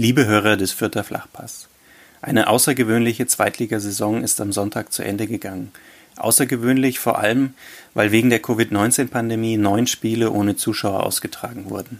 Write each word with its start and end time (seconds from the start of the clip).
Liebe 0.00 0.26
Hörer 0.26 0.56
des 0.56 0.70
Fürther 0.70 1.02
Flachpass. 1.02 1.66
Eine 2.22 2.46
außergewöhnliche 2.46 3.26
Zweitligasaison 3.26 4.22
ist 4.22 4.40
am 4.40 4.52
Sonntag 4.52 4.92
zu 4.92 5.02
Ende 5.02 5.26
gegangen. 5.26 5.72
Außergewöhnlich 6.14 7.00
vor 7.00 7.18
allem, 7.18 7.54
weil 7.94 8.12
wegen 8.12 8.30
der 8.30 8.38
Covid-19-Pandemie 8.38 9.56
neun 9.56 9.88
Spiele 9.88 10.30
ohne 10.30 10.54
Zuschauer 10.54 11.02
ausgetragen 11.02 11.68
wurden. 11.68 11.98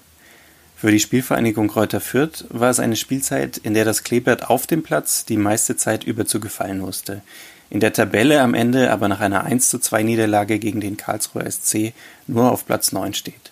Für 0.76 0.92
die 0.92 1.00
Spielvereinigung 1.00 1.66
Kräuter 1.66 2.00
Fürth 2.00 2.44
war 2.50 2.70
es 2.70 2.78
eine 2.78 2.94
Spielzeit, 2.94 3.56
in 3.56 3.74
der 3.74 3.84
das 3.84 4.04
Kleeblatt 4.04 4.48
auf 4.48 4.68
dem 4.68 4.84
Platz 4.84 5.24
die 5.24 5.36
meiste 5.36 5.74
Zeit 5.74 6.04
über 6.04 6.24
zu 6.24 6.38
gefallen 6.38 6.82
wusste. 6.82 7.22
In 7.68 7.80
der 7.80 7.92
Tabelle 7.92 8.42
am 8.42 8.54
Ende 8.54 8.92
aber 8.92 9.08
nach 9.08 9.18
einer 9.18 9.42
1 9.42 9.70
zu 9.70 9.80
2 9.80 10.04
Niederlage 10.04 10.60
gegen 10.60 10.80
den 10.80 10.96
Karlsruher 10.96 11.50
SC 11.50 11.94
nur 12.28 12.52
auf 12.52 12.64
Platz 12.64 12.92
9 12.92 13.14
steht. 13.14 13.50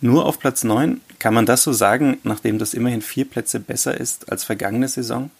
Nur 0.00 0.26
auf 0.26 0.38
Platz 0.38 0.62
9? 0.62 1.00
Kann 1.18 1.34
man 1.34 1.44
das 1.44 1.64
so 1.64 1.72
sagen, 1.72 2.18
nachdem 2.22 2.58
das 2.58 2.72
immerhin 2.72 3.02
vier 3.02 3.24
Plätze 3.24 3.58
besser 3.58 3.98
ist 3.98 4.30
als 4.30 4.44
vergangene 4.44 4.86
Saison? 4.86 5.30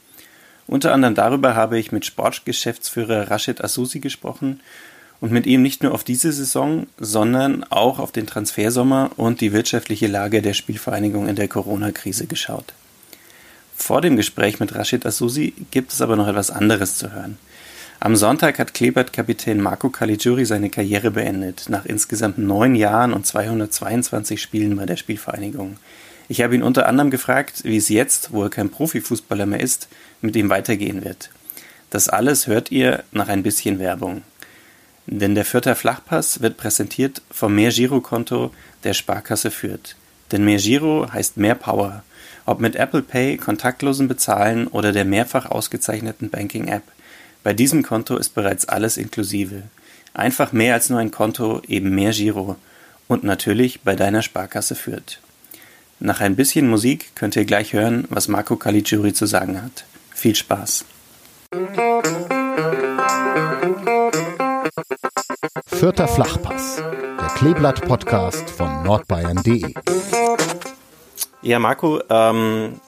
Unter 0.66 0.92
anderem 0.92 1.14
darüber 1.14 1.54
habe 1.54 1.78
ich 1.78 1.92
mit 1.92 2.04
Sportgeschäftsführer 2.04 3.30
Rashid 3.30 3.62
Asusi 3.62 4.00
gesprochen 4.00 4.60
und 5.20 5.30
mit 5.30 5.46
ihm 5.46 5.62
nicht 5.62 5.84
nur 5.84 5.92
auf 5.94 6.02
diese 6.02 6.32
Saison, 6.32 6.88
sondern 6.98 7.64
auch 7.70 8.00
auf 8.00 8.10
den 8.10 8.26
Transfersommer 8.26 9.10
und 9.16 9.40
die 9.40 9.52
wirtschaftliche 9.52 10.08
Lage 10.08 10.42
der 10.42 10.54
Spielvereinigung 10.54 11.28
in 11.28 11.36
der 11.36 11.48
Corona-Krise 11.48 12.26
geschaut. 12.26 12.74
Vor 13.76 14.00
dem 14.00 14.16
Gespräch 14.16 14.58
mit 14.58 14.74
Rashid 14.74 15.06
Asusi 15.06 15.54
gibt 15.70 15.92
es 15.92 16.02
aber 16.02 16.16
noch 16.16 16.26
etwas 16.26 16.50
anderes 16.50 16.98
zu 16.98 17.12
hören. 17.12 17.38
Am 18.00 18.14
Sonntag 18.14 18.60
hat 18.60 18.74
Klebert-Kapitän 18.74 19.60
Marco 19.60 19.90
Caligiuri 19.90 20.44
seine 20.46 20.70
Karriere 20.70 21.10
beendet, 21.10 21.64
nach 21.68 21.84
insgesamt 21.84 22.38
neun 22.38 22.76
Jahren 22.76 23.12
und 23.12 23.26
222 23.26 24.40
Spielen 24.40 24.76
bei 24.76 24.86
der 24.86 24.96
Spielvereinigung. 24.96 25.78
Ich 26.28 26.40
habe 26.40 26.54
ihn 26.54 26.62
unter 26.62 26.86
anderem 26.86 27.10
gefragt, 27.10 27.64
wie 27.64 27.76
es 27.76 27.88
jetzt, 27.88 28.32
wo 28.32 28.44
er 28.44 28.50
kein 28.50 28.70
Profifußballer 28.70 29.46
mehr 29.46 29.58
ist, 29.58 29.88
mit 30.20 30.36
ihm 30.36 30.48
weitergehen 30.48 31.04
wird. 31.04 31.30
Das 31.90 32.08
alles 32.08 32.46
hört 32.46 32.70
ihr 32.70 33.02
nach 33.10 33.28
ein 33.28 33.42
bisschen 33.42 33.80
Werbung. 33.80 34.22
Denn 35.06 35.34
der 35.34 35.44
Fürther 35.44 35.74
Flachpass 35.74 36.40
wird 36.40 36.56
präsentiert 36.56 37.20
vom 37.32 37.56
Mehrgirokonto 37.56 38.52
der 38.84 38.94
Sparkasse 38.94 39.50
Fürth. 39.50 39.96
Denn 40.30 40.44
Mehrgiro 40.44 41.08
heißt 41.12 41.36
mehr 41.36 41.56
Power. 41.56 42.04
Ob 42.46 42.60
mit 42.60 42.76
Apple 42.76 43.02
Pay, 43.02 43.38
kontaktlosen 43.38 44.06
Bezahlen 44.06 44.68
oder 44.68 44.92
der 44.92 45.04
mehrfach 45.04 45.46
ausgezeichneten 45.46 46.30
Banking-App. 46.30 46.84
Bei 47.42 47.52
diesem 47.54 47.82
Konto 47.82 48.16
ist 48.16 48.34
bereits 48.34 48.66
alles 48.68 48.96
inklusive. 48.96 49.62
Einfach 50.14 50.52
mehr 50.52 50.74
als 50.74 50.90
nur 50.90 50.98
ein 50.98 51.10
Konto, 51.10 51.62
eben 51.68 51.94
mehr 51.94 52.12
Giro. 52.12 52.56
Und 53.06 53.24
natürlich 53.24 53.82
bei 53.82 53.94
deiner 53.94 54.22
Sparkasse 54.22 54.74
führt. 54.74 55.20
Nach 56.00 56.20
ein 56.20 56.36
bisschen 56.36 56.68
Musik 56.68 57.14
könnt 57.14 57.36
ihr 57.36 57.44
gleich 57.44 57.72
hören, 57.72 58.04
was 58.10 58.28
Marco 58.28 58.56
Caligiuri 58.56 59.12
zu 59.12 59.26
sagen 59.26 59.62
hat. 59.62 59.84
Viel 60.14 60.34
Spaß! 60.34 60.84
Vierter 65.66 66.08
Flachpass, 66.08 66.76
der 66.76 67.28
Kleeblatt-Podcast 67.36 68.50
von 68.50 68.82
nordbayern.de. 68.82 69.74
Ja, 71.42 71.58
Marco, 71.60 72.00
ähm, 72.10 72.80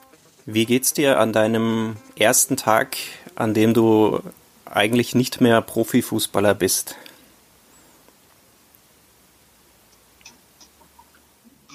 wie 0.45 0.65
geht's 0.65 0.93
dir 0.93 1.19
an 1.19 1.31
deinem 1.31 1.95
ersten 2.17 2.57
Tag, 2.57 2.97
an 3.35 3.53
dem 3.53 3.73
du 3.73 4.21
eigentlich 4.75 5.15
nicht 5.15 5.41
mehr 5.41 5.61
Profifußballer 5.61 6.53
bist? 6.53 6.95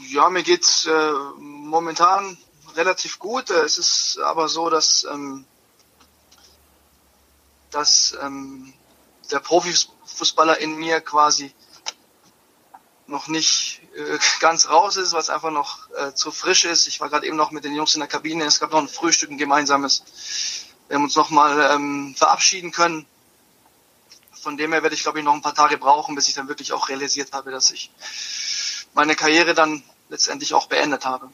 Ja, 0.09 0.31
mir 0.31 0.43
geht's 0.43 0.87
äh, 0.87 1.13
momentan 1.39 2.39
relativ 2.75 3.19
gut. 3.19 3.51
Es 3.51 3.79
ist 3.79 4.19
aber 4.19 4.49
so, 4.49 4.71
dass, 4.71 5.07
ähm, 5.11 5.45
dass 7.71 8.17
ähm, 8.23 8.73
der 9.31 9.41
Profifußballer 9.41 10.59
in 10.59 10.77
mir 10.77 11.01
quasi 11.01 11.53
noch 13.07 13.29
nicht 13.29 13.83
äh, 13.95 14.19
ganz 14.41 14.69
raus 14.69 14.97
ist, 14.97 15.13
was 15.13 15.31
einfach 15.31 15.51
noch 15.51 15.91
äh, 15.97 16.15
zu 16.15 16.31
frisch 16.31 16.65
ist. 16.65 16.87
Ich 16.87 17.01
war 17.01 17.09
gerade 17.09 17.27
eben 17.27 17.37
noch 17.37 17.51
mit 17.51 17.65
den 17.65 17.75
Jungs 17.75 17.95
in 17.95 18.01
der 18.01 18.09
Kabine. 18.09 18.45
Es 18.45 18.61
gab 18.61 18.73
noch 18.73 18.81
ein 18.81 18.89
Frühstück, 18.89 19.31
ein 19.31 19.39
gemeinsames 19.39 20.03
wir 20.89 20.97
haben 20.97 21.05
uns 21.05 21.17
nochmal 21.17 21.75
ähm, 21.75 22.15
verabschieden 22.17 22.71
können. 22.71 23.07
Von 24.33 24.57
dem 24.57 24.73
her 24.73 24.83
werde 24.83 24.95
ich, 24.95 25.03
glaube 25.03 25.19
ich, 25.19 25.25
noch 25.25 25.35
ein 25.35 25.43
paar 25.43 25.55
Tage 25.55 25.79
brauchen, 25.79 26.15
bis 26.15 26.29
ich 26.29 26.35
dann 26.35 26.49
wirklich 26.49 26.73
auch 26.73 26.89
realisiert 26.89 27.33
habe, 27.33 27.51
dass 27.51 27.71
ich 27.73 27.91
meine 28.95 29.17
Karriere 29.17 29.55
dann 29.55 29.83
letztendlich 30.09 30.55
auch 30.55 30.67
beendet 30.67 31.05
habe. 31.05 31.29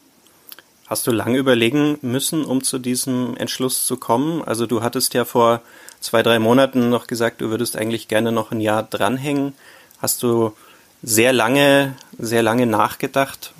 Hast 0.86 1.06
du 1.06 1.10
lange 1.10 1.38
überlegen 1.38 1.98
müssen, 2.02 2.44
um 2.44 2.62
zu 2.62 2.78
diesem 2.78 3.36
Entschluss 3.36 3.86
zu 3.86 3.96
kommen? 3.96 4.42
Also 4.42 4.66
du 4.66 4.82
hattest 4.82 5.14
ja 5.14 5.24
vor 5.24 5.62
zwei, 6.00 6.22
drei 6.22 6.38
Monaten 6.38 6.90
noch 6.90 7.06
gesagt, 7.06 7.40
du 7.40 7.50
würdest 7.50 7.76
eigentlich 7.76 8.08
gerne 8.08 8.32
noch 8.32 8.50
ein 8.50 8.60
Jahr 8.60 8.82
dranhängen. 8.82 9.54
Hast 10.00 10.22
du 10.22 10.54
sehr 11.02 11.32
lange, 11.32 11.96
sehr 12.18 12.42
lange 12.42 12.66
nachgedacht, 12.66 13.52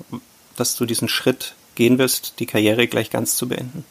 dass 0.57 0.75
du 0.75 0.85
diesen 0.85 1.07
Schritt 1.07 1.55
gehen 1.75 1.97
wirst, 1.97 2.39
die 2.39 2.45
Karriere 2.45 2.87
gleich 2.87 3.09
ganz 3.09 3.35
zu 3.35 3.47
beenden? 3.47 3.85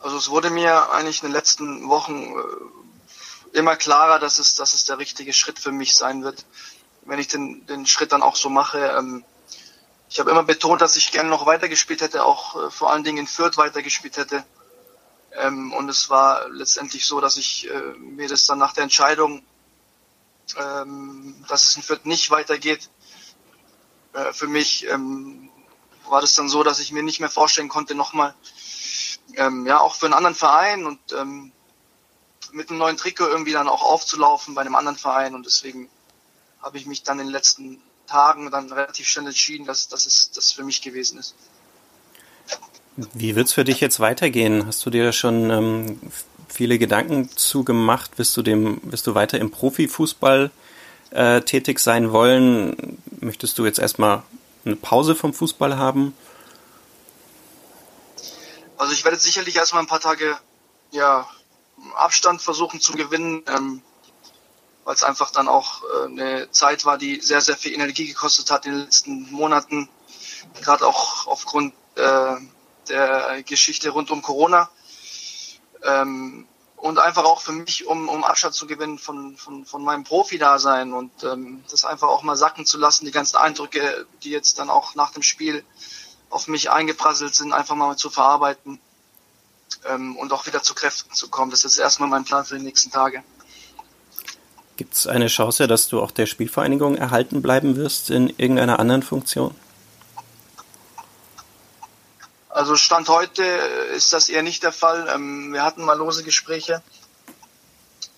Also 0.00 0.16
es 0.16 0.30
wurde 0.30 0.50
mir 0.50 0.90
eigentlich 0.92 1.22
in 1.22 1.28
den 1.28 1.34
letzten 1.34 1.88
Wochen 1.88 2.22
äh, 2.22 3.58
immer 3.58 3.74
klarer, 3.74 4.18
dass 4.18 4.38
es, 4.38 4.54
dass 4.54 4.74
es 4.74 4.84
der 4.84 4.98
richtige 4.98 5.32
Schritt 5.32 5.58
für 5.58 5.72
mich 5.72 5.96
sein 5.96 6.22
wird, 6.22 6.44
wenn 7.02 7.18
ich 7.18 7.28
den, 7.28 7.66
den 7.66 7.86
Schritt 7.86 8.12
dann 8.12 8.22
auch 8.22 8.36
so 8.36 8.48
mache. 8.48 8.78
Ähm, 8.78 9.24
ich 10.08 10.20
habe 10.20 10.30
immer 10.30 10.44
betont, 10.44 10.80
dass 10.80 10.96
ich 10.96 11.10
gerne 11.10 11.28
noch 11.28 11.46
weitergespielt 11.46 12.00
hätte, 12.00 12.24
auch 12.24 12.54
äh, 12.66 12.70
vor 12.70 12.92
allen 12.92 13.02
Dingen 13.02 13.18
in 13.18 13.26
Fürth 13.26 13.56
weitergespielt 13.56 14.16
hätte. 14.18 14.44
Ähm, 15.32 15.72
und 15.72 15.88
es 15.88 16.08
war 16.08 16.48
letztendlich 16.48 17.04
so, 17.04 17.20
dass 17.20 17.36
ich 17.36 17.68
äh, 17.68 17.80
mir 17.98 18.28
das 18.28 18.46
dann 18.46 18.58
nach 18.58 18.74
der 18.74 18.84
Entscheidung, 18.84 19.42
ähm, 20.56 21.44
dass 21.48 21.66
es 21.66 21.76
in 21.76 21.82
Fürth 21.82 22.06
nicht 22.06 22.30
weitergeht, 22.30 22.90
für 24.32 24.48
mich 24.48 24.86
war 24.88 26.20
das 26.22 26.34
dann 26.34 26.48
so, 26.48 26.64
dass 26.64 26.80
ich 26.80 26.90
mir 26.90 27.02
nicht 27.02 27.20
mehr 27.20 27.28
vorstellen 27.28 27.68
konnte, 27.68 27.94
nochmal 27.94 28.34
ähm, 29.34 29.66
ja 29.66 29.80
auch 29.80 29.94
für 29.94 30.06
einen 30.06 30.14
anderen 30.14 30.34
Verein 30.34 30.86
und 30.86 30.98
ähm, 31.12 31.52
mit 32.52 32.70
einem 32.70 32.78
neuen 32.78 32.96
Trikot 32.96 33.26
irgendwie 33.26 33.52
dann 33.52 33.68
auch 33.68 33.82
aufzulaufen 33.82 34.54
bei 34.54 34.62
einem 34.62 34.74
anderen 34.74 34.98
Verein 34.98 35.34
und 35.34 35.46
deswegen 35.46 35.88
habe 36.62 36.78
ich 36.78 36.86
mich 36.86 37.02
dann 37.02 37.18
in 37.20 37.26
den 37.26 37.32
letzten 37.32 37.80
Tagen 38.06 38.50
dann 38.50 38.72
relativ 38.72 39.06
schnell 39.06 39.26
entschieden, 39.26 39.66
dass, 39.66 39.88
dass 39.88 40.06
es 40.06 40.30
das 40.30 40.52
für 40.52 40.64
mich 40.64 40.82
gewesen 40.82 41.18
ist. 41.18 41.34
Wie 43.14 43.36
wird 43.36 43.46
es 43.46 43.52
für 43.52 43.64
dich 43.64 43.80
jetzt 43.80 44.00
weitergehen? 44.00 44.66
Hast 44.66 44.84
du 44.84 44.90
dir 44.90 45.04
da 45.04 45.12
schon 45.12 45.50
ähm, 45.50 46.00
viele 46.48 46.78
Gedanken 46.78 47.28
zugemacht? 47.30 48.18
Wirst 48.18 48.36
du 48.36 48.42
dem, 48.42 48.80
wirst 48.82 49.06
du 49.06 49.14
weiter 49.14 49.38
im 49.38 49.50
Profifußball 49.50 50.50
äh, 51.10 51.40
tätig 51.42 51.78
sein 51.78 52.10
wollen? 52.10 52.98
Möchtest 53.20 53.58
du 53.58 53.66
jetzt 53.66 53.78
erstmal 53.78 54.22
eine 54.64 54.74
Pause 54.74 55.14
vom 55.14 55.32
Fußball 55.32 55.76
haben? 55.76 56.14
Also 58.78 58.92
ich 58.92 59.04
werde 59.04 59.18
sicherlich 59.18 59.56
erstmal 59.56 59.82
ein 59.82 59.88
paar 59.88 60.00
Tage 60.00 60.38
ja, 60.92 61.28
Abstand 61.96 62.40
versuchen 62.40 62.80
zu 62.80 62.92
gewinnen, 62.92 63.42
ähm, 63.48 63.82
weil 64.84 64.94
es 64.94 65.02
einfach 65.02 65.32
dann 65.32 65.48
auch 65.48 65.82
äh, 65.82 66.06
eine 66.06 66.50
Zeit 66.52 66.84
war, 66.84 66.96
die 66.96 67.20
sehr, 67.20 67.40
sehr 67.40 67.56
viel 67.56 67.74
Energie 67.74 68.06
gekostet 68.06 68.52
hat 68.52 68.66
in 68.66 68.72
den 68.72 68.80
letzten 68.82 69.30
Monaten, 69.32 69.88
gerade 70.62 70.86
auch 70.86 71.26
aufgrund 71.26 71.74
äh, 71.96 72.36
der 72.88 73.42
Geschichte 73.42 73.90
rund 73.90 74.12
um 74.12 74.22
Corona. 74.22 74.70
Ähm, 75.82 76.46
und 76.76 77.00
einfach 77.00 77.24
auch 77.24 77.40
für 77.40 77.50
mich, 77.50 77.86
um, 77.86 78.08
um 78.08 78.22
Abstand 78.22 78.54
zu 78.54 78.68
gewinnen 78.68 78.98
von, 78.98 79.36
von, 79.36 79.66
von 79.66 79.82
meinem 79.82 80.04
Profi-Dasein 80.04 80.92
und 80.92 81.24
ähm, 81.24 81.64
das 81.68 81.84
einfach 81.84 82.06
auch 82.06 82.22
mal 82.22 82.36
sacken 82.36 82.64
zu 82.64 82.78
lassen, 82.78 83.04
die 83.04 83.10
ganzen 83.10 83.36
Eindrücke, 83.36 84.06
die 84.22 84.30
jetzt 84.30 84.60
dann 84.60 84.70
auch 84.70 84.94
nach 84.94 85.10
dem 85.10 85.24
Spiel 85.24 85.64
auf 86.30 86.48
mich 86.48 86.70
eingeprasselt 86.70 87.34
sind, 87.34 87.52
einfach 87.52 87.74
mal 87.74 87.96
zu 87.96 88.10
verarbeiten 88.10 88.80
ähm, 89.86 90.16
und 90.16 90.32
auch 90.32 90.46
wieder 90.46 90.62
zu 90.62 90.74
Kräften 90.74 91.12
zu 91.14 91.28
kommen. 91.28 91.50
Das 91.50 91.64
ist 91.64 91.78
erstmal 91.78 92.08
mein 92.08 92.24
Plan 92.24 92.44
für 92.44 92.58
die 92.58 92.64
nächsten 92.64 92.90
Tage. 92.90 93.22
Gibt 94.76 94.94
es 94.94 95.06
eine 95.06 95.26
Chance, 95.26 95.66
dass 95.66 95.88
du 95.88 96.00
auch 96.00 96.10
der 96.10 96.26
Spielvereinigung 96.26 96.96
erhalten 96.96 97.42
bleiben 97.42 97.76
wirst 97.76 98.10
in 98.10 98.28
irgendeiner 98.28 98.78
anderen 98.78 99.02
Funktion? 99.02 99.54
Also 102.48 102.76
Stand 102.76 103.08
heute 103.08 103.42
ist 103.42 104.12
das 104.12 104.28
eher 104.28 104.42
nicht 104.42 104.62
der 104.62 104.72
Fall. 104.72 105.08
Ähm, 105.12 105.52
wir 105.52 105.62
hatten 105.62 105.84
mal 105.84 105.96
lose 105.96 106.22
Gespräche, 106.22 106.82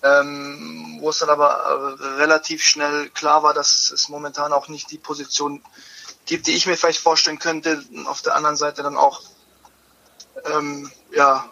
ähm, 0.03 0.99
wo 1.01 1.11
es 1.11 1.19
dann 1.19 1.31
aber 1.31 1.97
äh, 2.01 2.05
relativ 2.21 2.63
schnell 2.63 3.11
klar 3.11 3.43
war, 3.43 3.55
dass 3.55 3.91
es 3.91 4.09
momentan 4.09 4.53
auch 4.53 4.69
nicht 4.69 4.91
die 4.91 4.99
Position 4.99 5.57
gibt, 5.57 5.67
die 6.29 6.53
ich 6.53 6.67
mir 6.67 6.77
vielleicht 6.77 7.01
vorstellen 7.01 7.39
könnte. 7.39 7.85
Auf 8.07 8.23
der 8.23 8.35
anderen 8.35 8.57
Seite 8.57 8.83
dann 8.83 8.97
auch, 8.97 9.23
ähm, 10.45 10.91
ja, 11.13 11.51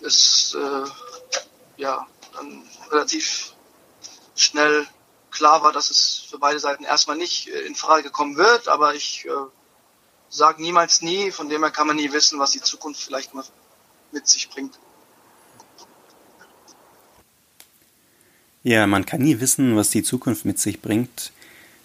ist 0.00 0.54
äh, 0.54 0.90
ja 1.76 2.06
dann 2.34 2.62
relativ 2.90 3.52
schnell 4.34 4.86
klar 5.30 5.62
war, 5.62 5.72
dass 5.72 5.90
es 5.90 6.26
für 6.30 6.38
beide 6.38 6.58
Seiten 6.58 6.84
erstmal 6.84 7.16
nicht 7.16 7.48
äh, 7.48 7.60
in 7.60 7.74
Frage 7.74 8.10
kommen 8.10 8.36
wird, 8.36 8.68
aber 8.68 8.94
ich 8.94 9.26
äh, 9.26 9.30
sag 10.28 10.58
niemals 10.58 11.02
nie, 11.02 11.30
von 11.30 11.48
dem 11.48 11.62
her 11.62 11.70
kann 11.70 11.86
man 11.86 11.96
nie 11.96 12.12
wissen, 12.12 12.38
was 12.38 12.52
die 12.52 12.60
Zukunft 12.60 13.02
vielleicht 13.02 13.34
mal 13.34 13.44
mit 14.12 14.26
sich 14.28 14.48
bringt. 14.48 14.78
Ja, 18.62 18.86
man 18.86 19.06
kann 19.06 19.22
nie 19.22 19.40
wissen, 19.40 19.76
was 19.76 19.90
die 19.90 20.02
Zukunft 20.02 20.44
mit 20.44 20.58
sich 20.58 20.82
bringt. 20.82 21.32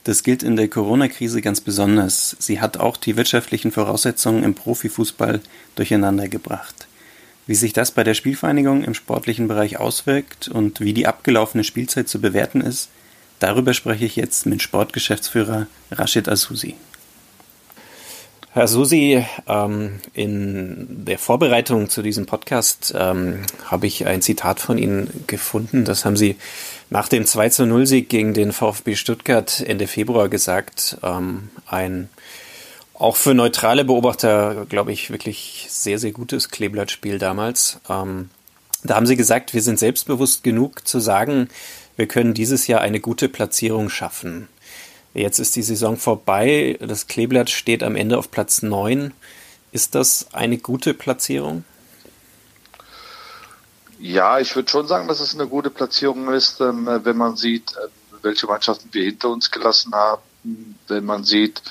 Das 0.04 0.24
gilt 0.24 0.44
in 0.44 0.58
der 0.58 0.68
Corona-Krise 0.68 1.42
ganz 1.42 1.62
besonders. 1.62 2.36
Sie 2.38 2.60
hat 2.60 2.78
auch 2.78 2.98
die 2.98 3.16
wirtschaftlichen 3.16 3.72
Voraussetzungen 3.72 4.44
im 4.44 4.54
Profifußball 4.54 5.40
durcheinander 5.76 6.28
gebracht. 6.28 6.88
Wie 7.48 7.56
sich 7.56 7.72
das 7.72 7.92
bei 7.92 8.04
der 8.04 8.14
Spielvereinigung 8.14 8.84
im 8.84 8.94
sportlichen 8.94 9.48
Bereich 9.48 9.78
auswirkt 9.78 10.50
und 10.50 10.82
wie 10.82 10.94
die 10.94 11.08
abgelaufene 11.08 11.64
Spielzeit 11.64 12.10
zu 12.10 12.20
bewerten 12.20 12.60
ist, 12.60 12.90
darüber 13.40 13.74
spreche 13.74 14.06
ich 14.06 14.18
jetzt 14.18 14.46
mit 14.46 14.62
Sportgeschäftsführer 14.62 15.68
Rashid 15.92 16.28
Asusi. 16.28 16.76
Herr 18.56 18.68
Susi, 18.68 19.26
ähm, 19.48 20.00
in 20.14 21.06
der 21.06 21.18
Vorbereitung 21.18 21.90
zu 21.90 22.04
diesem 22.04 22.28
Podcast 22.28 22.94
ähm, 22.96 23.40
habe 23.66 23.88
ich 23.88 24.06
ein 24.06 24.22
Zitat 24.22 24.60
von 24.60 24.78
Ihnen 24.78 25.24
gefunden. 25.26 25.86
Das 25.86 26.06
haben 26.06 26.16
Sie 26.16 26.36
nach 26.92 27.08
dem 27.08 27.26
2 27.26 27.50
zu 27.50 27.66
0 27.66 27.88
Sieg 27.88 28.10
gegen 28.10 28.36
den 28.36 28.52
VfB 28.52 28.96
Stuttgart 28.96 29.64
Ende 29.66 29.88
Februar 29.88 30.30
gesagt. 30.30 31.00
Ähm, 31.02 31.50
ein 31.66 32.10
auch 32.94 33.16
für 33.16 33.34
neutrale 33.34 33.86
Beobachter, 33.86 34.68
glaube 34.70 34.92
ich, 34.92 35.10
wirklich 35.10 35.66
sehr, 35.70 35.98
sehr 35.98 36.12
gutes 36.12 36.50
Kleeblattspiel 36.50 37.18
damals. 37.18 37.80
Ähm, 37.90 38.30
da 38.84 38.96
haben 38.96 39.08
Sie 39.08 39.18
gesagt, 39.18 39.56
wir 39.56 39.64
sind 39.64 39.80
selbstbewusst 39.80 40.44
genug 40.44 40.88
zu 40.88 41.00
sagen, 41.00 41.50
wir 41.96 42.08
können 42.08 42.36
dieses 42.36 42.68
Jahr 42.68 42.82
eine 42.82 43.00
gute 43.00 43.30
Platzierung 43.30 43.90
schaffen. 43.90 44.48
Jetzt 45.14 45.40
ist 45.40 45.56
die 45.56 45.62
Saison 45.62 45.98
vorbei. 45.98 46.78
Das 46.82 47.08
Kleeblatt 47.08 47.50
steht 47.50 47.84
am 47.84 47.96
Ende 47.96 48.18
auf 48.18 48.32
Platz 48.32 48.62
9. 48.62 49.14
Ist 49.72 49.96
das 49.96 50.28
eine 50.34 50.58
gute 50.58 50.94
Platzierung? 50.94 51.64
Ja, 54.00 54.40
ich 54.40 54.56
würde 54.56 54.70
schon 54.70 54.88
sagen, 54.88 55.08
dass 55.08 55.20
es 55.20 55.34
eine 55.34 55.48
gute 55.48 55.70
Platzierung 55.70 56.34
ist, 56.34 56.60
ähm, 56.60 56.88
wenn 57.04 57.16
man 57.16 57.38
sieht, 57.38 57.72
äh, 57.72 57.88
welche 58.22 58.48
Mannschaften 58.48 58.90
wir 58.92 59.04
hinter 59.04 59.30
uns 59.30 59.50
gelassen 59.50 59.94
haben, 59.94 60.22
wenn 60.88 61.06
man 61.06 61.24
sieht, 61.24 61.62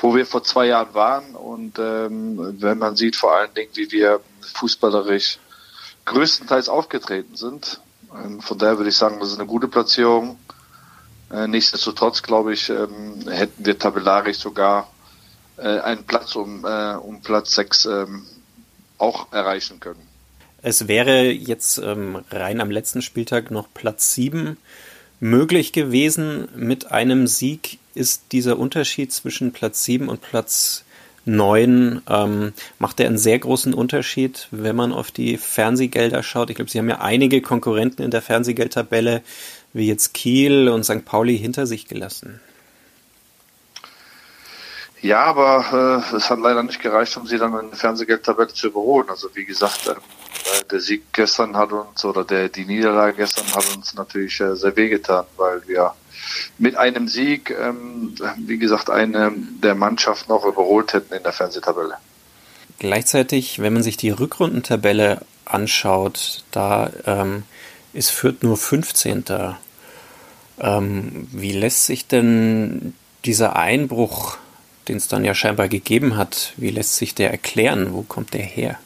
wo 0.00 0.14
wir 0.14 0.24
vor 0.24 0.44
zwei 0.44 0.66
Jahren 0.66 0.94
waren 0.94 1.34
und 1.34 1.78
ähm, 1.78 2.60
wenn 2.60 2.78
man 2.78 2.96
sieht 2.96 3.16
vor 3.16 3.34
allen 3.34 3.52
Dingen, 3.54 3.70
wie 3.74 3.90
wir 3.90 4.20
fußballerisch 4.54 5.38
größtenteils 6.04 6.68
aufgetreten 6.68 7.36
sind. 7.36 7.80
Ähm, 8.14 8.40
von 8.40 8.58
daher 8.58 8.78
würde 8.78 8.90
ich 8.90 8.96
sagen, 8.96 9.18
das 9.20 9.30
ist 9.30 9.38
eine 9.38 9.46
gute 9.46 9.68
Platzierung. 9.68 10.38
Äh, 11.30 11.46
nichtsdestotrotz, 11.46 12.22
glaube 12.22 12.52
ich, 12.52 12.68
ähm, 12.70 13.28
hätten 13.28 13.64
wir 13.64 13.78
tabellarisch 13.78 14.38
sogar 14.38 14.90
äh, 15.56 15.80
einen 15.80 16.04
Platz 16.04 16.34
um, 16.34 16.64
äh, 16.64 16.94
um 16.94 17.20
Platz 17.22 17.54
6 17.54 17.86
ähm, 17.86 18.26
auch 18.98 19.32
erreichen 19.32 19.80
können. 19.80 20.00
Es 20.62 20.88
wäre 20.88 21.30
jetzt 21.30 21.78
ähm, 21.78 22.22
rein 22.30 22.60
am 22.60 22.70
letzten 22.70 23.00
Spieltag 23.00 23.50
noch 23.50 23.68
Platz 23.72 24.14
7 24.14 24.56
möglich 25.20 25.72
gewesen. 25.72 26.48
Mit 26.54 26.90
einem 26.90 27.26
Sieg 27.26 27.78
ist 27.94 28.32
dieser 28.32 28.58
Unterschied 28.58 29.12
zwischen 29.12 29.52
Platz 29.52 29.84
7 29.84 30.08
und 30.08 30.20
Platz 30.20 30.84
9, 31.26 32.02
ähm, 32.08 32.52
macht 32.78 32.98
er 32.98 33.06
einen 33.06 33.18
sehr 33.18 33.38
großen 33.38 33.74
Unterschied, 33.74 34.48
wenn 34.50 34.76
man 34.76 34.92
auf 34.92 35.10
die 35.10 35.36
Fernsehgelder 35.36 36.22
schaut. 36.22 36.50
Ich 36.50 36.56
glaube, 36.56 36.70
Sie 36.70 36.78
haben 36.78 36.88
ja 36.88 37.00
einige 37.00 37.42
Konkurrenten 37.42 38.02
in 38.02 38.10
der 38.10 38.22
Fernsehgeldtabelle 38.22 39.22
wie 39.72 39.86
jetzt 39.86 40.14
Kiel 40.14 40.68
und 40.68 40.84
St. 40.84 41.04
Pauli 41.04 41.38
hinter 41.38 41.66
sich 41.66 41.86
gelassen. 41.88 42.40
Ja, 45.02 45.24
aber 45.24 46.04
äh, 46.12 46.16
es 46.16 46.28
hat 46.28 46.40
leider 46.40 46.62
nicht 46.62 46.80
gereicht, 46.80 47.16
um 47.16 47.26
sie 47.26 47.38
dann 47.38 47.58
in 47.58 47.70
der 47.70 47.78
Fernsehgeldtabelle 47.78 48.52
zu 48.52 48.66
überholen. 48.68 49.08
Also 49.08 49.28
wie 49.34 49.46
gesagt, 49.46 49.86
äh, 49.86 49.94
der 50.70 50.80
Sieg 50.80 51.04
gestern 51.12 51.56
hat 51.56 51.72
uns 51.72 52.04
oder 52.04 52.24
der 52.24 52.50
die 52.50 52.66
Niederlage 52.66 53.16
gestern 53.16 53.46
hat 53.54 53.74
uns 53.74 53.94
natürlich 53.94 54.38
äh, 54.40 54.54
sehr 54.56 54.76
wehgetan, 54.76 55.24
weil 55.36 55.62
wir 55.66 55.94
mit 56.58 56.76
einem 56.76 57.08
Sieg, 57.08 57.50
ähm, 57.50 58.14
wie 58.36 58.58
gesagt, 58.58 58.90
eine 58.90 59.32
der 59.62 59.74
Mannschaften 59.74 60.32
auch 60.32 60.44
überholt 60.44 60.92
hätten 60.92 61.14
in 61.14 61.22
der 61.22 61.32
Fernsehtabelle. 61.32 61.94
Gleichzeitig, 62.78 63.58
wenn 63.60 63.72
man 63.72 63.82
sich 63.82 63.96
die 63.96 64.10
Rückrundentabelle 64.10 65.22
anschaut, 65.44 66.44
da 66.50 66.90
ähm, 67.06 67.44
ist 67.92 68.10
Fürth 68.10 68.42
nur 68.42 68.56
15. 68.56 69.24
Ähm, 70.60 71.28
wie 71.32 71.52
lässt 71.52 71.86
sich 71.86 72.06
denn 72.06 72.94
dieser 73.24 73.56
Einbruch, 73.56 74.36
den 74.88 74.96
es 74.96 75.08
dann 75.08 75.24
ja 75.24 75.34
scheinbar 75.34 75.68
gegeben 75.68 76.16
hat, 76.16 76.52
wie 76.56 76.70
lässt 76.70 76.96
sich 76.96 77.14
der 77.14 77.30
erklären? 77.30 77.92
Wo 77.92 78.02
kommt 78.02 78.34
der 78.34 78.42
her? 78.42 78.78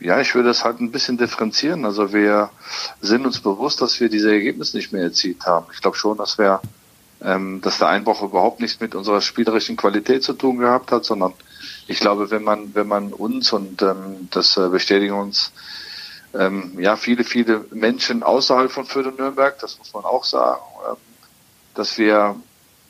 Ja, 0.00 0.20
ich 0.20 0.34
würde 0.34 0.50
es 0.50 0.64
halt 0.64 0.80
ein 0.80 0.92
bisschen 0.92 1.18
differenzieren. 1.18 1.84
Also 1.84 2.12
wir 2.12 2.50
sind 3.00 3.26
uns 3.26 3.40
bewusst, 3.40 3.80
dass 3.82 3.98
wir 3.98 4.08
diese 4.08 4.30
Ergebnisse 4.30 4.76
nicht 4.76 4.92
mehr 4.92 5.02
erzielt 5.02 5.44
haben. 5.44 5.66
Ich 5.72 5.80
glaube 5.80 5.96
schon, 5.96 6.18
dass 6.18 6.38
wir, 6.38 6.60
ähm, 7.20 7.60
dass 7.62 7.78
der 7.78 7.88
Einbruch 7.88 8.22
überhaupt 8.22 8.60
nichts 8.60 8.78
mit 8.78 8.94
unserer 8.94 9.20
spielerischen 9.20 9.76
Qualität 9.76 10.22
zu 10.22 10.34
tun 10.34 10.58
gehabt 10.58 10.92
hat, 10.92 11.04
sondern 11.04 11.32
ich 11.88 11.98
glaube, 11.98 12.30
wenn 12.30 12.44
man, 12.44 12.74
wenn 12.74 12.86
man 12.86 13.12
uns 13.12 13.52
und 13.52 13.82
ähm, 13.82 14.28
das 14.30 14.56
äh, 14.56 14.68
bestätigen 14.68 15.14
uns 15.14 15.52
ähm, 16.34 16.78
ja, 16.78 16.96
viele, 16.96 17.24
viele 17.24 17.64
Menschen 17.70 18.22
außerhalb 18.22 18.70
von 18.70 18.84
Fürth 18.84 19.06
und 19.06 19.18
Nürnberg, 19.18 19.58
das 19.60 19.78
muss 19.78 19.92
man 19.94 20.04
auch 20.04 20.24
sagen, 20.24 20.60
ähm, 20.88 20.96
dass 21.74 21.98
wir 21.98 22.36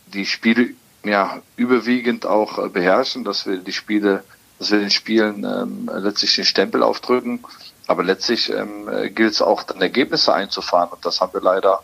die 0.06 0.26
Spiele 0.26 0.70
ja 1.04 1.40
überwiegend 1.56 2.26
auch 2.26 2.58
äh, 2.58 2.68
beherrschen, 2.68 3.24
dass 3.24 3.46
wir 3.46 3.58
die 3.58 3.72
Spiele, 3.72 4.24
dass 4.58 4.70
wir 4.70 4.80
den 4.80 4.90
Spielen 4.90 5.44
ähm, 5.44 5.90
letztlich 5.92 6.34
den 6.34 6.44
Stempel 6.44 6.82
aufdrücken. 6.82 7.40
Aber 7.86 8.04
letztlich 8.04 8.50
ähm, 8.50 8.86
gilt 9.14 9.32
es 9.32 9.40
auch 9.40 9.62
dann 9.62 9.80
Ergebnisse 9.80 10.34
einzufahren 10.34 10.90
und 10.90 11.06
das 11.06 11.22
haben 11.22 11.32
wir 11.32 11.40
leider 11.40 11.82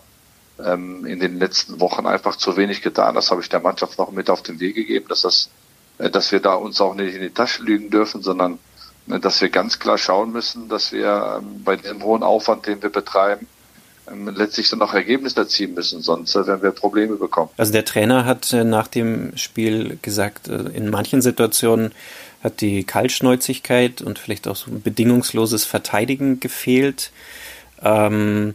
ähm, 0.63 1.07
in 1.07 1.21
den 1.21 1.39
letzten 1.39 1.81
Wochen 1.81 2.07
einfach 2.07 2.37
zu 2.37 2.57
wenig 2.57 2.83
getan. 2.83 3.15
Das 3.15 3.31
habe 3.31 3.41
ich 3.41 3.49
der 3.49 3.61
Mannschaft 3.61 3.99
noch 3.99 4.11
mit 4.11 4.31
auf 4.31 4.43
den 4.43 4.61
Weg 4.61 4.75
gegeben, 4.75 5.07
dass 5.09 5.23
das, 5.23 5.51
äh, 5.99 6.11
dass 6.11 6.33
wir 6.33 6.41
da 6.41 6.55
uns 6.55 6.81
auch 6.81 6.95
nicht 6.95 7.15
in 7.15 7.23
die 7.23 7.31
Tasche 7.31 7.63
lügen 7.63 7.91
dürfen, 7.91 8.23
sondern 8.23 8.59
dass 9.07 9.41
wir 9.41 9.49
ganz 9.51 9.79
klar 9.79 9.99
schauen 9.99 10.33
müssen, 10.33 10.69
dass 10.69 10.93
wir 10.93 11.39
ähm, 11.39 11.63
bei 11.65 11.77
dem 11.77 12.03
hohen 12.03 12.23
Aufwand, 12.23 12.67
den 12.67 12.83
wir 12.83 12.91
betreiben, 12.91 13.47
ähm, 14.11 14.29
letztlich 14.35 14.69
dann 14.69 14.83
auch 14.83 14.95
Ergebnisse 14.95 15.41
erzielen 15.41 15.75
müssen, 15.75 16.03
sonst 16.03 16.35
äh, 16.35 16.47
werden 16.47 16.63
wir 16.63 16.71
Probleme 16.71 17.17
bekommen. 17.17 17.51
Also 17.57 17.73
der 17.73 17.85
Trainer 17.85 18.25
hat 18.25 18.53
äh, 18.53 18.65
nach 18.65 18.89
dem 18.89 19.37
Spiel 19.37 19.99
gesagt, 20.03 20.49
äh, 20.49 20.69
in 20.75 20.91
manchen 20.91 21.23
Situationen 21.23 21.93
hat 22.43 22.61
die 22.61 22.85
Kaltschnäuzigkeit 22.85 24.03
und 24.03 24.19
vielleicht 24.19 24.47
auch 24.49 24.57
so 24.57 24.71
ein 24.71 24.83
bedingungsloses 24.83 25.65
Verteidigen 25.65 26.41
gefehlt. 26.41 27.11
Ähm, 27.83 28.55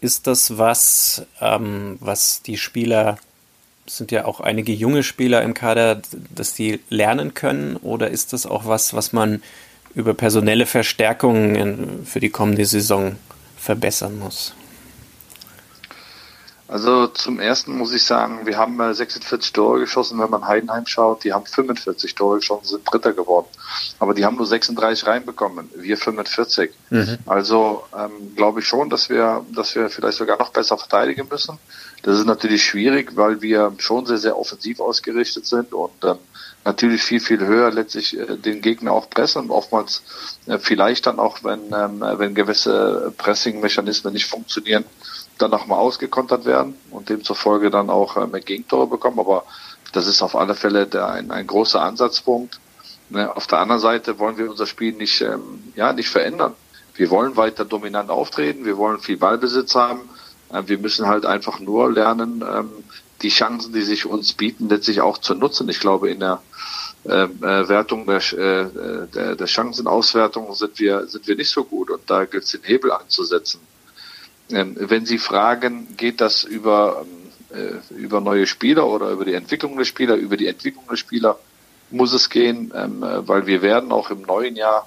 ist 0.00 0.26
das 0.26 0.58
was, 0.58 1.26
ähm, 1.40 1.96
was 2.00 2.42
die 2.42 2.58
Spieler 2.58 3.18
sind 3.86 4.12
ja 4.12 4.24
auch 4.24 4.40
einige 4.40 4.72
junge 4.72 5.02
Spieler 5.02 5.42
im 5.42 5.54
Kader, 5.54 6.00
dass 6.34 6.54
die 6.54 6.80
lernen 6.88 7.34
können? 7.34 7.76
Oder 7.76 8.10
ist 8.10 8.32
das 8.32 8.46
auch 8.46 8.66
was, 8.66 8.94
was 8.94 9.12
man 9.12 9.42
über 9.94 10.14
personelle 10.14 10.66
Verstärkungen 10.66 12.04
für 12.04 12.20
die 12.20 12.30
kommende 12.30 12.64
Saison 12.66 13.16
verbessern 13.56 14.18
muss? 14.18 14.54
Also 16.66 17.08
zum 17.08 17.40
ersten 17.40 17.76
muss 17.76 17.92
ich 17.92 18.04
sagen, 18.04 18.46
wir 18.46 18.56
haben 18.56 18.78
46 18.92 19.52
Tore 19.52 19.80
geschossen, 19.80 20.18
wenn 20.18 20.30
man 20.30 20.46
Heidenheim 20.46 20.86
schaut, 20.86 21.22
die 21.22 21.32
haben 21.32 21.44
45 21.44 22.14
Tore 22.14 22.38
geschossen, 22.38 22.64
sind 22.64 22.82
Dritter 22.90 23.12
geworden. 23.12 23.46
Aber 23.98 24.14
die 24.14 24.24
haben 24.24 24.36
nur 24.36 24.46
36 24.46 25.06
reinbekommen, 25.06 25.68
wir 25.76 25.96
45. 25.98 26.72
Mhm. 26.88 27.18
Also 27.26 27.84
ähm, 27.96 28.34
glaube 28.34 28.60
ich 28.60 28.66
schon, 28.66 28.88
dass 28.88 29.10
wir, 29.10 29.44
dass 29.54 29.74
wir 29.74 29.90
vielleicht 29.90 30.16
sogar 30.16 30.38
noch 30.38 30.50
besser 30.50 30.78
verteidigen 30.78 31.28
müssen. 31.30 31.58
Das 32.04 32.18
ist 32.18 32.26
natürlich 32.26 32.62
schwierig, 32.62 33.16
weil 33.16 33.40
wir 33.40 33.72
schon 33.78 34.04
sehr, 34.04 34.18
sehr 34.18 34.38
offensiv 34.38 34.78
ausgerichtet 34.78 35.46
sind 35.46 35.72
und 35.72 36.04
ähm, 36.04 36.18
natürlich 36.62 37.02
viel, 37.02 37.18
viel 37.18 37.40
höher 37.40 37.70
letztlich 37.70 38.18
äh, 38.18 38.36
den 38.36 38.60
Gegner 38.60 38.92
auch 38.92 39.08
pressen 39.08 39.44
und 39.44 39.50
oftmals 39.50 40.02
äh, 40.44 40.58
vielleicht 40.58 41.06
dann 41.06 41.18
auch, 41.18 41.42
wenn, 41.44 41.72
ähm, 41.72 42.04
wenn 42.18 42.34
gewisse 42.34 43.10
Pressing-Mechanismen 43.16 44.12
nicht 44.12 44.26
funktionieren, 44.26 44.84
dann 45.38 45.50
nochmal 45.50 45.78
ausgekontert 45.78 46.44
werden 46.44 46.74
und 46.90 47.08
demzufolge 47.08 47.70
dann 47.70 47.88
auch 47.88 48.18
ähm, 48.18 48.32
Gegentore 48.32 48.86
bekommen. 48.86 49.18
Aber 49.18 49.44
das 49.94 50.06
ist 50.06 50.20
auf 50.20 50.36
alle 50.36 50.54
Fälle 50.54 50.86
der, 50.86 51.08
ein, 51.08 51.30
ein 51.30 51.46
großer 51.46 51.80
Ansatzpunkt. 51.80 52.60
Ne? 53.08 53.34
Auf 53.34 53.46
der 53.46 53.60
anderen 53.60 53.80
Seite 53.80 54.18
wollen 54.18 54.36
wir 54.36 54.50
unser 54.50 54.66
Spiel 54.66 54.92
nicht, 54.92 55.22
ähm, 55.22 55.72
ja, 55.74 55.94
nicht 55.94 56.10
verändern. 56.10 56.52
Wir 56.96 57.08
wollen 57.08 57.34
weiter 57.38 57.64
dominant 57.64 58.10
auftreten, 58.10 58.66
wir 58.66 58.76
wollen 58.76 59.00
viel 59.00 59.16
Ballbesitz 59.16 59.74
haben, 59.74 60.02
wir 60.66 60.78
müssen 60.78 61.06
halt 61.06 61.26
einfach 61.26 61.60
nur 61.60 61.90
lernen, 61.92 62.44
ähm, 62.48 62.70
die 63.22 63.28
Chancen, 63.28 63.72
die 63.72 63.82
sich 63.82 64.06
uns 64.06 64.32
bieten, 64.32 64.68
letztlich 64.68 65.00
auch 65.00 65.18
zu 65.18 65.34
nutzen. 65.34 65.68
Ich 65.68 65.80
glaube, 65.80 66.10
in 66.10 66.20
der 66.20 66.42
äh, 67.04 67.24
äh 67.24 67.68
Wertung 67.68 68.06
der, 68.06 68.18
äh, 68.32 69.06
der, 69.14 69.36
der 69.36 69.46
Chancenauswertung 69.46 70.52
sind 70.54 70.78
wir, 70.78 71.06
sind 71.06 71.26
wir 71.26 71.36
nicht 71.36 71.50
so 71.50 71.64
gut 71.64 71.90
und 71.90 72.08
da 72.08 72.24
gilt 72.24 72.44
es 72.44 72.50
den 72.50 72.62
Hebel 72.62 72.92
anzusetzen. 72.92 73.60
Ähm, 74.50 74.74
wenn 74.78 75.06
Sie 75.06 75.18
fragen, 75.18 75.96
geht 75.96 76.20
das 76.20 76.44
über, 76.44 77.06
äh, 77.50 77.94
über 77.94 78.20
neue 78.20 78.46
Spieler 78.46 78.86
oder 78.86 79.10
über 79.10 79.24
die 79.24 79.34
Entwicklung 79.34 79.76
der 79.76 79.84
Spieler, 79.84 80.16
über 80.16 80.36
die 80.36 80.46
Entwicklung 80.46 80.84
der 80.88 80.96
Spieler, 80.96 81.38
muss 81.90 82.12
es 82.12 82.28
gehen, 82.28 82.72
ähm, 82.74 83.02
äh, 83.02 83.26
weil 83.26 83.46
wir 83.46 83.62
werden 83.62 83.92
auch 83.92 84.10
im 84.10 84.22
neuen 84.22 84.56
Jahr 84.56 84.86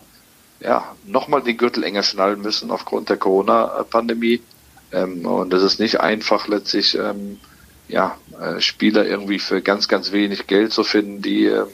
ja, 0.60 0.96
nochmal 1.06 1.42
den 1.42 1.58
Gürtel 1.58 1.84
enger 1.84 2.04
schnallen 2.04 2.42
müssen 2.42 2.72
aufgrund 2.72 3.10
der 3.10 3.18
Corona-Pandemie. 3.18 4.42
Ähm, 4.92 5.26
und 5.26 5.54
es 5.54 5.64
ist 5.64 5.80
nicht 5.80 6.00
einfach 6.00 6.48
letztlich, 6.48 6.98
ähm, 6.98 7.40
ja, 7.88 8.18
äh, 8.40 8.60
Spieler 8.60 9.06
irgendwie 9.06 9.40
für 9.40 9.62
ganz, 9.62 9.88
ganz 9.88 10.12
wenig 10.12 10.48
Geld 10.48 10.74
zu 10.74 10.84
finden, 10.84 11.22
die, 11.22 11.46
äh, 11.46 11.66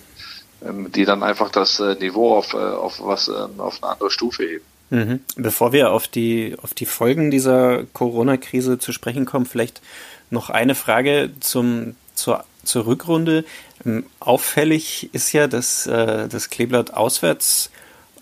die 0.61 1.05
dann 1.05 1.23
einfach 1.23 1.49
das 1.49 1.79
äh, 1.79 1.95
Niveau 1.95 2.35
auf, 2.35 2.53
äh, 2.53 2.57
auf 2.57 2.99
was, 3.01 3.27
ähm, 3.27 3.59
auf 3.59 3.83
eine 3.83 3.93
andere 3.93 4.11
Stufe 4.11 4.43
heben. 4.43 4.65
Mhm. 4.89 5.19
Bevor 5.35 5.73
wir 5.73 5.91
auf 5.91 6.07
die, 6.07 6.55
auf 6.61 6.73
die 6.73 6.85
Folgen 6.85 7.31
dieser 7.31 7.83
Corona-Krise 7.93 8.77
zu 8.77 8.91
sprechen 8.91 9.25
kommen, 9.25 9.45
vielleicht 9.45 9.81
noch 10.29 10.49
eine 10.49 10.75
Frage 10.75 11.31
zum, 11.39 11.95
zur, 12.13 12.43
zur 12.63 12.85
Rückrunde. 12.85 13.43
Ähm, 13.85 14.05
auffällig 14.19 15.09
ist 15.13 15.31
ja, 15.33 15.47
dass 15.47 15.87
äh, 15.87 16.27
das 16.27 16.49
Kleeblatt 16.49 16.93
auswärts 16.93 17.71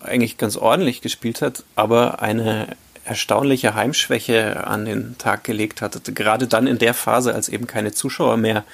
eigentlich 0.00 0.38
ganz 0.38 0.56
ordentlich 0.56 1.00
gespielt 1.00 1.42
hat, 1.42 1.64
aber 1.76 2.22
eine 2.22 2.76
erstaunliche 3.04 3.74
Heimschwäche 3.74 4.66
an 4.66 4.84
den 4.84 5.16
Tag 5.18 5.44
gelegt 5.44 5.82
hat. 5.82 6.00
Gerade 6.14 6.46
dann 6.46 6.66
in 6.66 6.78
der 6.78 6.94
Phase, 6.94 7.34
als 7.34 7.48
eben 7.48 7.66
keine 7.66 7.92
Zuschauer 7.92 8.36
mehr 8.36 8.64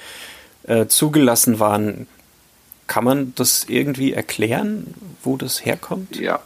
äh, 0.64 0.86
zugelassen 0.86 1.58
waren. 1.60 2.06
Kann 2.86 3.04
man 3.04 3.34
das 3.34 3.64
irgendwie 3.68 4.12
erklären, 4.12 4.94
wo 5.22 5.36
das 5.36 5.64
herkommt? 5.64 6.16
Ja, 6.16 6.40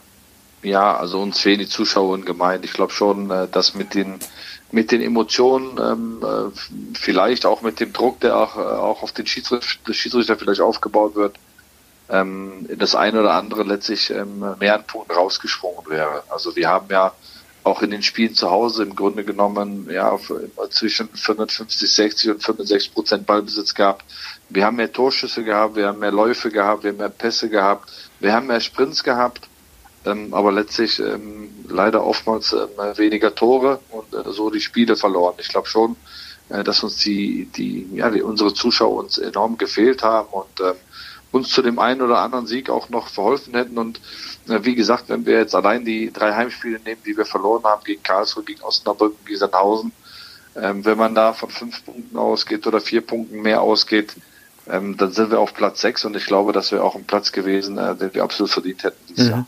ja, 0.61 0.95
also 0.95 1.21
uns 1.21 1.39
fehlen 1.39 1.59
die 1.59 1.67
Zuschauer 1.67 2.19
gemeint. 2.21 2.65
Ich 2.65 2.73
glaube 2.73 2.93
schon, 2.93 3.29
äh, 3.31 3.47
dass 3.49 3.75
mit 3.75 3.93
den 3.93 4.19
mit 4.73 4.91
den 4.91 5.03
Emotionen, 5.03 5.77
ähm, 5.79 6.23
äh, 6.23 6.97
vielleicht 6.97 7.45
auch 7.45 7.61
mit 7.61 7.79
dem 7.79 7.93
Druck, 7.93 8.19
der 8.21 8.35
auch, 8.35 8.57
äh, 8.57 8.61
auch 8.61 9.03
auf 9.03 9.11
den 9.11 9.27
Schiedsrichter, 9.27 9.93
Schiedsrichter 9.93 10.35
vielleicht 10.35 10.61
aufgebaut 10.61 11.13
wird, 11.13 11.35
ähm, 12.09 12.67
das 12.77 12.95
eine 12.95 13.19
oder 13.19 13.33
andere 13.33 13.63
letztlich 13.63 14.09
ähm, 14.09 14.43
mehr 14.59 14.75
an 14.75 14.83
Punkten 14.85 15.13
rausgesprungen 15.13 15.87
wäre. 15.89 16.23
Also 16.27 16.55
wir 16.55 16.69
haben 16.69 16.87
ja 16.89 17.13
auch 17.63 17.81
in 17.81 17.91
den 17.91 18.03
Spielen 18.03 18.33
zu 18.35 18.51
Hause 18.51 18.83
im 18.83 18.95
Grunde 18.95 19.23
genommen 19.23 19.89
ja 19.89 20.17
zwischen 20.69 21.09
55, 21.09 21.89
60 21.89 22.31
und 22.31 22.43
65 22.43 22.93
Prozent 22.93 23.25
Ballbesitz 23.25 23.73
gehabt. 23.73 24.03
Wir 24.49 24.65
haben 24.65 24.75
mehr 24.75 24.91
Torschüsse 24.91 25.43
gehabt, 25.43 25.75
wir 25.75 25.87
haben 25.87 25.99
mehr 25.99 26.11
Läufe 26.11 26.49
gehabt, 26.49 26.83
wir 26.83 26.91
haben 26.91 26.97
mehr 26.97 27.09
Pässe 27.09 27.49
gehabt, 27.49 27.89
wir 28.19 28.33
haben 28.33 28.47
mehr 28.47 28.59
Sprints 28.59 29.03
gehabt, 29.03 29.47
ähm, 30.05 30.33
aber 30.33 30.51
letztlich 30.51 30.99
ähm, 30.99 31.49
leider 31.67 32.05
oftmals 32.05 32.53
ähm, 32.53 32.69
weniger 32.97 33.33
Tore 33.33 33.79
und 33.89 34.13
äh, 34.13 34.31
so 34.31 34.49
die 34.49 34.61
Spiele 34.61 34.95
verloren. 34.97 35.35
Ich 35.39 35.47
glaube 35.47 35.67
schon, 35.67 35.95
äh, 36.49 36.63
dass 36.63 36.83
uns 36.83 36.97
die, 36.97 37.45
die, 37.55 37.87
ja, 37.93 38.09
die, 38.09 38.21
unsere 38.21 38.53
Zuschauer 38.53 39.03
uns 39.03 39.17
enorm 39.17 39.57
gefehlt 39.57 40.03
haben 40.03 40.29
und 40.31 40.59
äh, 40.59 40.73
uns 41.33 41.49
zu 41.49 41.61
dem 41.61 41.79
einen 41.79 42.01
oder 42.01 42.19
anderen 42.19 42.47
Sieg 42.47 42.69
auch 42.69 42.89
noch 42.89 43.07
verholfen 43.07 43.55
hätten. 43.55 43.77
Und 43.77 43.99
äh, 44.47 44.59
wie 44.61 44.75
gesagt, 44.75 45.05
wenn 45.09 45.25
wir 45.25 45.39
jetzt 45.39 45.55
allein 45.55 45.83
die 45.83 46.13
drei 46.13 46.33
Heimspiele 46.33 46.79
nehmen, 46.79 47.01
die 47.05 47.17
wir 47.17 47.25
verloren 47.25 47.63
haben 47.63 47.83
gegen 47.83 48.03
Karlsruhe, 48.03 48.43
gegen 48.43 48.61
Osnabrück, 48.61 49.25
gegen 49.25 49.39
Sandhausen, 49.39 49.91
ähm, 50.55 50.85
wenn 50.85 50.97
man 50.97 51.15
da 51.15 51.33
von 51.33 51.49
fünf 51.49 51.83
Punkten 51.83 52.15
ausgeht 52.15 52.67
oder 52.67 52.79
vier 52.79 53.01
Punkten 53.01 53.41
mehr 53.41 53.61
ausgeht, 53.61 54.15
ähm, 54.69 54.95
dann 54.95 55.11
sind 55.11 55.31
wir 55.31 55.39
auf 55.39 55.55
Platz 55.55 55.81
sechs 55.81 56.05
und 56.05 56.15
ich 56.15 56.25
glaube, 56.25 56.53
das 56.53 56.71
wäre 56.71 56.83
auch 56.83 56.95
ein 56.95 57.05
Platz 57.05 57.31
gewesen, 57.31 57.79
äh, 57.79 57.95
den 57.95 58.13
wir 58.13 58.23
absolut 58.23 58.51
verdient 58.51 58.83
hätten 58.83 59.03
dieses 59.09 59.25
mhm. 59.25 59.31
Jahr. 59.31 59.47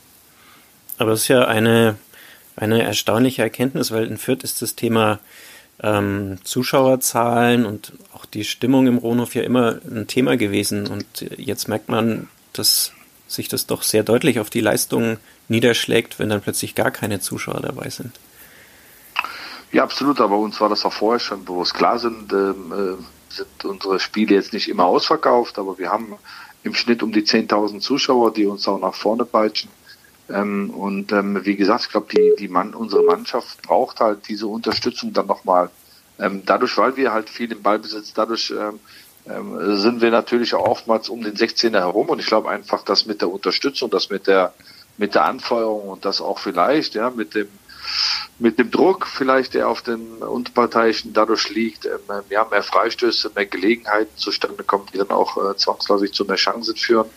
Aber 0.97 1.11
es 1.11 1.21
ist 1.21 1.27
ja 1.27 1.45
eine, 1.45 1.97
eine 2.55 2.81
erstaunliche 2.81 3.43
Erkenntnis, 3.43 3.91
weil 3.91 4.07
in 4.07 4.17
Fürth 4.17 4.43
ist 4.43 4.63
das 4.63 4.75
Thema 4.75 5.19
ähm, 5.81 6.37
Zuschauerzahlen 6.43 7.65
und 7.65 7.93
auch 8.13 8.25
die 8.25 8.43
Stimmung 8.43 8.87
im 8.87 8.97
Rohnhof 8.97 9.35
ja 9.35 9.43
immer 9.43 9.79
ein 9.89 10.07
Thema 10.07 10.37
gewesen. 10.37 10.87
Und 10.87 11.05
jetzt 11.37 11.67
merkt 11.67 11.89
man, 11.89 12.29
dass 12.53 12.91
sich 13.27 13.47
das 13.47 13.65
doch 13.65 13.83
sehr 13.83 14.03
deutlich 14.03 14.39
auf 14.39 14.49
die 14.49 14.61
Leistung 14.61 15.17
niederschlägt, 15.47 16.19
wenn 16.19 16.29
dann 16.29 16.41
plötzlich 16.41 16.75
gar 16.75 16.91
keine 16.91 17.19
Zuschauer 17.19 17.61
dabei 17.61 17.89
sind. 17.89 18.11
Ja, 19.71 19.83
absolut, 19.83 20.21
aber 20.21 20.37
uns 20.37 20.61
war 20.61 20.69
das 20.69 20.85
auch 20.85 20.93
vorher 20.93 21.19
schon 21.19 21.43
bewusst. 21.43 21.73
Klar 21.73 21.99
sind, 21.99 22.31
ähm, 22.31 22.71
äh, 22.71 23.33
sind 23.33 23.65
unsere 23.65 23.99
Spiele 23.99 24.35
jetzt 24.35 24.53
nicht 24.53 24.69
immer 24.69 24.85
ausverkauft, 24.85 25.59
aber 25.59 25.77
wir 25.77 25.91
haben 25.91 26.15
im 26.63 26.73
Schnitt 26.73 27.03
um 27.03 27.11
die 27.11 27.23
10.000 27.23 27.79
Zuschauer, 27.81 28.33
die 28.33 28.45
uns 28.45 28.67
auch 28.67 28.79
nach 28.79 28.93
vorne 28.93 29.25
peitschen. 29.25 29.69
Ähm, 30.29 30.69
und 30.71 31.11
ähm, 31.11 31.45
wie 31.45 31.55
gesagt, 31.55 31.83
ich 31.85 31.89
glaube, 31.89 32.07
die, 32.11 32.33
die 32.39 32.47
Mann, 32.47 32.73
unsere 32.73 33.03
Mannschaft 33.03 33.61
braucht 33.61 33.99
halt 33.99 34.27
diese 34.27 34.47
Unterstützung 34.47 35.13
dann 35.13 35.27
nochmal. 35.27 35.69
Ähm, 36.19 36.43
dadurch, 36.45 36.77
weil 36.77 36.95
wir 36.97 37.13
halt 37.13 37.29
viel 37.29 37.51
im 37.51 37.61
Ballbesitz, 37.61 38.13
dadurch 38.13 38.51
ähm, 38.51 38.79
ähm, 39.27 39.77
sind 39.77 40.01
wir 40.01 40.11
natürlich 40.11 40.53
auch 40.53 40.65
oftmals 40.65 41.09
um 41.09 41.21
den 41.21 41.35
16er 41.35 41.79
herum. 41.79 42.09
Und 42.09 42.19
ich 42.19 42.27
glaube 42.27 42.49
einfach, 42.49 42.83
dass 42.83 43.05
mit 43.05 43.21
der 43.21 43.29
Unterstützung, 43.29 43.89
das 43.89 44.09
mit 44.09 44.27
der 44.27 44.53
mit 44.97 45.13
der 45.13 45.25
Anfeuerung 45.25 45.89
und 45.89 46.05
das 46.05 46.21
auch 46.21 46.39
vielleicht, 46.39 46.95
ja, 46.95 47.09
mit 47.09 47.35
dem 47.35 47.49
mit 48.39 48.57
dem 48.57 48.71
Druck 48.71 49.05
vielleicht, 49.05 49.53
der 49.53 49.69
auf 49.69 49.81
den 49.81 50.17
Unparteiischen 50.17 51.13
dadurch 51.13 51.49
liegt, 51.49 51.85
ähm, 51.85 52.23
ja, 52.29 52.45
mehr 52.49 52.63
Freistöße, 52.63 53.31
mehr 53.35 53.45
Gelegenheiten 53.45 54.15
zustande 54.15 54.63
kommen, 54.63 54.87
die 54.91 54.97
dann 54.97 55.11
auch 55.11 55.37
äh, 55.37 55.55
zwangsläufig 55.55 56.11
zu 56.13 56.25
mehr 56.25 56.35
Chancen 56.35 56.75
führen 56.75 57.09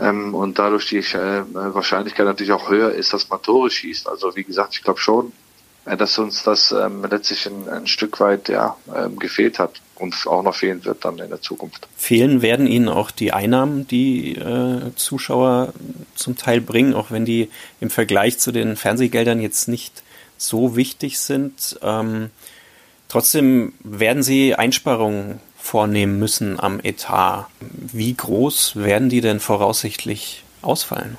ähm, 0.00 0.34
und 0.34 0.58
dadurch 0.58 0.86
die 0.86 0.98
äh, 0.98 1.42
Wahrscheinlichkeit 1.52 2.26
natürlich 2.26 2.52
auch 2.52 2.70
höher 2.70 2.92
ist, 2.92 3.12
dass 3.12 3.28
man 3.28 3.42
Tore 3.42 3.70
schießt. 3.70 4.08
Also 4.08 4.34
wie 4.34 4.44
gesagt, 4.44 4.74
ich 4.74 4.82
glaube 4.82 4.98
schon, 4.98 5.32
äh, 5.84 5.96
dass 5.96 6.18
uns 6.18 6.42
das 6.42 6.72
ähm, 6.72 7.04
letztlich 7.08 7.46
ein, 7.46 7.68
ein, 7.68 7.86
Stück 7.86 8.18
weit 8.20 8.48
ja, 8.48 8.76
ähm, 8.94 9.18
gefehlt 9.18 9.58
hat 9.58 9.80
und 9.96 10.14
auch 10.26 10.42
noch 10.42 10.54
fehlen 10.54 10.84
wird 10.84 11.04
dann 11.04 11.18
in 11.18 11.28
der 11.28 11.42
Zukunft. 11.42 11.86
Fehlen 11.96 12.40
werden 12.40 12.66
Ihnen 12.66 12.88
auch 12.88 13.10
die 13.10 13.32
Einnahmen, 13.32 13.86
die 13.86 14.36
äh, 14.36 14.94
Zuschauer 14.96 15.74
zum 16.14 16.36
Teil 16.36 16.60
bringen, 16.60 16.94
auch 16.94 17.10
wenn 17.10 17.26
die 17.26 17.50
im 17.80 17.90
Vergleich 17.90 18.38
zu 18.38 18.52
den 18.52 18.76
Fernsehgeldern 18.76 19.40
jetzt 19.40 19.68
nicht 19.68 20.02
so 20.38 20.76
wichtig 20.76 21.18
sind. 21.18 21.78
Ähm, 21.82 22.30
trotzdem 23.08 23.74
werden 23.84 24.22
Sie 24.22 24.54
Einsparungen 24.54 25.40
vornehmen 25.60 26.18
müssen 26.18 26.58
am 26.58 26.80
Etat. 26.82 27.46
Wie 27.60 28.14
groß 28.14 28.76
werden 28.76 29.08
die 29.08 29.20
denn 29.20 29.40
voraussichtlich 29.40 30.44
ausfallen? 30.62 31.16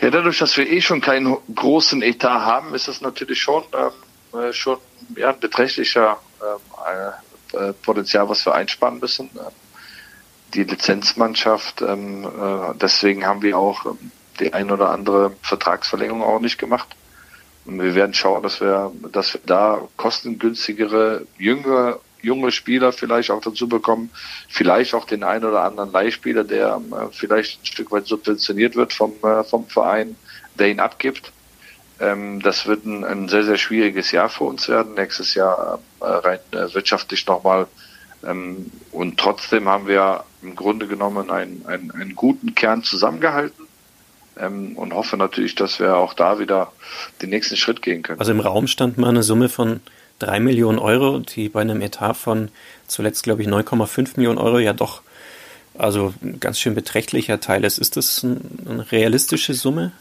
Ja, 0.00 0.10
dadurch, 0.10 0.38
dass 0.38 0.56
wir 0.56 0.70
eh 0.70 0.80
schon 0.80 1.00
keinen 1.00 1.36
großen 1.54 2.02
Etat 2.02 2.44
haben, 2.44 2.74
ist 2.74 2.88
das 2.88 3.00
natürlich 3.00 3.40
schon, 3.40 3.64
ähm, 3.72 4.38
äh, 4.38 4.52
schon 4.52 4.78
ja, 5.16 5.30
ein 5.30 5.40
beträchtlicher 5.40 6.18
ähm, 6.42 7.58
äh, 7.58 7.72
Potenzial, 7.72 8.28
was 8.28 8.44
wir 8.44 8.54
einsparen 8.54 8.98
müssen. 8.98 9.30
Ähm, 9.34 9.52
die 10.54 10.64
Lizenzmannschaft, 10.64 11.82
ähm, 11.82 12.24
äh, 12.24 12.74
deswegen 12.74 13.26
haben 13.26 13.42
wir 13.42 13.58
auch 13.58 13.86
ähm, 13.86 14.10
die 14.38 14.52
ein 14.52 14.70
oder 14.70 14.90
andere 14.90 15.32
Vertragsverlängerung 15.42 16.22
auch 16.22 16.40
nicht 16.40 16.58
gemacht. 16.58 16.88
Wir 17.66 17.94
werden 17.94 18.14
schauen, 18.14 18.42
dass 18.42 18.60
wir, 18.60 18.92
dass 19.12 19.34
wir 19.34 19.40
da 19.44 19.80
kostengünstigere, 19.96 21.26
jüngere, 21.36 22.00
junge 22.22 22.52
Spieler 22.52 22.92
vielleicht 22.92 23.30
auch 23.30 23.40
dazu 23.40 23.68
bekommen. 23.68 24.10
Vielleicht 24.48 24.94
auch 24.94 25.04
den 25.04 25.24
einen 25.24 25.44
oder 25.44 25.62
anderen 25.62 25.90
Leihspieler, 25.90 26.44
der 26.44 26.80
äh, 26.92 27.06
vielleicht 27.12 27.62
ein 27.62 27.66
Stück 27.66 27.90
weit 27.90 28.06
subventioniert 28.06 28.76
wird 28.76 28.92
vom, 28.92 29.14
äh, 29.22 29.42
vom 29.42 29.66
Verein, 29.66 30.16
der 30.58 30.68
ihn 30.68 30.80
abgibt. 30.80 31.32
Ähm, 31.98 32.40
das 32.40 32.66
wird 32.66 32.84
ein, 32.84 33.04
ein, 33.04 33.28
sehr, 33.28 33.44
sehr 33.44 33.56
schwieriges 33.56 34.12
Jahr 34.12 34.28
für 34.28 34.44
uns 34.44 34.68
werden. 34.68 34.94
Nächstes 34.94 35.34
Jahr 35.34 35.80
äh, 36.00 36.04
rein 36.04 36.38
äh, 36.52 36.72
wirtschaftlich 36.72 37.26
nochmal. 37.26 37.66
Ähm, 38.24 38.70
und 38.92 39.18
trotzdem 39.18 39.68
haben 39.68 39.88
wir 39.88 40.24
im 40.42 40.54
Grunde 40.54 40.86
genommen 40.86 41.30
einen, 41.30 41.64
einen, 41.66 41.90
einen 41.90 42.14
guten 42.14 42.54
Kern 42.54 42.84
zusammengehalten 42.84 43.65
ähm, 44.38 44.76
und 44.76 44.94
hoffe 44.94 45.16
natürlich, 45.16 45.54
dass 45.54 45.80
wir 45.80 45.96
auch 45.96 46.14
da 46.14 46.38
wieder 46.38 46.72
den 47.22 47.30
nächsten 47.30 47.56
Schritt 47.56 47.82
gehen 47.82 48.02
können. 48.02 48.20
Also 48.20 48.32
im 48.32 48.40
Raum 48.40 48.66
stand 48.66 48.98
mal 48.98 49.08
eine 49.08 49.22
Summe 49.22 49.48
von 49.48 49.80
drei 50.18 50.40
Millionen 50.40 50.78
Euro, 50.78 51.18
die 51.18 51.48
bei 51.48 51.60
einem 51.60 51.80
Etat 51.82 52.14
von 52.14 52.50
zuletzt, 52.86 53.24
glaube 53.24 53.42
ich, 53.42 53.48
9,5 53.48 54.12
Millionen 54.16 54.38
Euro 54.38 54.58
ja 54.58 54.72
doch 54.72 55.02
also 55.78 56.14
ein 56.22 56.40
ganz 56.40 56.58
schön 56.58 56.74
beträchtlicher 56.74 57.40
Teil 57.40 57.64
ist. 57.64 57.78
Ist 57.78 57.96
das 57.96 58.22
ein, 58.22 58.40
eine 58.68 58.90
realistische 58.90 59.54
Summe? 59.54 59.92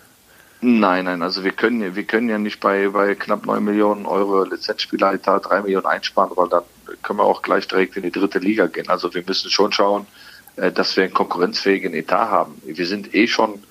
Nein, 0.62 1.06
nein, 1.06 1.22
also 1.22 1.44
wir 1.44 1.52
können, 1.52 1.96
wir 1.96 2.04
können 2.04 2.30
ja 2.30 2.38
nicht 2.38 2.60
bei, 2.60 2.88
bei 2.88 3.14
knapp 3.14 3.46
9 3.46 3.64
Millionen 3.64 4.06
Euro 4.06 4.44
Lizenzspieleretat 4.46 5.50
3 5.50 5.62
Millionen 5.64 5.86
einsparen, 5.86 6.32
weil 6.36 6.50
dann 6.50 6.64
können 7.04 7.20
wir 7.20 7.26
auch 7.26 7.42
gleich 7.42 7.68
direkt 7.68 7.98
in 7.98 8.04
die 8.04 8.12
dritte 8.12 8.40
Liga 8.40 8.68
gehen. 8.68 8.88
Also 8.88 9.14
wir 9.14 9.24
müssen 9.28 9.52
schon 9.52 9.74
schauen, 9.74 10.08
äh, 10.56 10.72
dass 10.72 10.96
wir 10.96 11.04
einen 11.04 11.14
konkurrenzfähigen 11.14 11.94
Etat 11.94 12.30
haben. 12.30 12.62
Wir 12.66 12.88
sind 12.88 13.14
eh 13.14 13.28
schon 13.28 13.62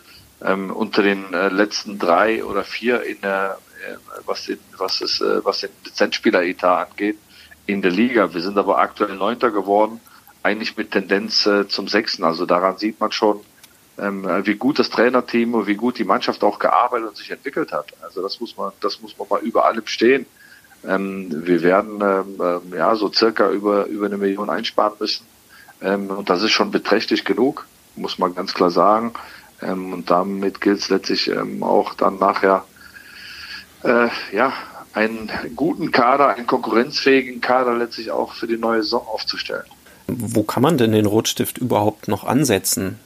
ähm, 0.45 0.71
unter 0.71 1.03
den 1.03 1.33
äh, 1.33 1.49
letzten 1.49 1.99
drei 1.99 2.45
oder 2.45 2.65
vier 2.65 3.03
in 3.03 3.21
der, 3.23 3.59
äh, 3.87 3.97
was, 4.27 4.45
den, 4.45 4.59
was, 4.77 5.01
ist, 5.01 5.21
äh, 5.21 5.45
was 5.45 5.61
den 5.61 5.71
Lizenzspieler-Etat 5.85 6.91
angeht, 6.91 7.19
in 7.67 7.81
der 7.81 7.91
Liga. 7.91 8.35
Wir 8.35 8.43
sind 8.43 8.59
aber 8.59 8.79
aktuell 8.79 9.17
Neunter 9.17 9.51
geworden, 9.51 10.01
eigentlich 10.43 10.77
mit 10.77 10.91
Tendenz 10.91 11.47
äh, 11.47 11.67
zum 11.67 11.89
Sechsten. 11.89 12.25
Also 12.25 12.45
daran 12.45 12.77
sieht 12.77 13.01
man 13.01 13.11
schon, 13.11 13.41
ähm, 13.99 14.27
wie 14.45 14.55
gut 14.57 14.79
das 14.79 14.91
Trainerteam 14.91 15.55
und 15.55 15.67
wie 15.67 15.77
gut 15.77 15.99
die 15.99 16.05
Mannschaft 16.05 16.45
auch 16.45 16.59
gearbeitet 16.59 17.09
und 17.09 17.17
sich 17.17 17.31
entwickelt 17.31 17.73
hat. 17.73 17.95
Also 18.03 18.23
das 18.23 18.41
muss 18.41 18.57
man, 18.57 18.73
das 18.81 19.01
muss 19.01 19.17
man 19.17 19.29
mal 19.29 19.41
über 19.41 19.65
allem 19.65 19.87
stehen. 19.87 20.27
Ähm, 20.87 21.47
wir 21.47 21.63
werden 21.63 22.01
ähm, 22.03 22.41
ähm 22.41 22.77
ja 22.77 22.95
so 22.97 23.11
circa 23.11 23.51
über 23.51 23.87
über 23.87 24.07
eine 24.07 24.19
Million 24.19 24.51
einsparen 24.51 24.95
müssen 25.01 25.27
Ähm, 25.81 26.11
und 26.11 26.29
das 26.29 26.43
ist 26.43 26.51
schon 26.53 26.71
beträchtlich 26.71 27.25
genug, 27.25 27.67
muss 27.97 28.19
man 28.19 28.35
ganz 28.35 28.53
klar 28.53 28.71
sagen. 28.71 29.15
Ähm, 29.65 29.93
und 29.93 30.11
damit 30.11 30.61
gilt 30.61 30.81
es 30.81 30.89
letztlich 30.89 31.29
ähm, 31.29 31.63
auch 31.63 31.95
dann 31.95 32.19
nachher, 32.19 32.65
äh, 33.83 34.09
ja, 34.33 34.53
einen 34.93 35.31
guten 35.57 35.91
Kader, 35.91 36.37
einen 36.37 36.47
konkurrenzfähigen 36.47 37.41
Kader 37.41 37.75
letztlich 37.75 38.11
auch 38.13 38.35
für 38.35 38.47
die 38.47 38.57
neue 38.57 38.83
Saison 38.83 39.07
aufzustellen. 39.07 39.65
Wo 40.07 40.43
kann 40.43 40.63
man 40.63 40.79
denn 40.79 40.93
den 40.93 41.07
Rotstift 41.07 41.59
überhaupt 41.59 42.09
noch 42.09 42.25
ansetzen? 42.25 43.01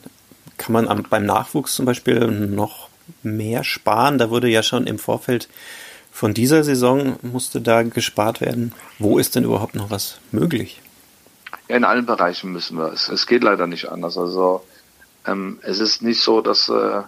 Kann 0.57 0.73
man 0.73 0.87
am, 0.87 1.03
beim 1.09 1.25
Nachwuchs 1.25 1.73
zum 1.73 1.85
Beispiel 1.85 2.27
noch 2.27 2.89
mehr 3.23 3.63
sparen? 3.63 4.17
Da 4.17 4.29
wurde 4.29 4.49
ja 4.49 4.61
schon 4.61 4.85
im 4.85 4.99
Vorfeld 4.99 5.47
von 6.11 6.33
dieser 6.33 6.63
Saison 6.63 7.17
musste 7.21 7.61
da 7.61 7.83
gespart 7.83 8.41
werden. 8.41 8.73
Wo 8.99 9.17
ist 9.17 9.35
denn 9.35 9.45
überhaupt 9.45 9.75
noch 9.75 9.89
was 9.89 10.19
möglich? 10.31 10.81
Ja, 11.69 11.77
in 11.77 11.85
allen 11.85 12.05
Bereichen 12.05 12.51
müssen 12.51 12.77
wir 12.77 12.91
es. 12.91 13.09
Es 13.09 13.25
geht 13.25 13.43
leider 13.43 13.67
nicht 13.67 13.89
anders. 13.89 14.17
Also 14.17 14.61
ähm, 15.29 15.59
es 15.61 15.79
ist 15.79 16.01
nicht 16.01 16.21
so, 16.21 16.41
dass, 16.41 16.69
äh, 16.69 17.01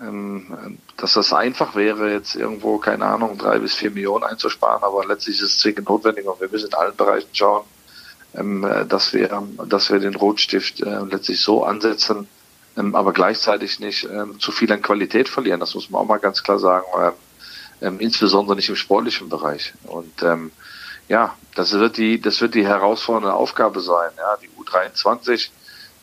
ähm, 0.00 0.78
dass 0.96 1.14
das 1.14 1.32
einfach 1.32 1.74
wäre, 1.74 2.12
jetzt 2.12 2.34
irgendwo, 2.34 2.78
keine 2.78 3.06
Ahnung, 3.06 3.38
drei 3.38 3.58
bis 3.58 3.74
vier 3.74 3.90
Millionen 3.90 4.24
einzusparen, 4.24 4.82
aber 4.82 5.06
letztlich 5.06 5.36
ist 5.40 5.52
es 5.52 5.58
zwingend 5.58 5.88
notwendig 5.88 6.26
und 6.26 6.40
wir 6.40 6.48
müssen 6.48 6.68
in 6.68 6.74
allen 6.74 6.96
Bereichen 6.96 7.28
schauen, 7.32 7.64
ähm, 8.34 8.64
äh, 8.64 8.84
dass 8.86 9.12
wir, 9.12 9.42
dass 9.68 9.90
wir 9.90 10.00
den 10.00 10.14
Rotstift 10.14 10.80
äh, 10.80 11.00
letztlich 11.10 11.40
so 11.40 11.64
ansetzen, 11.64 12.28
ähm, 12.76 12.94
aber 12.94 13.12
gleichzeitig 13.12 13.80
nicht 13.80 14.04
ähm, 14.04 14.40
zu 14.40 14.52
viel 14.52 14.72
an 14.72 14.82
Qualität 14.82 15.28
verlieren. 15.28 15.60
Das 15.60 15.74
muss 15.74 15.90
man 15.90 16.02
auch 16.02 16.06
mal 16.06 16.18
ganz 16.18 16.42
klar 16.42 16.58
sagen, 16.58 16.84
ähm, 17.80 18.00
insbesondere 18.00 18.56
nicht 18.56 18.68
im 18.68 18.76
sportlichen 18.76 19.28
Bereich. 19.28 19.74
Und 19.84 20.22
ähm, 20.22 20.50
ja, 21.08 21.36
das 21.54 21.72
wird 21.72 21.98
die, 21.98 22.20
das 22.20 22.40
wird 22.40 22.54
die 22.54 22.66
herausfordernde 22.66 23.34
Aufgabe 23.34 23.80
sein. 23.80 24.10
Ja, 24.16 24.36
die 24.42 24.48
U23 24.60 25.50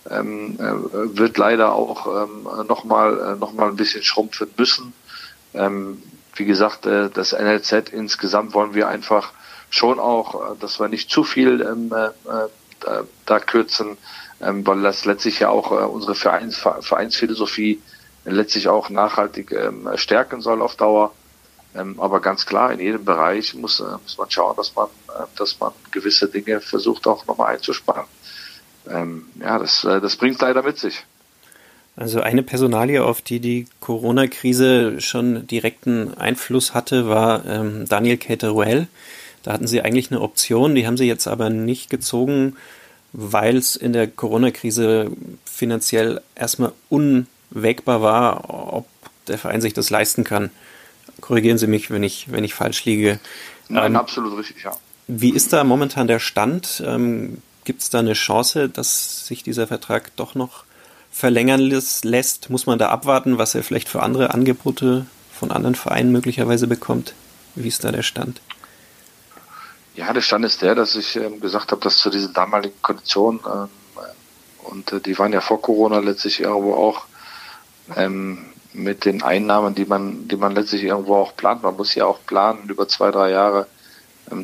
ähm, 0.10 0.58
äh, 0.60 1.18
wird 1.18 1.38
leider 1.38 1.74
auch 1.74 2.08
ähm, 2.24 2.68
nochmal 2.68 3.34
äh, 3.34 3.40
noch 3.40 3.54
mal 3.54 3.70
ein 3.70 3.76
bisschen 3.76 4.04
schrumpfen 4.04 4.50
müssen. 4.58 4.94
Ähm, 5.54 6.02
wie 6.36 6.46
gesagt, 6.46 6.86
äh, 6.86 7.10
das 7.10 7.34
NLZ 7.34 7.90
insgesamt 7.92 8.54
wollen 8.54 8.74
wir 8.74 8.88
einfach 8.88 9.32
schon 9.70 10.00
auch, 10.00 10.54
äh, 10.54 10.60
dass 10.60 10.80
wir 10.80 10.88
nicht 10.88 11.10
zu 11.10 11.24
viel 11.24 11.62
ähm, 11.62 11.94
äh, 11.94 12.48
da, 12.80 13.04
da 13.26 13.40
kürzen, 13.40 13.98
ähm, 14.42 14.66
weil 14.66 14.82
das 14.82 15.06
letztlich 15.06 15.40
ja 15.40 15.50
auch 15.50 15.70
unsere 15.70 16.16
Vereins, 16.16 16.58
Vereinsphilosophie 16.58 17.82
letztlich 18.26 18.68
auch 18.68 18.90
nachhaltig 18.90 19.52
ähm, 19.52 19.88
stärken 19.96 20.42
soll 20.42 20.62
auf 20.62 20.76
Dauer. 20.76 21.12
Ähm, 21.76 22.00
aber 22.00 22.20
ganz 22.22 22.46
klar, 22.46 22.72
in 22.72 22.80
jedem 22.80 23.06
Bereich 23.06 23.54
muss, 23.54 23.80
muss 23.80 24.18
man 24.18 24.30
schauen, 24.30 24.56
dass 24.58 24.76
man, 24.76 24.88
dass 25.38 25.60
man 25.60 25.72
gewisse 25.92 26.28
Dinge 26.28 26.60
versucht 26.60 27.08
auch 27.08 27.26
nochmal 27.28 27.56
einzusparen. 27.56 28.08
Ähm, 28.90 29.26
ja, 29.40 29.60
das, 29.60 29.84
äh, 29.84 30.02
das 30.02 30.16
bringt 30.16 30.40
leider 30.42 30.64
mit 30.64 30.78
sich. 30.78 31.04
Also 31.96 32.22
eine 32.22 32.42
Personalie, 32.42 33.04
auf 33.04 33.22
die 33.22 33.40
die 33.40 33.68
Corona-Krise 33.82 35.02
schon 35.02 35.46
direkten 35.46 36.14
Einfluss 36.18 36.74
hatte, 36.74 37.08
war 37.08 37.46
ähm, 37.46 37.86
Daniel 37.88 38.18
Cateruel. 38.18 38.88
Da 39.44 39.54
hatten 39.54 39.68
sie 39.68 39.82
eigentlich 39.82 40.12
eine 40.12 40.22
Option, 40.22 40.76
die 40.76 40.88
haben 40.88 40.98
sie 40.98 41.06
jetzt 41.06 41.28
aber 41.28 41.50
nicht 41.50 41.90
gezogen, 41.90 42.56
weil 43.12 43.58
es 43.58 43.76
in 43.76 43.92
der 43.92 44.08
Corona-Krise 44.08 45.12
finanziell 45.46 46.22
erstmal 46.36 46.72
unwägbar 46.90 48.02
war, 48.02 48.74
ob 48.74 48.88
der 49.28 49.38
Verein 49.38 49.62
sich 49.62 49.74
das 49.74 49.90
leisten 49.90 50.24
kann. 50.24 50.50
Korrigieren 51.20 51.58
Sie 51.58 51.68
mich, 51.68 51.92
wenn 51.92 52.04
ich, 52.04 52.32
wenn 52.32 52.44
ich 52.44 52.54
falsch 52.54 52.86
liege. 52.86 53.20
Nein, 53.68 53.92
ähm, 53.92 53.98
absolut 53.98 54.38
richtig, 54.38 54.64
ja. 54.64 54.72
Wie 55.08 55.34
ist 55.34 55.52
da 55.52 55.64
momentan 55.64 56.08
der 56.08 56.20
Stand? 56.20 56.82
Ähm, 56.86 57.42
Gibt 57.64 57.82
es 57.82 57.90
da 57.90 58.00
eine 58.00 58.14
Chance, 58.14 58.70
dass 58.70 59.28
sich 59.28 59.44
dieser 59.44 59.68
Vertrag 59.68 60.16
doch 60.16 60.36
noch 60.36 60.64
verlängern 61.12 61.60
lässt? 61.60 62.50
Muss 62.50 62.66
man 62.66 62.80
da 62.80 62.90
abwarten, 62.90 63.38
was 63.38 63.54
er 63.54 63.64
vielleicht 63.64 63.90
für 63.90 64.02
andere 64.02 64.34
Angebote 64.34 65.06
von 65.32 65.52
anderen 65.52 65.76
Vereinen 65.76 66.12
möglicherweise 66.12 66.68
bekommt? 66.68 67.14
Wie 67.56 67.68
ist 67.68 67.84
da 67.84 67.92
der 67.92 68.04
Stand? 68.04 68.42
Ja, 69.96 70.14
der 70.14 70.22
Stand 70.22 70.46
ist 70.46 70.62
der, 70.62 70.74
dass 70.74 70.96
ich 70.96 71.18
ähm, 71.18 71.42
gesagt 71.42 71.72
habe, 71.72 71.82
dass 71.82 71.98
zu 71.98 72.10
diesen 72.10 72.34
damaligen 72.34 72.82
Konditionen, 72.82 73.42
ähm, 73.46 73.70
und 74.64 74.92
äh, 74.94 75.00
die 75.02 75.18
waren 75.20 75.34
ja 75.34 75.42
vor 75.42 75.62
Corona 75.62 76.00
letztlich 76.00 76.40
irgendwo 76.40 76.74
auch 76.76 77.06
ähm, 77.96 78.46
mit 78.74 79.06
den 79.06 79.22
Einnahmen, 79.22 79.76
die 79.76 79.86
man, 79.86 80.28
die 80.28 80.38
man 80.38 80.56
letztlich 80.56 80.84
irgendwo 80.84 81.16
auch 81.16 81.36
plant. 81.36 81.64
Man 81.64 81.76
muss 81.76 81.94
ja 81.96 82.06
auch 82.06 82.20
planen 82.26 82.70
über 82.70 82.88
zwei, 82.88 83.12
drei 83.12 83.32
Jahre, 83.32 83.68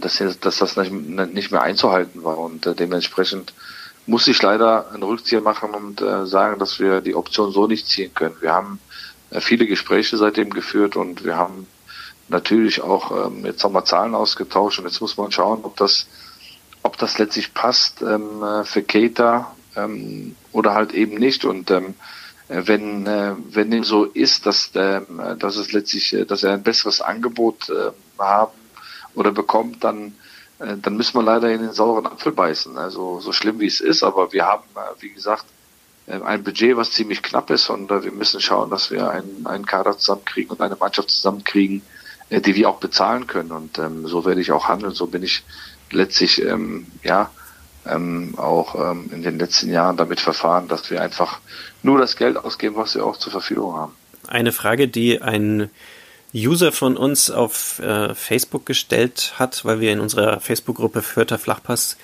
dass, 0.02 0.22
dass 0.42 0.58
das 0.58 0.76
nicht 0.78 1.52
mehr 1.52 1.62
einzuhalten 1.62 2.24
war. 2.24 2.38
Und 2.38 2.66
äh, 2.66 2.76
dementsprechend 2.76 3.54
muss 4.06 4.28
ich 4.28 4.42
leider 4.42 4.92
einen 4.92 5.04
Rückzieher 5.04 5.42
machen 5.42 5.72
und 5.72 6.02
äh, 6.02 6.26
sagen, 6.26 6.60
dass 6.60 6.80
wir 6.80 7.02
die 7.02 7.16
Option 7.16 7.52
so 7.52 7.68
nicht 7.68 7.88
ziehen 7.88 8.14
können. 8.14 8.36
Wir 8.42 8.54
haben 8.54 8.80
äh, 9.32 9.42
viele 9.42 9.66
Gespräche 9.66 10.18
seitdem 10.18 10.50
geführt 10.50 10.96
und 10.96 11.24
wir 11.24 11.38
haben 11.38 11.68
natürlich 12.30 12.82
auch 12.82 13.28
ähm, 13.28 13.46
jetzt 13.46 13.64
nochmal 13.64 13.86
Zahlen 13.86 14.16
ausgetauscht 14.16 14.80
und 14.80 14.86
jetzt 14.86 15.02
muss 15.02 15.18
man 15.18 15.32
schauen, 15.32 15.60
ob 15.64 15.78
das, 15.78 16.08
ob 16.84 16.98
das 16.98 17.18
letztlich 17.18 17.54
passt 17.54 18.02
ähm, 18.02 18.44
für 18.64 18.84
Keita 18.84 19.56
ähm, 19.76 20.36
oder 20.52 20.74
halt 20.74 20.94
eben 20.94 21.16
nicht. 21.16 21.46
Und 21.46 21.72
ähm, 21.72 21.96
wenn, 22.50 23.06
wenn 23.06 23.72
dem 23.72 23.84
so 23.84 24.06
ist, 24.06 24.46
dass, 24.46 24.72
dass 24.72 25.58
es 25.58 25.74
letztlich, 25.74 26.16
dass 26.30 26.44
er 26.44 26.54
ein 26.54 26.64
besseres 26.64 27.02
Angebot 27.02 27.70
haben 28.18 28.54
oder 29.18 29.32
bekommt, 29.32 29.84
dann, 29.84 30.14
äh, 30.60 30.78
dann 30.82 30.96
müssen 30.96 31.16
wir 31.16 31.24
leider 31.24 31.52
in 31.52 31.62
den 31.62 31.74
sauren 31.74 32.06
Apfel 32.06 32.32
beißen. 32.32 32.78
Also 32.78 33.20
so 33.20 33.34
schlimm 33.34 33.60
wie 33.60 33.68
es 33.68 33.82
ist, 33.82 34.04
aber 34.04 34.32
wir 34.32 34.46
haben, 34.46 34.64
äh, 34.76 35.02
wie 35.02 35.10
gesagt, 35.10 35.46
äh, 36.06 36.22
ein 36.22 36.44
Budget, 36.44 36.78
was 36.78 36.92
ziemlich 36.92 37.24
knapp 37.24 37.50
ist 37.50 37.70
und 37.70 37.90
wir 37.90 38.12
müssen 38.12 38.40
schauen, 38.40 38.70
dass 38.70 38.92
wir 38.92 39.10
einen, 39.10 39.46
einen 39.46 39.66
Kader 39.66 39.98
zusammenkriegen 39.98 40.52
und 40.52 40.62
eine 40.62 40.76
Mannschaft 40.76 41.10
zusammenkriegen, 41.10 41.82
die 42.30 42.56
wir 42.56 42.70
auch 42.70 42.80
bezahlen 42.80 43.26
können. 43.26 43.52
Und 43.52 43.80
ähm, 43.80 44.06
so 44.06 44.26
werde 44.26 44.42
ich 44.42 44.52
auch 44.52 44.68
handeln. 44.68 44.94
So 44.94 45.08
bin 45.08 45.24
ich 45.24 45.44
letztlich 45.92 46.42
ähm, 46.42 46.86
ja 47.02 47.30
ähm, 47.90 48.34
auch 48.38 48.76
ähm, 48.76 49.10
in 49.14 49.24
den 49.24 49.40
letzten 49.40 49.72
Jahren 49.72 49.96
damit 49.98 50.20
verfahren, 50.20 50.68
dass 50.68 50.92
wir 50.92 51.02
einfach 51.02 51.40
nur 51.84 52.00
das 52.00 52.18
Geld 52.18 52.38
ausgeben, 52.38 52.76
was 52.76 52.96
wir 52.96 53.06
auch 53.06 53.18
zur 53.18 53.32
Verfügung 53.32 53.76
haben. 53.76 53.96
Eine 54.28 54.52
Frage, 54.52 54.90
die 54.90 55.22
ein 55.22 55.70
User 56.34 56.72
von 56.72 56.98
uns 56.98 57.32
auf 57.32 57.80
äh, 57.80 58.14
Facebook 58.14 58.66
gestellt 58.66 59.34
hat, 59.38 59.64
weil 59.66 59.80
wir 59.80 59.94
in 59.94 60.00
unserer 60.00 60.40
Facebook-Gruppe 60.40 61.02
Förter 61.02 61.38
Flachpass 61.38 61.98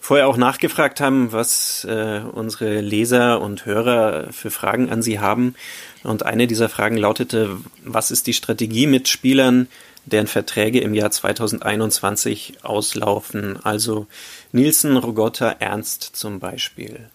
vorher 0.00 0.28
auch 0.28 0.36
nachgefragt 0.36 1.00
haben, 1.00 1.32
was 1.32 1.84
äh, 1.84 2.20
unsere 2.32 2.80
Leser 2.80 3.40
und 3.40 3.66
Hörer 3.66 4.32
für 4.32 4.50
Fragen 4.50 4.90
an 4.90 5.02
sie 5.02 5.20
haben. 5.20 5.54
Und 6.02 6.24
eine 6.24 6.46
dieser 6.46 6.68
Fragen 6.68 6.96
lautete, 6.96 7.56
was 7.84 8.10
ist 8.10 8.26
die 8.26 8.34
Strategie 8.34 8.86
mit 8.86 9.08
Spielern, 9.08 9.68
deren 10.06 10.26
Verträge 10.26 10.80
im 10.80 10.94
Jahr 10.94 11.10
2021 11.10 12.58
auslaufen? 12.62 13.58
Also 13.64 14.06
Nielsen, 14.52 14.96
Rogotta, 14.96 15.50
Ernst 15.58 16.02
zum 16.02 16.38
Beispiel. 16.40 17.10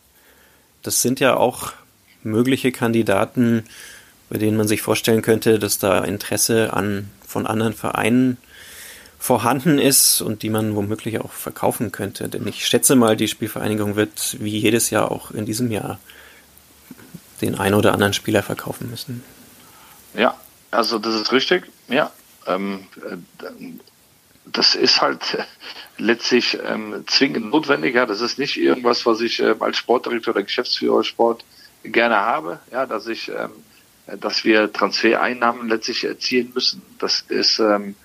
Das 0.81 1.01
sind 1.01 1.19
ja 1.19 1.37
auch 1.37 1.73
mögliche 2.23 2.71
Kandidaten, 2.71 3.63
bei 4.29 4.37
denen 4.37 4.57
man 4.57 4.67
sich 4.67 4.81
vorstellen 4.81 5.21
könnte, 5.21 5.59
dass 5.59 5.77
da 5.79 6.03
Interesse 6.03 6.73
an 6.73 7.09
von 7.27 7.47
anderen 7.47 7.73
Vereinen 7.73 8.37
vorhanden 9.19 9.79
ist 9.79 10.21
und 10.21 10.43
die 10.43 10.49
man 10.49 10.75
womöglich 10.75 11.19
auch 11.19 11.31
verkaufen 11.31 11.91
könnte. 11.91 12.27
Denn 12.27 12.45
ich 12.47 12.65
schätze 12.65 12.95
mal, 12.95 13.15
die 13.15 13.27
Spielvereinigung 13.27 13.95
wird 13.95 14.37
wie 14.39 14.57
jedes 14.57 14.89
Jahr 14.89 15.11
auch 15.11 15.31
in 15.31 15.45
diesem 15.45 15.71
Jahr 15.71 15.99
den 17.41 17.55
einen 17.55 17.75
oder 17.75 17.93
anderen 17.93 18.13
Spieler 18.13 18.43
verkaufen 18.43 18.89
müssen. 18.89 19.23
Ja, 20.13 20.35
also 20.71 20.99
das 20.99 21.15
ist 21.15 21.31
richtig. 21.31 21.65
Ja, 21.87 22.11
ähm, 22.47 22.87
äh, 23.09 23.17
das 24.45 24.75
ist 24.75 25.01
halt 25.01 25.37
letztlich 25.97 26.57
ähm, 26.65 27.03
zwingend 27.07 27.49
notwendig. 27.49 27.95
Ja, 27.95 28.05
das 28.05 28.21
ist 28.21 28.39
nicht 28.39 28.57
irgendwas, 28.57 29.05
was 29.05 29.21
ich 29.21 29.39
ähm, 29.39 29.61
als 29.61 29.77
Sportdirektor 29.77 30.33
oder 30.33 30.43
Geschäftsführer 30.43 31.03
Sport 31.03 31.45
gerne 31.83 32.17
habe. 32.17 32.59
Ja, 32.71 32.85
dass 32.85 33.07
ich, 33.07 33.29
ähm, 33.29 33.51
dass 34.07 34.43
wir 34.43 34.71
Transfereinnahmen 34.71 35.69
letztlich 35.69 36.03
erzielen 36.03 36.51
müssen. 36.53 36.81
Das 36.99 37.21
ist, 37.29 37.59
ähm, 37.59 37.95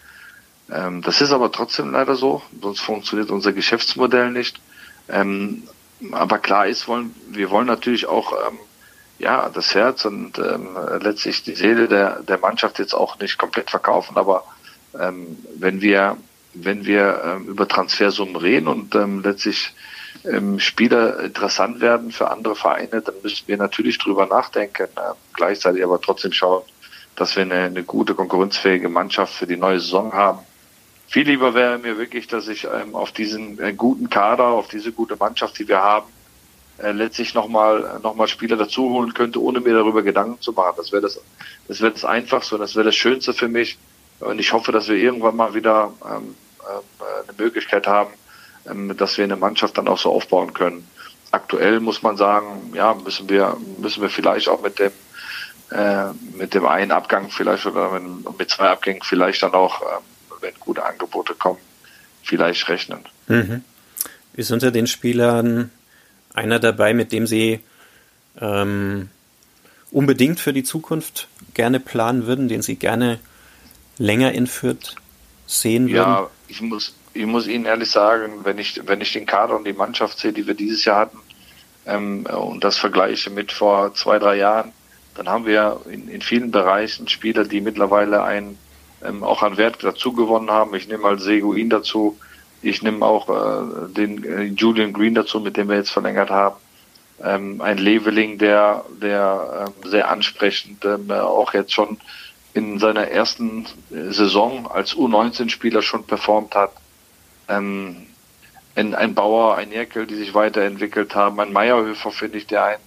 ähm, 0.71 1.03
das 1.03 1.21
ist 1.21 1.33
aber 1.33 1.51
trotzdem 1.51 1.91
leider 1.91 2.15
so. 2.15 2.43
Sonst 2.61 2.81
funktioniert 2.81 3.31
unser 3.31 3.53
Geschäftsmodell 3.53 4.31
nicht. 4.31 4.61
Ähm, 5.09 5.65
aber 6.13 6.39
klar 6.39 6.67
ist, 6.67 6.87
wollen 6.87 7.15
wir 7.31 7.51
wollen 7.51 7.67
natürlich 7.67 8.07
auch 8.07 8.33
ähm, 8.33 8.59
ja 9.19 9.49
das 9.49 9.75
Herz 9.75 10.05
und 10.05 10.39
ähm, 10.39 10.69
letztlich 11.01 11.43
die 11.43 11.57
Seele 11.57 11.89
der 11.89 12.23
der 12.23 12.39
Mannschaft 12.39 12.79
jetzt 12.79 12.95
auch 12.95 13.19
nicht 13.19 13.37
komplett 13.37 13.71
verkaufen. 13.71 14.17
Aber 14.17 14.45
ähm, 14.99 15.39
wenn 15.57 15.81
wir 15.81 16.17
wenn 16.55 16.87
wir 16.87 17.23
ähm, 17.25 17.47
über 17.47 17.67
Transfersummen 17.67 18.37
reden 18.37 18.69
und 18.69 18.95
ähm, 18.95 19.23
letztlich 19.23 19.73
ähm, 20.25 20.59
Spieler 20.59 21.21
interessant 21.21 21.81
werden 21.81 22.11
für 22.11 22.31
andere 22.31 22.57
Vereine, 22.57 23.01
dann 23.01 23.15
müssen 23.23 23.47
wir 23.47 23.57
natürlich 23.57 23.99
drüber 23.99 24.27
nachdenken, 24.27 24.89
äh, 24.97 25.15
gleichzeitig 25.35 25.83
aber 25.83 26.01
trotzdem 26.01 26.33
schauen, 26.33 26.63
dass 27.17 27.37
wir 27.37 27.43
eine, 27.43 27.65
eine 27.65 27.83
gute, 27.83 28.15
konkurrenzfähige 28.15 28.89
Mannschaft 28.89 29.35
für 29.35 29.47
die 29.47 29.57
neue 29.57 29.81
Saison 29.81 30.13
haben. 30.13 30.41
Viel 31.09 31.27
lieber 31.27 31.55
wäre 31.55 31.79
mir 31.79 31.97
wirklich, 31.97 32.27
dass 32.27 32.49
ich 32.49 32.65
ähm, 32.65 32.95
auf 32.95 33.13
diesen 33.13 33.59
äh, 33.61 33.73
guten 33.73 34.11
Kader, 34.11 34.45
auf 34.45 34.69
diese 34.69 34.93
gute 34.93 35.17
Mannschaft, 35.17 35.59
die 35.59 35.67
wir 35.67 35.79
haben, 35.79 36.07
äh, 36.79 36.93
letztlich 36.93 37.35
nochmal 37.35 37.99
noch 38.03 38.15
mal 38.15 38.29
Spieler 38.29 38.57
dazu 38.57 38.91
holen 38.91 39.15
könnte, 39.15 39.43
ohne 39.43 39.61
mir 39.61 39.75
darüber 39.75 40.03
Gedanken 40.03 40.41
zu 40.41 40.53
machen. 40.53 40.75
Das 40.77 40.93
wäre 40.93 41.03
das, 41.03 41.21
das 41.67 41.81
wäre 41.81 41.93
das 41.93 42.05
Einfachste 42.05 42.57
und 42.57 42.61
das 42.61 42.77
wäre 42.77 42.85
das 42.85 42.97
Schönste 42.97 43.33
für 43.33 43.49
mich. 43.49 43.79
Und 44.21 44.39
ich 44.39 44.53
hoffe, 44.53 44.71
dass 44.71 44.89
wir 44.89 44.97
irgendwann 44.97 45.37
mal 45.37 45.55
wieder 45.55 45.93
ähm, 46.05 46.35
äh, 46.61 47.29
eine 47.29 47.39
Möglichkeit 47.39 47.87
haben, 47.87 48.11
ähm, 48.11 48.19
dass 48.65 49.17
wir 49.17 49.25
eine 49.25 49.37
Mannschaft 49.37 49.79
dann 49.79 49.89
auch 49.89 49.99
so 49.99 50.13
aufbauen 50.13 50.53
können. 50.55 50.87
Aktuell 51.31 51.81
muss 51.81 52.03
man 52.03 52.17
sagen, 52.17 52.73
ja, 52.75 52.95
müssen 52.95 53.29
wir, 53.29 53.57
müssen 53.79 54.03
wir 54.03 54.11
vielleicht 54.11 54.49
auch 54.49 54.63
mit 54.63 54.79
dem 54.79 54.93
äh, 55.71 56.13
mit 56.35 56.55
dem 56.55 56.65
einen 56.67 56.93
Abgang 56.93 57.29
vielleicht 57.31 57.67
oder 57.67 57.99
mit, 57.99 58.39
mit 58.39 58.51
zwei 58.51 58.71
Abgängen 58.71 59.03
vielleicht 59.03 59.43
dann 59.43 59.53
auch, 59.53 59.83
ähm, 59.83 60.03
wenn 60.41 60.55
gute 60.61 60.83
Angebote 60.83 61.35
kommen, 61.35 61.59
vielleicht 62.23 62.67
rechnen. 62.69 63.01
Mhm. 63.27 63.63
Ist 64.33 64.51
unter 64.51 64.71
den 64.71 64.87
Spielern 64.87 65.71
einer 66.33 66.59
dabei, 66.59 66.95
mit 66.95 67.13
dem 67.13 67.27
Sie 67.27 67.61
ähm, 68.41 69.11
unbedingt 69.91 70.41
für 70.41 70.55
die 70.55 70.63
Zukunft 70.63 71.29
gerne 71.53 71.81
planen 71.81 72.27
würden, 72.27 72.49
den 72.49 72.63
Sie 72.63 72.77
gerne 72.77 73.19
länger 73.99 74.33
in 74.33 74.47
Fürth 74.47 74.95
sehen 75.47 75.89
würden? 75.89 75.97
Ja, 75.97 76.31
ich 76.47 76.63
muss, 76.63 76.95
ich 77.19 77.27
muss 77.27 77.49
Ihnen 77.49 77.65
ehrlich 77.65 77.91
sagen, 77.91 78.45
wenn 78.45 78.59
ich, 78.59 78.81
wenn 78.87 79.01
ich 79.01 79.13
den 79.13 79.27
Kader 79.27 79.57
und 79.57 79.67
die 79.67 79.73
Mannschaft 79.73 80.19
sehe, 80.19 80.33
die 80.33 80.47
wir 80.47 80.55
dieses 80.55 80.85
Jahr 80.85 81.01
hatten, 81.01 81.19
ähm, 81.87 82.27
und 82.27 82.63
das 82.63 82.79
vergleiche 82.79 83.31
mit 83.31 83.51
vor 83.51 83.93
zwei, 83.95 84.19
drei 84.19 84.37
Jahren, 84.37 84.73
dann 85.17 85.29
haben 85.29 85.47
wir 85.47 85.81
in, 85.91 86.09
in 86.09 86.23
vielen 86.23 86.53
Bereichen 86.53 87.09
Spieler, 87.09 87.45
die 87.45 87.61
mittlerweile 87.61 88.23
ein, 88.23 88.57
ähm, 89.05 89.25
auch 89.25 89.43
an 89.43 89.57
Wert 89.57 89.83
dazu 89.83 90.13
gewonnen 90.13 90.51
haben. 90.51 90.75
Ich 90.77 90.87
nehme 90.87 91.03
mal 91.03 91.19
Seguin 91.19 91.71
dazu, 91.71 92.17
ich 92.63 92.83
nehme 92.83 93.05
auch 93.05 93.29
äh, 93.29 93.93
den 93.93 94.25
äh, 94.25 94.43
Julian 94.45 94.93
Green 94.93 95.15
dazu, 95.15 95.41
mit 95.41 95.57
dem 95.57 95.69
wir 95.69 95.77
jetzt 95.77 95.91
verlängert 95.91 96.31
haben. 96.31 96.57
Ähm, 97.21 97.61
ein 97.61 97.79
Leveling, 97.79 98.39
der, 98.39 98.85
der 99.03 99.67
ähm, 99.67 99.91
sehr 99.91 100.09
ansprechend 100.09 100.85
ähm, 100.85 101.11
auch 101.11 101.53
jetzt 101.53 101.73
schon 101.73 101.99
in 102.55 102.79
seiner 102.79 103.09
ersten 103.09 103.67
äh, 103.91 104.13
Saison 104.13 104.71
als 104.71 104.95
U19-Spieler 104.95 105.83
schon 105.83 106.05
performt 106.05 106.55
hat. 106.55 106.71
Ähm, 107.49 107.97
ein, 108.75 108.95
ein 108.95 109.15
Bauer, 109.15 109.57
ein 109.57 109.73
Jerkel, 109.73 110.07
die 110.07 110.15
sich 110.15 110.35
weiterentwickelt 110.35 111.15
haben. 111.15 111.41
Ein 111.41 111.53
Meierhöfer, 111.53 112.11
finde 112.13 112.39
ich, 112.39 112.47
der 112.47 112.65
ein, 112.65 112.79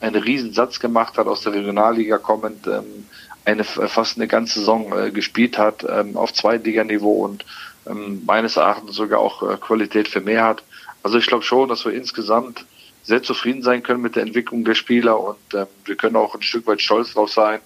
einen 0.00 0.22
Riesensatz 0.22 0.78
gemacht 0.78 1.18
hat, 1.18 1.26
aus 1.26 1.42
der 1.42 1.52
Regionalliga 1.52 2.18
kommend, 2.18 2.66
ähm, 2.66 3.06
eine 3.44 3.64
fast 3.64 4.16
eine 4.16 4.28
ganze 4.28 4.60
Saison 4.60 4.96
äh, 4.96 5.10
gespielt 5.10 5.58
hat 5.58 5.84
ähm, 5.88 6.16
auf 6.16 6.32
Zweitliganiveau 6.32 7.24
und 7.24 7.44
ähm, 7.86 8.22
meines 8.24 8.56
Erachtens 8.56 8.94
sogar 8.94 9.18
auch 9.18 9.42
äh, 9.42 9.56
Qualität 9.56 10.06
für 10.06 10.20
mehr 10.20 10.44
hat. 10.44 10.62
Also 11.02 11.18
ich 11.18 11.26
glaube 11.26 11.42
schon, 11.42 11.68
dass 11.68 11.84
wir 11.84 11.92
insgesamt 11.92 12.64
sehr 13.02 13.22
zufrieden 13.22 13.62
sein 13.62 13.82
können 13.82 14.00
mit 14.00 14.14
der 14.14 14.22
Entwicklung 14.22 14.64
der 14.64 14.76
Spieler 14.76 15.18
und 15.18 15.54
äh, 15.54 15.66
wir 15.84 15.96
können 15.96 16.14
auch 16.14 16.36
ein 16.36 16.42
Stück 16.42 16.66
weit 16.68 16.80
stolz 16.80 17.14
drauf 17.14 17.32
sein, 17.32 17.60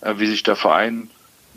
äh, 0.00 0.14
wie 0.16 0.26
sich 0.26 0.42
der 0.42 0.56
Verein 0.56 1.10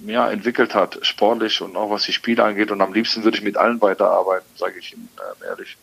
ja, 0.05 0.29
entwickelt 0.29 0.75
hat, 0.75 0.99
sportlich 1.01 1.61
und 1.61 1.75
auch 1.75 1.89
was 1.89 2.03
die 2.03 2.13
Spiele 2.13 2.43
angeht. 2.43 2.71
Und 2.71 2.81
am 2.81 2.93
liebsten 2.93 3.23
würde 3.23 3.37
ich 3.37 3.43
mit 3.43 3.57
allen 3.57 3.81
weiterarbeiten, 3.81 4.47
sage 4.55 4.79
ich 4.79 4.93
Ihnen 4.93 5.09
äh, 5.17 5.45
ehrlich. 5.47 5.77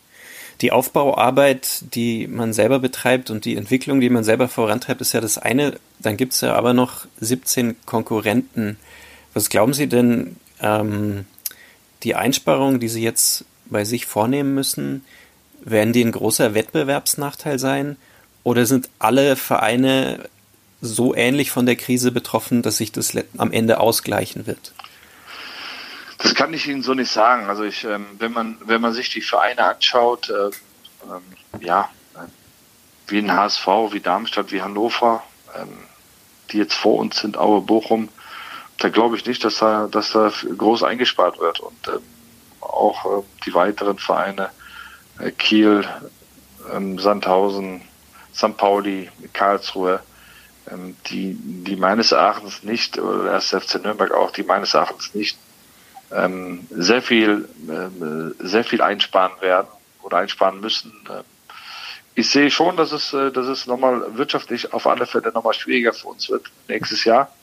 Die 0.61 0.71
Aufbauarbeit, 0.71 1.81
die 1.95 2.27
man 2.27 2.53
selber 2.53 2.79
betreibt 2.79 3.31
und 3.31 3.45
die 3.45 3.57
Entwicklung, 3.57 3.99
die 3.99 4.11
man 4.11 4.23
selber 4.23 4.47
vorantreibt, 4.47 5.01
ist 5.01 5.13
ja 5.13 5.21
das 5.21 5.39
eine. 5.39 5.79
Dann 5.99 6.17
gibt 6.17 6.33
es 6.33 6.41
ja 6.41 6.53
aber 6.53 6.73
noch 6.73 7.07
17 7.19 7.77
Konkurrenten. 7.85 8.77
Was 9.33 9.49
glauben 9.49 9.73
Sie 9.73 9.87
denn, 9.87 10.35
ähm, 10.61 11.25
die 12.03 12.13
Einsparungen, 12.15 12.79
die 12.79 12.89
Sie 12.89 13.01
jetzt 13.01 13.45
bei 13.65 13.85
sich 13.85 14.05
vornehmen 14.05 14.53
müssen, 14.53 15.03
werden 15.61 15.93
die 15.93 16.03
ein 16.03 16.11
großer 16.11 16.53
Wettbewerbsnachteil 16.53 17.57
sein? 17.57 17.97
Oder 18.43 18.65
sind 18.65 18.89
alle 18.99 19.35
Vereine 19.35 20.29
so 20.81 21.13
ähnlich 21.15 21.51
von 21.51 21.65
der 21.65 21.75
Krise 21.75 22.11
betroffen, 22.11 22.63
dass 22.63 22.77
sich 22.77 22.91
das 22.91 23.13
am 23.37 23.51
Ende 23.51 23.79
ausgleichen 23.79 24.47
wird? 24.47 24.73
Das 26.17 26.35
kann 26.35 26.53
ich 26.53 26.67
Ihnen 26.67 26.83
so 26.83 26.93
nicht 26.93 27.11
sagen. 27.11 27.47
Also 27.47 27.63
ich, 27.63 27.83
ähm, 27.83 28.05
wenn 28.19 28.31
man 28.31 28.57
wenn 28.65 28.81
man 28.81 28.93
sich 28.93 29.09
die 29.09 29.21
Vereine 29.21 29.63
anschaut, 29.63 30.29
äh, 30.29 30.49
ähm, 31.05 31.61
ja, 31.61 31.89
wie 33.07 33.19
ein 33.19 33.31
HSV, 33.31 33.67
wie 33.91 33.99
Darmstadt, 33.99 34.51
wie 34.51 34.61
Hannover, 34.61 35.23
ähm, 35.55 35.69
die 36.51 36.57
jetzt 36.57 36.75
vor 36.75 36.99
uns 36.99 37.19
sind, 37.19 37.37
Aue, 37.37 37.61
Bochum, 37.61 38.09
da 38.77 38.89
glaube 38.89 39.15
ich 39.15 39.25
nicht, 39.25 39.43
dass 39.43 39.57
da, 39.57 39.87
dass 39.87 40.11
da 40.11 40.31
groß 40.57 40.83
eingespart 40.83 41.39
wird. 41.39 41.59
Und 41.59 41.87
ähm, 41.87 42.01
auch 42.59 43.05
äh, 43.05 43.23
die 43.45 43.53
weiteren 43.53 43.97
Vereine, 43.97 44.49
äh, 45.19 45.31
Kiel, 45.31 45.87
Sandhausen, 46.97 47.81
St. 48.35 48.55
Pauli, 48.55 49.09
Karlsruhe, 49.33 49.99
die, 51.09 51.35
die 51.39 51.75
meines 51.75 52.11
Erachtens 52.11 52.63
nicht, 52.63 52.97
oder 52.99 53.31
erst 53.31 53.49
FC 53.49 53.83
Nürnberg 53.83 54.11
auch, 54.11 54.31
die 54.31 54.43
meines 54.43 54.73
Erachtens 54.73 55.13
nicht 55.13 55.37
ähm, 56.13 56.67
sehr 56.69 57.01
viel, 57.01 57.47
äh, 57.67 58.43
sehr 58.45 58.63
viel 58.63 58.81
einsparen 58.81 59.33
werden 59.41 59.67
oder 60.03 60.17
einsparen 60.17 60.59
müssen. 60.59 60.93
Ähm, 61.09 61.23
ich 62.13 62.29
sehe 62.29 62.51
schon, 62.51 62.75
dass 62.77 62.91
es, 62.91 63.13
äh, 63.13 63.31
dass 63.31 63.47
es 63.47 63.67
nochmal 63.67 64.17
wirtschaftlich 64.17 64.73
auf 64.73 64.87
alle 64.87 65.05
Fälle 65.05 65.31
nochmal 65.31 65.53
schwieriger 65.53 65.93
für 65.93 66.09
uns 66.09 66.29
wird 66.29 66.45
nächstes 66.67 67.05
Jahr. 67.05 67.33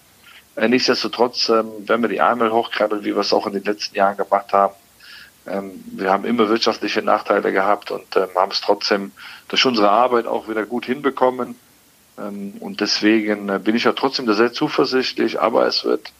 Äh, 0.56 0.68
nichtsdestotrotz, 0.68 1.48
ähm, 1.48 1.70
wenn 1.86 2.02
wir 2.02 2.08
die 2.08 2.18
Ärmel 2.18 2.52
hochkrabbeln, 2.52 3.04
wie 3.04 3.14
wir 3.14 3.20
es 3.20 3.32
auch 3.32 3.46
in 3.46 3.54
den 3.54 3.64
letzten 3.64 3.96
Jahren 3.96 4.16
gemacht 4.16 4.52
haben, 4.52 4.74
ähm, 5.46 5.82
wir 5.92 6.10
haben 6.10 6.24
immer 6.24 6.48
wirtschaftliche 6.48 7.00
Nachteile 7.00 7.52
gehabt 7.52 7.90
und 7.90 8.16
ähm, 8.16 8.28
haben 8.34 8.50
es 8.50 8.60
trotzdem 8.60 9.12
durch 9.48 9.64
unsere 9.64 9.88
Arbeit 9.88 10.26
auch 10.26 10.48
wieder 10.48 10.66
gut 10.66 10.84
hinbekommen. 10.84 11.58
Ähm, 12.18 12.54
und 12.60 12.80
deswegen 12.80 13.48
äh, 13.48 13.58
bin 13.58 13.76
ich 13.76 13.84
ja 13.84 13.92
trotzdem 13.92 14.32
sehr 14.32 14.52
zuversichtlich, 14.52 15.40
aber 15.40 15.66
es 15.66 15.84
wird, 15.84 16.12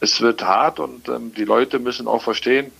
es 0.00 0.20
wird 0.20 0.42
hart 0.44 0.80
und 0.80 1.08
ähm, 1.08 1.32
die 1.34 1.44
Leute 1.44 1.78
müssen 1.78 2.06
auch 2.06 2.22
verstehen, 2.22 2.70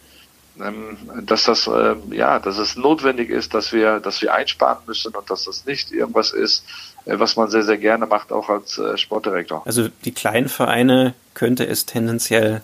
ähm, 0.60 0.96
dass 1.22 1.44
das, 1.44 1.68
ja, 2.10 2.38
dass 2.38 2.58
es 2.58 2.76
notwendig 2.76 3.30
ist, 3.30 3.52
dass 3.52 3.72
wir, 3.72 4.00
dass 4.00 4.22
wir 4.22 4.34
einsparen 4.34 4.78
müssen 4.86 5.14
und 5.14 5.28
dass 5.30 5.44
das 5.44 5.66
nicht 5.66 5.92
irgendwas 5.92 6.32
ist, 6.32 6.64
äh, 7.04 7.18
was 7.18 7.36
man 7.36 7.50
sehr, 7.50 7.62
sehr 7.62 7.78
gerne 7.78 8.06
macht, 8.06 8.32
auch 8.32 8.48
als 8.48 8.78
äh, 8.78 8.96
Sportdirektor. 8.96 9.62
Also 9.66 9.88
die 10.04 10.12
kleinen 10.12 10.48
Vereine 10.48 11.14
könnte 11.34 11.66
es 11.66 11.86
tendenziell 11.86 12.62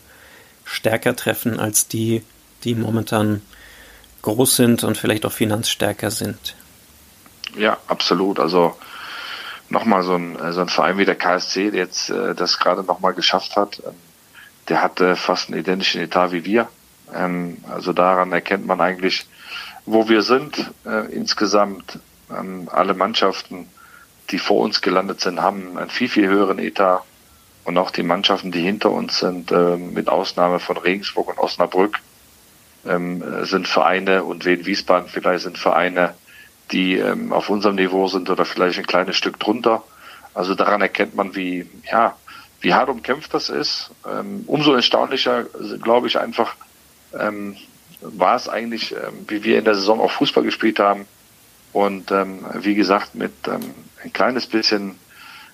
stärker 0.65 1.17
treffen 1.17 1.59
als 1.59 1.89
die, 1.89 2.23
die 2.65 2.75
momentan 2.75 3.43
groß 4.23 4.57
sind 4.57 4.85
und 4.85 4.97
vielleicht 4.97 5.27
auch 5.27 5.33
finanzstärker 5.33 6.11
sind. 6.11 6.55
Ja, 7.57 7.77
absolut. 7.89 8.39
Also 8.39 8.77
nochmal 9.73 10.03
so 10.03 10.15
ein, 10.15 10.37
so 10.53 10.61
ein 10.61 10.69
Verein 10.69 10.99
wie 10.99 11.05
der 11.05 11.17
KSC, 11.17 11.71
der 11.71 11.81
jetzt 11.81 12.11
äh, 12.11 12.35
das 12.35 12.59
gerade 12.59 12.85
nochmal 12.85 13.15
geschafft 13.15 13.57
hat, 13.57 13.83
ähm, 13.85 13.95
der 14.69 14.81
hatte 14.81 15.17
fast 15.17 15.49
einen 15.49 15.59
identischen 15.59 16.01
Etat 16.01 16.31
wie 16.31 16.45
wir. 16.45 16.69
Ähm, 17.13 17.59
also 17.69 17.93
daran 17.93 18.33
erkennt 18.33 18.67
man 18.67 18.81
eigentlich, 18.81 19.27
wo 19.87 20.09
wir 20.09 20.23
sind. 20.23 20.71
Äh, 20.87 21.13
insgesamt 21.13 21.99
ähm, 22.31 22.69
alle 22.71 22.95
Mannschaften, 22.95 23.69
die 24.31 24.39
vor 24.39 24.61
uns 24.61 24.81
gelandet 24.81 25.21
sind, 25.21 25.43
haben 25.43 25.77
einen 25.77 25.91
viel, 25.91 26.09
viel 26.09 26.29
höheren 26.29 26.59
Etat. 26.59 27.03
Und 27.65 27.79
auch 27.79 27.91
die 27.91 28.03
Mannschaften, 28.03 28.53
die 28.53 28.63
hinter 28.63 28.91
uns 28.91 29.19
sind, 29.19 29.51
äh, 29.51 29.77
mit 29.77 30.09
Ausnahme 30.09 30.61
von 30.61 30.77
Regensburg 30.77 31.29
und 31.29 31.39
Osnabrück, 31.39 31.99
ähm, 32.87 33.23
sind 33.45 33.69
Vereine 33.69 34.25
und 34.25 34.45
Wien 34.45 34.67
Wiesbaden 34.67 35.09
vielleicht 35.09 35.45
sind 35.45 35.57
Vereine, 35.57 36.15
die 36.73 36.97
ähm, 36.97 37.33
auf 37.33 37.51
unserem 37.51 37.77
Niveau 37.77 38.07
sind 38.09 38.31
oder 38.31 38.45
vielleicht 38.45 38.79
ein 38.79 38.87
kleines 38.87 39.17
Stück 39.17 39.39
drunter. 39.39 39.83
Also 40.35 40.55
daran 40.55 40.81
erkennt 40.81 41.15
man, 41.15 41.35
wie, 41.35 41.67
ja, 41.91 42.17
wie 42.61 42.75
hart 42.75 42.89
umkämpft 42.89 43.35
das 43.35 43.51
ist. 43.51 43.91
Ähm, 44.09 44.45
umso 44.47 44.73
erstaunlicher, 44.73 45.45
glaube 45.83 46.07
ich, 46.07 46.19
einfach 46.19 46.57
ähm, 47.19 47.57
war 48.01 48.37
es 48.37 48.49
eigentlich, 48.49 48.93
ähm, 48.93 49.27
wie 49.29 49.45
wir 49.45 49.59
in 49.59 49.65
der 49.65 49.75
Saison 49.75 50.01
auch 50.01 50.11
Fußball 50.11 50.43
gespielt 50.43 50.79
haben. 50.79 51.07
Und 51.73 52.11
ähm, 52.11 52.45
wie 52.61 52.75
gesagt, 52.75 53.15
mit 53.15 53.33
ähm, 53.47 53.75
ein 54.03 54.13
kleines 54.13 54.47
bisschen 54.47 54.97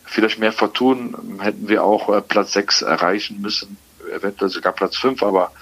vielleicht 0.04 0.38
mehr 0.38 0.52
Fortun 0.52 1.38
hätten 1.40 1.68
wir 1.68 1.85
auch 1.85 2.09
äh, 2.09 2.20
Platz 2.20 2.52
6 2.52 2.83
erreichen 2.83 3.40
müssen, 3.40 3.76
eventuell 4.11 4.50
sogar 4.50 4.72
Platz 4.72 4.96
5, 4.96 5.22
aber 5.22 5.52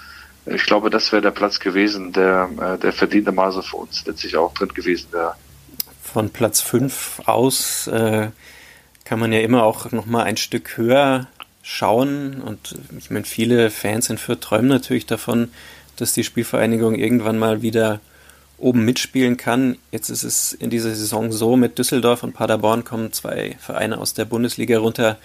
ich 0.45 0.63
glaube, 0.63 0.89
das 0.89 1.11
wäre 1.11 1.21
der 1.21 1.31
Platz 1.31 1.59
gewesen, 1.59 2.13
der, 2.13 2.49
äh, 2.59 2.77
der 2.77 2.93
verdiente 2.93 3.33
Maße 3.33 3.61
für 3.61 3.75
uns 3.75 4.05
letztlich 4.05 4.37
auch 4.37 4.53
drin 4.53 4.69
gewesen 4.69 5.07
wäre 5.11 5.35
von 6.11 6.29
Platz 6.29 6.61
5 6.61 7.23
aus 7.25 7.87
äh, 7.87 8.29
kann 9.03 9.19
man 9.19 9.31
ja 9.31 9.41
immer 9.41 9.63
auch 9.63 9.91
noch 9.91 10.05
mal 10.05 10.23
ein 10.23 10.37
Stück 10.37 10.77
höher 10.77 11.27
schauen. 11.61 12.41
Und 12.41 12.75
ich 12.97 13.09
meine, 13.09 13.25
viele 13.25 13.69
Fans 13.69 14.09
in 14.09 14.17
Fürth 14.17 14.41
träumen 14.41 14.67
natürlich 14.67 15.05
davon, 15.05 15.51
dass 15.97 16.13
die 16.13 16.23
Spielvereinigung 16.23 16.95
irgendwann 16.95 17.37
mal 17.37 17.61
wieder 17.61 17.99
oben 18.57 18.85
mitspielen 18.85 19.37
kann. 19.37 19.77
Jetzt 19.91 20.09
ist 20.09 20.23
es 20.23 20.53
in 20.53 20.69
dieser 20.69 20.95
Saison 20.95 21.31
so, 21.31 21.55
mit 21.55 21.77
Düsseldorf 21.77 22.23
und 22.23 22.33
Paderborn 22.33 22.83
kommen 22.83 23.13
zwei 23.13 23.55
Vereine 23.59 23.97
aus 23.97 24.13
der 24.13 24.25
Bundesliga 24.25 24.79
runter, 24.79 25.17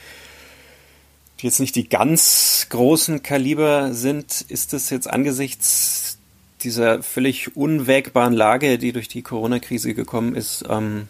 die 1.40 1.46
jetzt 1.46 1.60
nicht 1.60 1.76
die 1.76 1.88
ganz 1.88 2.66
großen 2.68 3.22
Kaliber 3.22 3.94
sind. 3.94 4.42
Ist 4.48 4.72
das 4.72 4.90
jetzt 4.90 5.08
angesichts 5.08 6.18
dieser 6.64 7.02
völlig 7.02 7.56
unwägbaren 7.56 8.32
Lage, 8.32 8.78
die 8.78 8.92
durch 8.92 9.08
die 9.08 9.22
Corona-Krise 9.22 9.94
gekommen 9.94 10.34
ist, 10.34 10.64
ähm, 10.68 11.08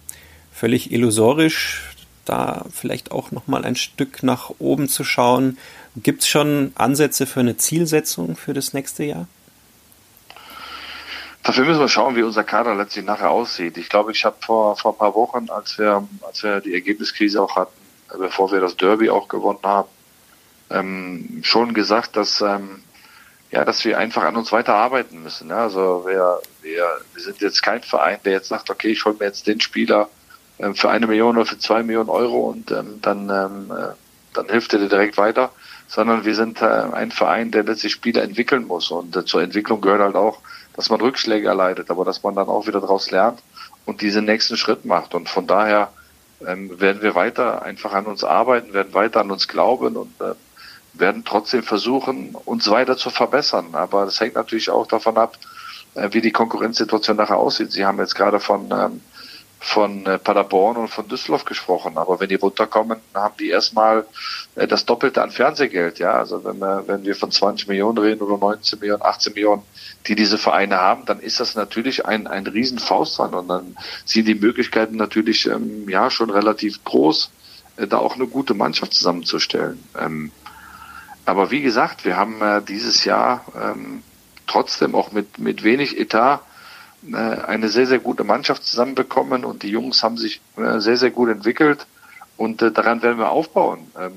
völlig 0.53 0.93
illusorisch, 0.93 1.83
da 2.25 2.65
vielleicht 2.71 3.11
auch 3.11 3.33
nochmal 3.33 3.65
ein 3.65 3.77
Stück 3.77 4.23
nach 4.23 4.51
oben 4.59 4.89
zu 4.89 5.05
schauen. 5.05 5.59
Gibt 5.97 6.23
es 6.23 6.29
schon 6.29 6.73
Ansätze 6.75 7.27
für 7.27 7.41
eine 7.41 7.57
Zielsetzung 7.57 8.37
für 8.37 8.55
das 8.55 8.73
nächste 8.73 9.05
Jahr? 9.05 9.27
Dafür 11.43 11.65
müssen 11.65 11.81
wir 11.81 11.89
schauen, 11.89 12.15
wie 12.15 12.23
unser 12.23 12.45
Kader 12.45 12.75
letztlich 12.77 13.05
nachher 13.05 13.31
aussieht. 13.31 13.77
Ich 13.77 13.89
glaube, 13.89 14.13
ich 14.13 14.25
habe 14.25 14.37
vor, 14.41 14.77
vor 14.77 14.93
ein 14.93 14.99
paar 14.99 15.15
Wochen, 15.15 15.51
als 15.51 15.77
wir, 15.77 16.07
als 16.23 16.43
wir 16.45 16.61
die 16.61 16.73
Ergebniskrise 16.73 17.43
auch 17.43 17.57
hatten, 17.57 17.73
bevor 18.17 18.53
wir 18.53 18.61
das 18.61 18.77
Derby 18.77 19.11
auch 19.11 19.27
gewonnen 19.27 19.59
haben, 19.65 19.89
ähm, 20.71 21.41
schon 21.43 21.75
gesagt, 21.75 22.17
dass, 22.17 22.41
ähm, 22.41 22.83
ja, 23.53 23.67
dass 23.67 23.85
wir 23.85 23.99
einfach 23.99 24.25
an 24.25 24.37
uns 24.37 24.51
weiter 24.51 24.75
arbeiten 24.75 25.23
müssen. 25.23 25.51
Ja? 25.51 25.59
Also 25.59 26.05
wir, 26.07 26.41
wir, 26.63 26.89
wir 27.13 27.23
sind 27.23 27.41
jetzt 27.41 27.63
kein 27.63 27.83
Verein, 27.83 28.19
der 28.25 28.33
jetzt 28.33 28.49
sagt, 28.49 28.71
okay, 28.71 28.89
ich 28.89 29.05
hole 29.05 29.15
mir 29.19 29.27
jetzt 29.27 29.47
den 29.47 29.61
Spieler 29.61 30.09
ähm, 30.59 30.75
für 30.75 30.91
eine 30.91 31.07
Million 31.07 31.37
oder 31.37 31.47
für 31.47 31.59
zwei 31.59 31.83
Millionen 31.83 32.09
Euro 32.09 32.49
und 32.49 32.71
ähm, 32.71 33.01
dann, 33.03 33.29
ähm, 33.29 33.71
äh, 33.71 33.93
dann 34.33 34.49
hilft 34.49 34.73
er 34.73 34.79
dir 34.79 34.89
direkt 34.89 35.19
weiter, 35.19 35.51
sondern 35.87 36.25
wir 36.25 36.35
sind 36.35 36.63
äh, 36.63 36.65
ein 36.65 37.11
Verein, 37.11 37.51
der 37.51 37.65
letztlich 37.65 37.93
Spieler 37.93 38.23
entwickeln 38.23 38.67
muss. 38.67 38.91
Und 38.91 39.15
äh, 39.15 39.25
zur 39.27 39.43
Entwicklung 39.43 39.83
gehört 39.83 40.01
halt 40.01 40.17
auch, 40.17 40.39
dass 40.75 40.89
man 40.89 41.03
Rückschläge 41.03 41.47
erleidet, 41.47 41.91
aber 41.91 42.07
dass 42.07 42.23
man 42.23 42.35
dann 42.35 42.49
auch 42.49 42.67
wieder 42.67 42.81
daraus 42.81 43.11
lernt 43.11 43.43
und 43.85 44.01
diesen 44.01 44.25
nächsten 44.25 44.57
Schritt 44.57 44.87
macht. 44.87 45.15
Und 45.15 45.29
von 45.29 45.47
daher 45.47 45.93
ähm, 46.47 46.81
werden 46.81 47.03
wir 47.03 47.15
weiter 47.15 47.61
einfach 47.61 47.93
an 47.93 48.07
uns 48.07 48.25
arbeiten, 48.25 48.73
werden 48.73 48.95
weiter 48.95 49.21
an 49.21 49.31
uns 49.31 49.47
glauben 49.47 49.97
und 49.97 50.19
äh, 50.23 50.33
werden 50.95 51.25
trotzdem 51.25 51.63
versuchen, 51.63 52.37
uns 52.45 52.71
weiter 52.71 52.97
zu 52.97 53.11
verbessern. 53.11 53.75
Aber 53.75 54.05
das 54.05 54.21
hängt 54.21 54.35
natürlich 54.35 54.71
auch 54.71 54.87
davon 54.87 55.17
ab, 55.17 55.39
äh, 55.95 56.09
wie 56.13 56.21
die 56.21 56.33
Konkurrenzsituation 56.33 57.17
nachher 57.17 57.39
aussieht. 57.39 57.73
Sie 57.73 57.85
haben 57.85 57.99
jetzt 57.99 58.15
gerade 58.15 58.41
von 58.41 58.71
ähm, 58.71 59.01
von 59.63 60.05
äh, 60.07 60.19
Paderborn 60.19 60.77
und 60.77 60.89
von 60.89 61.07
Düsseldorf 61.07 61.45
gesprochen. 61.45 61.97
Aber 61.97 62.19
wenn 62.19 62.29
die 62.29 62.35
runterkommen, 62.35 62.99
haben 63.15 63.35
die 63.39 63.49
erstmal 63.49 64.05
äh, 64.57 64.67
das 64.67 64.85
Doppelte 64.87 65.23
an 65.23 65.31
Fernsehgeld. 65.31 66.01
Ja, 66.01 66.15
also 66.15 66.45
wenn 66.45 66.59
wir, 66.59 66.83
wenn 66.89 67.05
wir 67.05 67.15
von 67.15 67.31
20 67.31 67.69
Millionen 67.69 67.97
reden 67.97 68.23
oder 68.23 68.39
19 68.39 68.81
Millionen, 68.81 69.03
18 69.03 69.35
Millionen, 69.35 69.63
die 70.09 70.17
diese 70.17 70.37
Vereine 70.37 70.79
haben, 70.79 71.07
dann 71.07 71.21
ist 71.21 71.39
das 71.39 71.55
natürlich 71.55 72.05
ein, 72.05 72.27
ein 72.27 72.49
riesen 72.49 72.79
dran. 72.79 73.35
Und 73.35 73.49
dann 73.49 73.77
sind 74.05 74.27
die 74.27 74.35
Möglichkeiten 74.35 74.97
natürlich, 74.97 75.47
ähm, 75.47 75.89
ja, 75.89 76.11
schon 76.11 76.31
relativ 76.31 76.83
groß, 76.83 77.31
da 77.77 77.99
auch 77.99 78.17
eine 78.17 78.27
gute 78.27 78.55
Mannschaft 78.55 78.93
zusammenzustellen. 78.95 79.83
Ähm, 79.97 80.33
aber 81.25 81.51
wie 81.51 81.63
gesagt, 81.63 82.05
wir 82.05 82.17
haben 82.17 82.41
äh, 82.43 82.63
dieses 82.63 83.05
Jahr 83.05 83.45
ähm, 83.61 84.03
trotzdem 84.47 84.95
auch 84.95 85.13
mit, 85.13 85.39
mit 85.39 85.63
wenig 85.63 85.99
Etat 85.99 86.41
äh, 87.11 87.17
eine 87.17 87.69
sehr, 87.69 87.87
sehr 87.87 87.99
gute 87.99 88.25
Mannschaft 88.25 88.65
zusammenbekommen 88.65 89.45
und 89.45 89.63
die 89.63 89.71
Jungs 89.71 90.03
haben 90.03 90.17
sich 90.17 90.41
äh, 90.57 90.79
sehr, 90.81 90.97
sehr 90.97 91.11
gut 91.11 91.29
entwickelt 91.29 91.87
und 92.37 92.63
äh, 92.63 92.71
daran 92.71 93.03
werden 93.03 93.19
wir 93.19 93.31
aufbauen. 93.31 93.91
Ähm, 93.99 94.13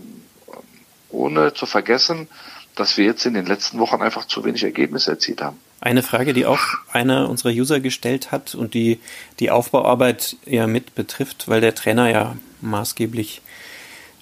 ohne 1.09 1.53
zu 1.53 1.65
vergessen, 1.65 2.27
dass 2.75 2.97
wir 2.97 3.05
jetzt 3.05 3.25
in 3.25 3.33
den 3.33 3.45
letzten 3.45 3.79
Wochen 3.79 4.01
einfach 4.01 4.25
zu 4.25 4.43
wenig 4.43 4.63
Ergebnisse 4.63 5.11
erzielt 5.11 5.41
haben. 5.41 5.57
Eine 5.79 6.03
Frage, 6.03 6.33
die 6.33 6.45
auch 6.45 6.59
einer 6.91 7.29
unserer 7.29 7.51
User 7.51 7.79
gestellt 7.79 8.31
hat 8.31 8.53
und 8.55 8.73
die 8.73 8.99
die 9.39 9.51
Aufbauarbeit 9.51 10.35
ja 10.45 10.67
mit 10.67 10.95
betrifft, 10.95 11.47
weil 11.47 11.61
der 11.61 11.75
Trainer 11.75 12.09
ja 12.09 12.35
maßgeblich 12.61 13.41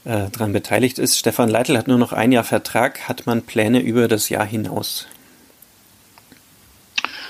äh, 0.06 0.30
daran 0.30 0.54
beteiligt 0.54 1.00
ist. 1.00 1.18
Stefan 1.18 1.50
Leitl 1.50 1.78
hat 1.78 1.88
nur 1.88 1.98
noch 1.98 2.14
ein 2.14 2.32
Jahr 2.32 2.44
Vertrag. 2.44 3.08
Hat 3.08 3.26
man 3.26 3.44
Pläne 3.44 3.82
über 3.82 4.08
das 4.08 4.30
Jahr 4.30 4.46
hinaus? 4.46 5.08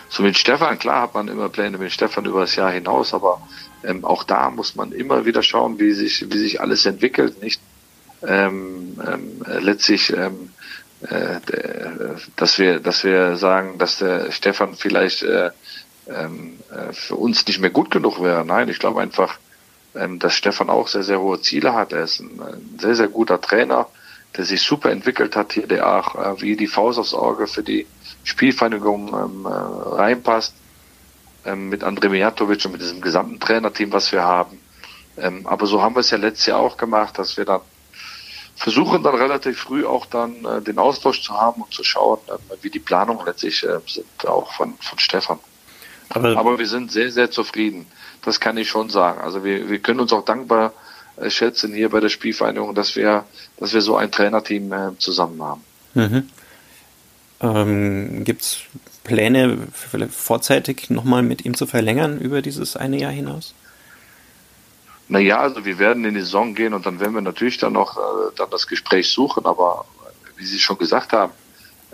So 0.09 0.21
mit 0.21 0.37
Stefan, 0.37 0.77
klar 0.77 1.03
hat 1.03 1.13
man 1.15 1.27
immer 1.27 1.49
Pläne 1.49 1.77
mit 1.77 1.91
Stefan 1.91 2.25
über 2.25 2.41
das 2.41 2.55
Jahr 2.55 2.71
hinaus, 2.71 3.13
aber 3.13 3.41
ähm, 3.83 4.05
auch 4.05 4.23
da 4.23 4.51
muss 4.51 4.75
man 4.75 4.91
immer 4.91 5.25
wieder 5.25 5.41
schauen, 5.41 5.79
wie 5.79 5.93
sich, 5.93 6.31
wie 6.31 6.37
sich 6.37 6.61
alles 6.61 6.85
entwickelt. 6.85 7.41
Nicht 7.41 7.59
ähm, 8.27 8.99
ähm, 9.05 9.43
letztlich, 9.59 10.13
ähm, 10.15 10.51
äh, 11.09 11.39
dass 12.35 12.59
wir, 12.59 12.79
dass 12.79 13.03
wir 13.03 13.37
sagen, 13.37 13.77
dass 13.77 13.97
der 13.97 14.31
Stefan 14.31 14.75
vielleicht 14.75 15.23
äh, 15.23 15.49
ähm, 16.07 16.59
äh, 16.71 16.93
für 16.93 17.15
uns 17.15 17.45
nicht 17.47 17.59
mehr 17.59 17.69
gut 17.69 17.91
genug 17.91 18.21
wäre. 18.21 18.45
Nein, 18.45 18.69
ich 18.69 18.79
glaube 18.79 19.01
einfach, 19.01 19.39
dass 19.93 20.33
Stefan 20.33 20.69
auch 20.69 20.87
sehr, 20.87 21.03
sehr 21.03 21.19
hohe 21.19 21.39
Ziele 21.41 21.73
hat. 21.73 21.93
Er 21.93 22.03
ist 22.03 22.19
ein, 22.19 22.77
sehr, 22.79 22.95
sehr 22.95 23.07
guter 23.07 23.39
Trainer, 23.39 23.87
der 24.35 24.45
sich 24.45 24.61
super 24.61 24.89
entwickelt 24.89 25.35
hat 25.35 25.53
hier, 25.53 25.67
der 25.67 25.87
auch 25.87 26.15
äh, 26.15 26.41
wie 26.41 26.55
die 26.55 26.67
Faust 26.67 26.97
aufs 26.97 27.13
Auge 27.13 27.47
für 27.47 27.63
die 27.63 27.85
Spielvereinigung 28.23 29.09
ähm, 29.09 29.45
äh, 29.45 29.49
reinpasst, 29.49 30.55
ähm, 31.45 31.69
mit 31.69 31.83
Andrej 31.83 32.09
Mijatovic 32.09 32.65
und 32.65 32.71
mit 32.71 32.81
diesem 32.81 33.01
gesamten 33.01 33.39
Trainerteam, 33.39 33.91
was 33.91 34.11
wir 34.11 34.23
haben. 34.23 34.59
Ähm, 35.17 35.45
aber 35.45 35.67
so 35.67 35.81
haben 35.81 35.95
wir 35.95 35.99
es 35.99 36.09
ja 36.09 36.17
letztes 36.17 36.47
Jahr 36.47 36.59
auch 36.59 36.77
gemacht, 36.77 37.19
dass 37.19 37.37
wir 37.37 37.45
dann 37.45 37.61
versuchen 38.55 39.03
dann 39.03 39.15
relativ 39.15 39.59
früh 39.59 39.85
auch 39.85 40.05
dann 40.07 40.43
äh, 40.45 40.61
den 40.61 40.79
Austausch 40.79 41.21
zu 41.21 41.33
haben 41.33 41.61
und 41.61 41.73
zu 41.73 41.83
schauen, 41.83 42.19
wie 42.61 42.69
die 42.69 42.79
Planungen 42.79 43.25
letztlich 43.25 43.59
sind, 43.59 44.05
auch 44.25 44.51
von, 44.53 44.75
von 44.79 44.99
Stefan. 44.99 45.39
Aber, 46.09 46.37
aber, 46.37 46.59
wir 46.59 46.67
sind 46.67 46.91
sehr, 46.91 47.11
sehr 47.11 47.31
zufrieden. 47.31 47.85
Das 48.23 48.39
kann 48.39 48.57
ich 48.57 48.69
schon 48.69 48.89
sagen. 48.89 49.21
Also 49.21 49.43
wir, 49.43 49.69
wir 49.69 49.79
können 49.79 49.99
uns 49.99 50.13
auch 50.13 50.25
dankbar 50.25 50.73
äh, 51.17 51.29
schätzen 51.29 51.73
hier 51.73 51.89
bei 51.89 51.99
der 51.99 52.09
Spielvereinigung, 52.09 52.75
dass 52.75 52.95
wir, 52.95 53.25
dass 53.57 53.73
wir 53.73 53.81
so 53.81 53.95
ein 53.97 54.11
Trainerteam 54.11 54.71
äh, 54.71 54.97
zusammen 54.97 55.41
haben. 55.41 55.61
Mhm. 55.93 56.29
Ähm, 57.41 58.23
Gibt 58.23 58.41
es 58.41 58.61
Pläne, 59.03 59.67
vorzeitig 60.09 60.89
nochmal 60.89 61.23
mit 61.23 61.45
ihm 61.45 61.55
zu 61.55 61.67
verlängern 61.67 62.19
über 62.19 62.41
dieses 62.41 62.77
eine 62.77 62.97
Jahr 62.97 63.11
hinaus? 63.11 63.53
Naja, 65.09 65.39
also 65.39 65.65
wir 65.65 65.77
werden 65.77 66.05
in 66.05 66.13
die 66.13 66.21
Saison 66.21 66.55
gehen 66.55 66.73
und 66.73 66.85
dann 66.85 66.99
werden 66.99 67.13
wir 67.13 67.21
natürlich 67.21 67.57
dann 67.57 67.73
noch 67.73 67.97
äh, 67.97 68.31
dann 68.37 68.49
das 68.49 68.67
Gespräch 68.67 69.11
suchen, 69.11 69.45
aber 69.45 69.85
wie 70.37 70.45
Sie 70.45 70.59
schon 70.59 70.77
gesagt 70.77 71.11
haben, 71.13 71.33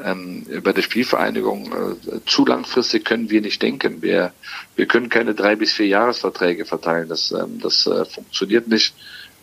ähm, 0.03 0.45
bei 0.63 0.73
der 0.73 0.81
Spielvereinigung 0.81 1.71
äh, 1.71 2.25
zu 2.25 2.45
langfristig 2.45 3.05
können 3.05 3.29
wir 3.29 3.41
nicht 3.41 3.61
denken. 3.61 4.01
Wir, 4.01 4.33
wir 4.75 4.85
können 4.85 5.09
keine 5.09 5.35
drei 5.35 5.55
bis 5.55 5.73
vier 5.73 5.87
Jahresverträge 5.87 6.65
verteilen. 6.65 7.09
Das, 7.09 7.31
ähm, 7.31 7.59
das 7.61 7.85
äh, 7.87 8.05
funktioniert 8.05 8.67
nicht. 8.67 8.93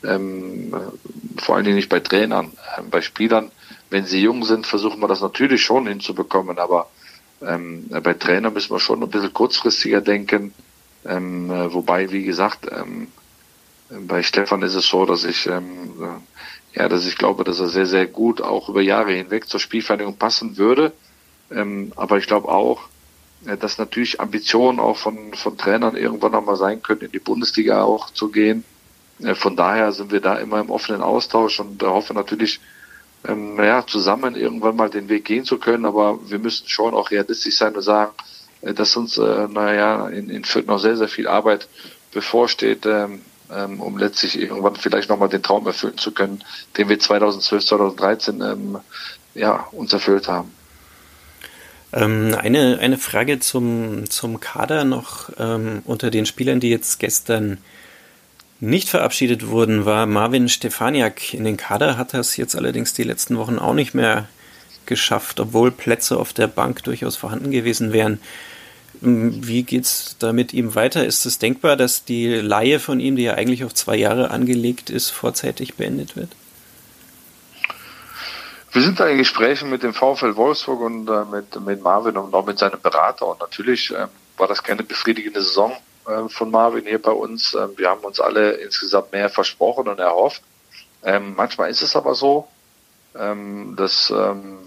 Ähm, 0.05 0.75
vor 1.39 1.57
allen 1.57 1.65
Dingen 1.65 1.77
nicht 1.77 1.89
bei 1.89 2.01
Trainern. 2.01 2.53
Ähm, 2.79 2.91
bei 2.91 3.01
Spielern 3.01 3.51
wenn 3.91 4.07
sie 4.07 4.21
jung 4.21 4.45
sind, 4.45 4.67
versuchen 4.67 5.01
wir 5.01 5.09
das 5.09 5.21
natürlich 5.21 5.63
schon 5.63 5.87
hinzubekommen, 5.87 6.59
aber 6.59 6.89
ähm, 7.43 7.87
bei 7.89 8.15
Trainer 8.15 8.51
müssen 8.51 8.75
wir 8.75 8.81
schon 8.81 9.03
ein 9.03 9.11
bisschen 9.11 9.33
kurzfristiger 9.33 10.01
denken. 10.01 10.53
Ähm, 11.05 11.51
äh, 11.51 11.73
wobei, 11.73 12.11
wie 12.11 12.25
gesagt, 12.25 12.67
ähm, 12.71 13.09
bei 13.89 14.23
Stefan 14.25 14.63
ist 14.63 14.75
es 14.75 14.89
so, 14.89 15.07
dass 15.07 15.25
ich 15.25 15.47
ähm, 15.47 15.93
äh, 16.03 16.56
ja, 16.77 16.89
dass 16.89 17.07
ich 17.07 17.17
glaube, 17.17 17.43
dass 17.43 17.59
er 17.59 17.69
sehr, 17.69 17.87
sehr 17.87 18.07
gut 18.07 18.43
auch 18.43 18.69
über 18.69 18.83
Jahre 18.83 19.13
hinweg 19.13 19.49
zur 19.49 19.61
Spielvereinigung 19.61 20.17
passen 20.17 20.59
würde. 20.59 20.93
Ähm, 21.51 21.93
aber 21.97 22.19
ich 22.19 22.27
glaube 22.27 22.49
auch, 22.49 22.83
äh, 23.47 23.57
dass 23.57 23.79
natürlich 23.79 24.21
Ambitionen 24.21 24.79
auch 24.79 24.99
von, 24.99 25.33
von 25.33 25.57
Trainern 25.57 25.97
irgendwann 25.97 26.33
nochmal 26.33 26.57
sein 26.57 26.83
können, 26.83 27.01
in 27.01 27.13
die 27.13 27.19
Bundesliga 27.19 27.83
auch 27.83 28.11
zu 28.11 28.29
gehen. 28.31 28.63
Äh, 29.23 29.35
von 29.35 29.57
daher 29.57 29.91
sind 29.93 30.13
wir 30.13 30.21
da 30.21 30.37
immer 30.37 30.61
im 30.61 30.71
offenen 30.71 31.01
Austausch 31.01 31.61
und 31.61 31.83
äh, 31.83 31.87
hoffe 31.87 32.13
natürlich, 32.13 32.61
ähm, 33.27 33.59
ja, 33.59 33.87
zusammen 33.87 34.37
irgendwann 34.37 34.77
mal 34.77 34.91
den 34.91 35.09
Weg 35.09 35.25
gehen 35.25 35.47
zu 35.47 35.59
können. 35.59 35.87
Aber 35.87 36.19
wir 36.29 36.39
müssen 36.39 36.69
schon 36.69 36.93
auch 36.93 37.11
realistisch 37.11 37.57
sein 37.57 37.75
und 37.75 37.83
sagen, 37.83 38.13
dass 38.61 38.97
uns, 38.97 39.17
äh, 39.17 39.49
naja, 39.49 40.09
in, 40.09 40.29
in 40.29 40.45
Fürth 40.45 40.67
noch 40.67 40.79
sehr, 40.79 40.99
sehr 40.99 41.09
viel 41.09 41.27
Arbeit 41.27 41.69
bevorsteht, 42.13 42.85
ähm, 42.85 43.23
ähm, 43.55 43.81
um 43.81 43.99
letztlich 43.99 44.39
irgendwann 44.39 44.77
vielleicht 44.77 45.09
nochmal 45.09 45.29
den 45.29 45.43
Traum 45.43 45.67
erfüllen 45.67 45.99
zu 45.99 46.13
können, 46.13 46.43
den 46.77 46.89
wir 46.89 46.99
2012, 46.99 47.67
2013 47.67 48.41
ähm, 48.41 48.79
ja, 49.35 49.67
uns 49.73 49.93
erfüllt 49.93 50.29
haben. 50.29 50.53
Ähm, 51.93 52.35
eine, 52.39 52.79
eine 52.81 52.99
Frage 52.99 53.39
zum, 53.39 54.11
zum 54.11 54.41
Kader 54.41 54.85
noch 54.85 55.31
ähm, 55.39 55.83
unter 55.85 56.11
den 56.11 56.27
Spielern, 56.27 56.61
die 56.61 56.71
jetzt 56.71 56.99
gestern 56.99 57.59
nicht 58.59 58.89
verabschiedet 58.89 59.49
wurden, 59.49 59.85
war 59.85 60.07
Marvin 60.07 60.49
Stefaniak. 60.49 61.35
In 61.35 61.45
den 61.45 61.57
Kader 61.57 61.99
hat 61.99 62.15
es 62.15 62.37
jetzt 62.37 62.57
allerdings 62.57 62.95
die 62.95 63.03
letzten 63.03 63.37
Wochen 63.37 63.59
auch 63.59 63.75
nicht 63.75 63.95
mehr 63.95 64.29
geschafft, 64.87 65.41
obwohl 65.41 65.71
Plätze 65.71 66.17
auf 66.17 66.33
der 66.33 66.47
Bank 66.47 66.83
durchaus 66.85 67.17
vorhanden 67.17 67.51
gewesen 67.51 67.93
wären. 67.93 68.21
Ähm, 69.03 69.47
wie 69.47 69.63
geht's 69.63 70.17
da 70.19 70.33
mit 70.33 70.53
ihm 70.53 70.75
weiter? 70.75 71.05
Ist 71.05 71.27
es 71.27 71.39
denkbar, 71.39 71.77
dass 71.77 72.05
die 72.05 72.35
Laie 72.35 72.81
von 72.81 73.01
ihm, 73.01 73.17
die 73.17 73.25
ja 73.25 73.35
eigentlich 73.35 73.65
auf 73.65 73.75
zwei 73.75 73.97
Jahre 73.97 74.31
angelegt 74.31 74.91
ist, 74.91 75.11
vorzeitig 75.11 75.75
beendet 75.75 76.17
wird? 76.17 76.31
Wir 78.73 78.83
sind 78.83 79.01
da 79.01 79.07
in 79.07 79.17
Gesprächen 79.17 79.71
mit 79.71 79.83
dem 79.83 79.95
VfL 79.95 80.37
Wolfsburg 80.37 80.81
und 80.81 81.09
äh, 81.09 81.25
mit, 81.25 81.59
mit 81.61 81.83
Marvin 81.83 82.17
und 82.19 82.35
auch 82.35 82.45
mit 82.45 82.59
seinem 82.59 82.81
Berater. 82.81 83.27
Und 83.27 83.41
natürlich 83.41 83.91
äh, 83.91 84.07
war 84.37 84.49
das 84.49 84.63
keine 84.63 84.83
befriedigende 84.83 85.43
Saison 85.43 85.73
äh, 86.07 86.29
von 86.29 86.51
Marvin 86.51 86.85
hier 86.85 87.01
bei 87.01 87.11
uns. 87.13 87.55
Ähm, 87.55 87.71
wir 87.77 87.89
haben 87.89 88.03
uns 88.03 88.21
alle 88.21 88.53
insgesamt 88.53 89.13
mehr 89.13 89.31
versprochen 89.31 89.89
und 89.89 89.99
erhofft. 89.99 90.43
Ähm, 91.03 91.35
manchmal 91.37 91.71
ist 91.71 91.83
es 91.83 91.97
aber 91.97 92.15
so. 92.15 92.49
Ähm, 93.19 93.75
das 93.77 94.13
ähm, 94.15 94.59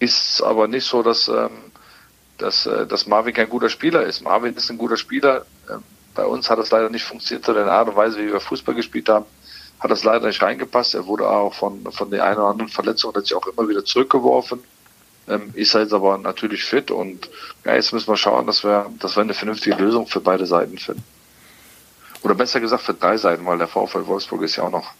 ist 0.00 0.42
aber 0.42 0.68
nicht 0.68 0.84
so, 0.84 1.02
dass, 1.02 1.28
ähm, 1.28 1.50
dass, 2.38 2.66
äh, 2.66 2.86
dass 2.86 3.06
Marvin 3.06 3.34
kein 3.34 3.48
guter 3.48 3.68
Spieler 3.68 4.04
ist. 4.04 4.22
Marvin 4.22 4.54
ist 4.54 4.70
ein 4.70 4.78
guter 4.78 4.96
Spieler. 4.96 5.44
Ähm, 5.70 5.82
Bei 6.14 6.24
uns 6.24 6.48
hat 6.50 6.58
es 6.58 6.70
leider 6.70 6.88
nicht 6.88 7.04
funktioniert, 7.04 7.46
in 7.48 7.54
der 7.54 7.70
Art 7.70 7.88
und 7.88 7.96
Weise, 7.96 8.18
wie 8.18 8.32
wir 8.32 8.40
Fußball 8.40 8.74
gespielt 8.74 9.08
haben, 9.08 9.26
hat 9.80 9.90
das 9.90 10.04
leider 10.04 10.26
nicht 10.26 10.42
reingepasst. 10.42 10.94
Er 10.94 11.06
wurde 11.06 11.28
auch 11.28 11.54
von, 11.54 11.84
von 11.92 12.10
der 12.10 12.24
einen 12.24 12.38
oder 12.38 12.48
anderen 12.48 12.70
Verletzung 12.70 13.12
sich 13.20 13.34
auch 13.34 13.46
immer 13.46 13.68
wieder 13.68 13.84
zurückgeworfen. 13.84 14.62
Ähm, 15.28 15.50
ist 15.54 15.74
jetzt 15.74 15.92
aber 15.92 16.16
natürlich 16.16 16.64
fit 16.64 16.90
und 16.90 17.28
ja, 17.64 17.74
jetzt 17.74 17.92
müssen 17.92 18.08
wir 18.08 18.16
schauen, 18.16 18.46
dass 18.46 18.64
wir, 18.64 18.90
dass 18.98 19.16
wir 19.16 19.20
eine 19.20 19.34
vernünftige 19.34 19.76
Lösung 19.76 20.06
für 20.06 20.20
beide 20.20 20.46
Seiten 20.46 20.78
finden. 20.78 21.04
Oder 22.22 22.34
besser 22.34 22.60
gesagt 22.60 22.82
für 22.82 22.94
drei 22.94 23.16
Seiten, 23.16 23.44
weil 23.44 23.58
der 23.58 23.68
VfL 23.68 24.06
Wolfsburg 24.06 24.42
ist 24.42 24.56
ja 24.56 24.64
auch 24.64 24.70
noch 24.70 24.90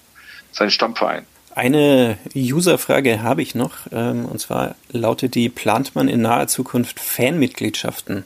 sein 0.53 0.71
Stammverein. 0.71 1.27
Eine 1.59 2.19
Userfrage 2.37 3.21
habe 3.21 3.43
ich 3.43 3.57
noch, 3.57 3.89
ähm, 3.91 4.27
und 4.27 4.39
zwar 4.39 4.77
lautet 4.93 5.35
die, 5.35 5.49
plant 5.49 5.97
man 5.97 6.07
in 6.07 6.23
naher 6.23 6.47
Zukunft 6.47 7.01
Fanmitgliedschaften 7.01 8.23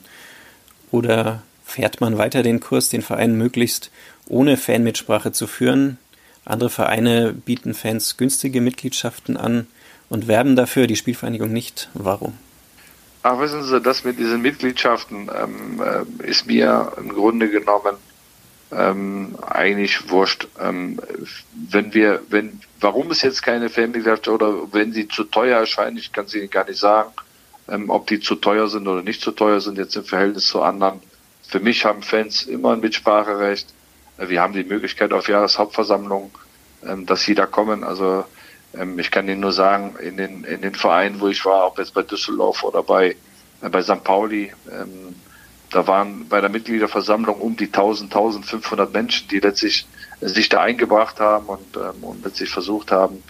oder 0.91 1.41
fährt 1.65 1.99
man 1.99 2.19
weiter 2.19 2.43
den 2.43 2.59
Kurs, 2.59 2.89
den 2.89 3.01
Verein 3.01 3.35
möglichst 3.35 3.89
ohne 4.27 4.55
Fanmitsprache 4.55 5.31
zu 5.31 5.47
führen? 5.47 5.97
Andere 6.45 6.69
Vereine 6.69 7.33
bieten 7.33 7.73
Fans 7.73 8.17
günstige 8.17 8.61
Mitgliedschaften 8.61 9.35
an 9.35 9.65
und 10.09 10.27
werben 10.27 10.55
dafür, 10.55 10.85
die 10.85 10.95
Spielvereinigung 10.95 11.51
nicht. 11.51 11.89
Warum? 11.95 12.33
Ach, 13.23 13.39
wissen 13.39 13.63
Sie, 13.63 13.81
das 13.81 14.03
mit 14.03 14.19
diesen 14.19 14.43
Mitgliedschaften 14.43 15.31
ähm, 15.35 15.81
äh, 15.81 16.29
ist 16.29 16.45
mir 16.45 16.93
im 16.97 17.09
Grunde 17.09 17.49
genommen 17.49 17.95
ähm, 18.75 19.35
eigentlich 19.41 20.09
wurscht. 20.09 20.47
Ähm, 20.59 20.99
wenn 21.69 21.93
wir, 21.93 22.21
wenn, 22.29 22.61
warum 22.79 23.11
es 23.11 23.21
jetzt 23.21 23.41
keine 23.41 23.69
Fanmitgliedschaft 23.69 24.27
oder 24.27 24.73
wenn 24.73 24.93
sie 24.93 25.07
zu 25.07 25.23
teuer 25.23 25.59
erscheinen, 25.59 25.97
ich 25.97 26.11
kann 26.11 26.25
es 26.25 26.35
Ihnen 26.35 26.49
gar 26.49 26.67
nicht 26.67 26.79
sagen, 26.79 27.11
ähm, 27.67 27.89
ob 27.89 28.07
die 28.07 28.19
zu 28.19 28.35
teuer 28.35 28.67
sind 28.67 28.87
oder 28.87 29.01
nicht 29.01 29.21
zu 29.21 29.31
teuer 29.31 29.61
sind 29.61 29.77
jetzt 29.77 29.95
im 29.95 30.05
Verhältnis 30.05 30.47
zu 30.47 30.61
anderen. 30.61 30.99
Für 31.47 31.59
mich 31.59 31.85
haben 31.85 32.01
Fans 32.01 32.43
immer 32.43 32.73
ein 32.73 32.79
Mitspracherecht. 32.79 33.73
Äh, 34.17 34.29
wir 34.29 34.41
haben 34.41 34.53
die 34.53 34.63
Möglichkeit 34.63 35.13
auf 35.13 35.29
Jahreshauptversammlungen, 35.29 36.31
ähm, 36.85 37.05
dass 37.05 37.21
sie 37.21 37.35
da 37.35 37.45
kommen. 37.45 37.83
Also 37.83 38.25
ähm, 38.73 38.99
ich 38.99 39.11
kann 39.11 39.27
Ihnen 39.27 39.41
nur 39.41 39.53
sagen, 39.53 39.95
in 40.01 40.17
den, 40.17 40.43
in 40.43 40.61
den 40.61 40.75
Vereinen, 40.75 41.19
wo 41.19 41.27
ich 41.27 41.45
war, 41.45 41.67
ob 41.67 41.77
jetzt 41.77 41.93
bei 41.93 42.03
Düsseldorf 42.03 42.63
oder 42.63 42.83
bei, 42.83 43.15
äh, 43.61 43.69
bei 43.69 43.81
St. 43.81 44.03
Pauli, 44.03 44.51
ähm, 44.71 45.15
da 45.73 45.87
waren 45.87 46.27
bei 46.29 46.39
der 46.39 46.49
Mitgliederversammlung 46.49 47.39
um 47.39 47.57
die 47.57 47.65
1000, 47.65 48.13
1500 48.13 48.93
Menschen, 48.93 49.27
die 49.27 49.39
letztlich 49.39 49.87
sich 50.21 50.49
da 50.49 50.61
eingebracht 50.61 51.19
haben 51.19 51.47
und, 51.47 51.77
ähm, 51.77 52.03
und 52.03 52.23
letztlich 52.23 52.49
versucht 52.49 52.91
haben, 52.91 53.23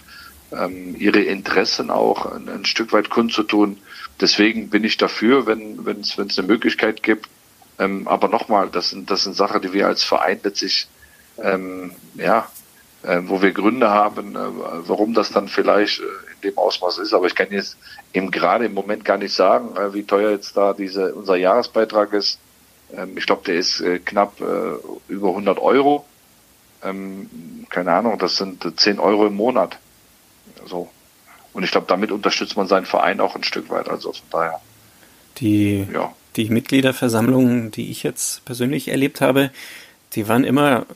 ähm, 0.52 0.94
ihre 0.98 1.20
Interessen 1.20 1.90
auch 1.90 2.26
ein, 2.26 2.48
ein, 2.48 2.64
Stück 2.64 2.92
weit 2.92 3.10
kundzutun. 3.10 3.78
Deswegen 4.20 4.70
bin 4.70 4.84
ich 4.84 4.96
dafür, 4.96 5.46
wenn 5.46 5.84
wenn 5.86 6.00
es 6.00 6.18
eine 6.18 6.46
Möglichkeit 6.46 7.02
gibt. 7.02 7.28
Ähm, 7.78 8.06
aber 8.06 8.28
nochmal, 8.28 8.68
das 8.70 8.90
sind 8.90 9.10
das 9.10 9.24
sind 9.24 9.34
Sachen, 9.34 9.62
die 9.62 9.72
wir 9.72 9.86
als 9.86 10.04
Verein 10.04 10.38
letztlich 10.42 10.86
ähm, 11.42 11.92
ja, 12.14 12.46
wo 13.26 13.42
wir 13.42 13.52
Gründe 13.52 13.90
haben, 13.90 14.34
äh, 14.34 14.38
warum 14.88 15.14
das 15.14 15.30
dann 15.30 15.48
vielleicht 15.48 16.00
äh, 16.00 16.04
in 16.04 16.50
dem 16.50 16.58
Ausmaß 16.58 16.98
ist. 16.98 17.12
Aber 17.12 17.26
ich 17.26 17.34
kann 17.34 17.48
jetzt 17.50 17.76
eben 18.12 18.30
gerade 18.30 18.66
im 18.66 18.74
Moment 18.74 19.04
gar 19.04 19.18
nicht 19.18 19.34
sagen, 19.34 19.76
äh, 19.76 19.92
wie 19.92 20.04
teuer 20.04 20.30
jetzt 20.30 20.56
da 20.56 20.72
diese 20.72 21.14
unser 21.14 21.36
Jahresbeitrag 21.36 22.12
ist. 22.12 22.38
Ähm, 22.96 23.16
ich 23.16 23.26
glaube, 23.26 23.42
der 23.46 23.56
ist 23.56 23.80
äh, 23.80 23.98
knapp 23.98 24.40
äh, 24.40 25.12
über 25.12 25.28
100 25.28 25.58
Euro. 25.58 26.04
Ähm, 26.82 27.66
keine 27.70 27.92
Ahnung, 27.92 28.18
das 28.18 28.36
sind 28.36 28.66
10 28.76 28.98
Euro 28.98 29.26
im 29.26 29.34
Monat. 29.34 29.78
So. 30.66 30.88
Und 31.52 31.62
ich 31.62 31.70
glaube, 31.70 31.86
damit 31.86 32.10
unterstützt 32.10 32.56
man 32.56 32.66
seinen 32.66 32.86
Verein 32.86 33.20
auch 33.20 33.36
ein 33.36 33.44
Stück 33.44 33.70
weit. 33.70 33.88
Also 33.88 34.12
von 34.12 34.26
daher. 34.30 34.60
Die, 35.38 35.86
ja. 35.92 36.12
die 36.36 36.48
Mitgliederversammlungen, 36.48 37.70
die 37.70 37.90
ich 37.90 38.02
jetzt 38.02 38.44
persönlich 38.44 38.88
erlebt 38.88 39.20
habe, 39.20 39.50
die 40.14 40.28
waren 40.28 40.44
immer 40.44 40.86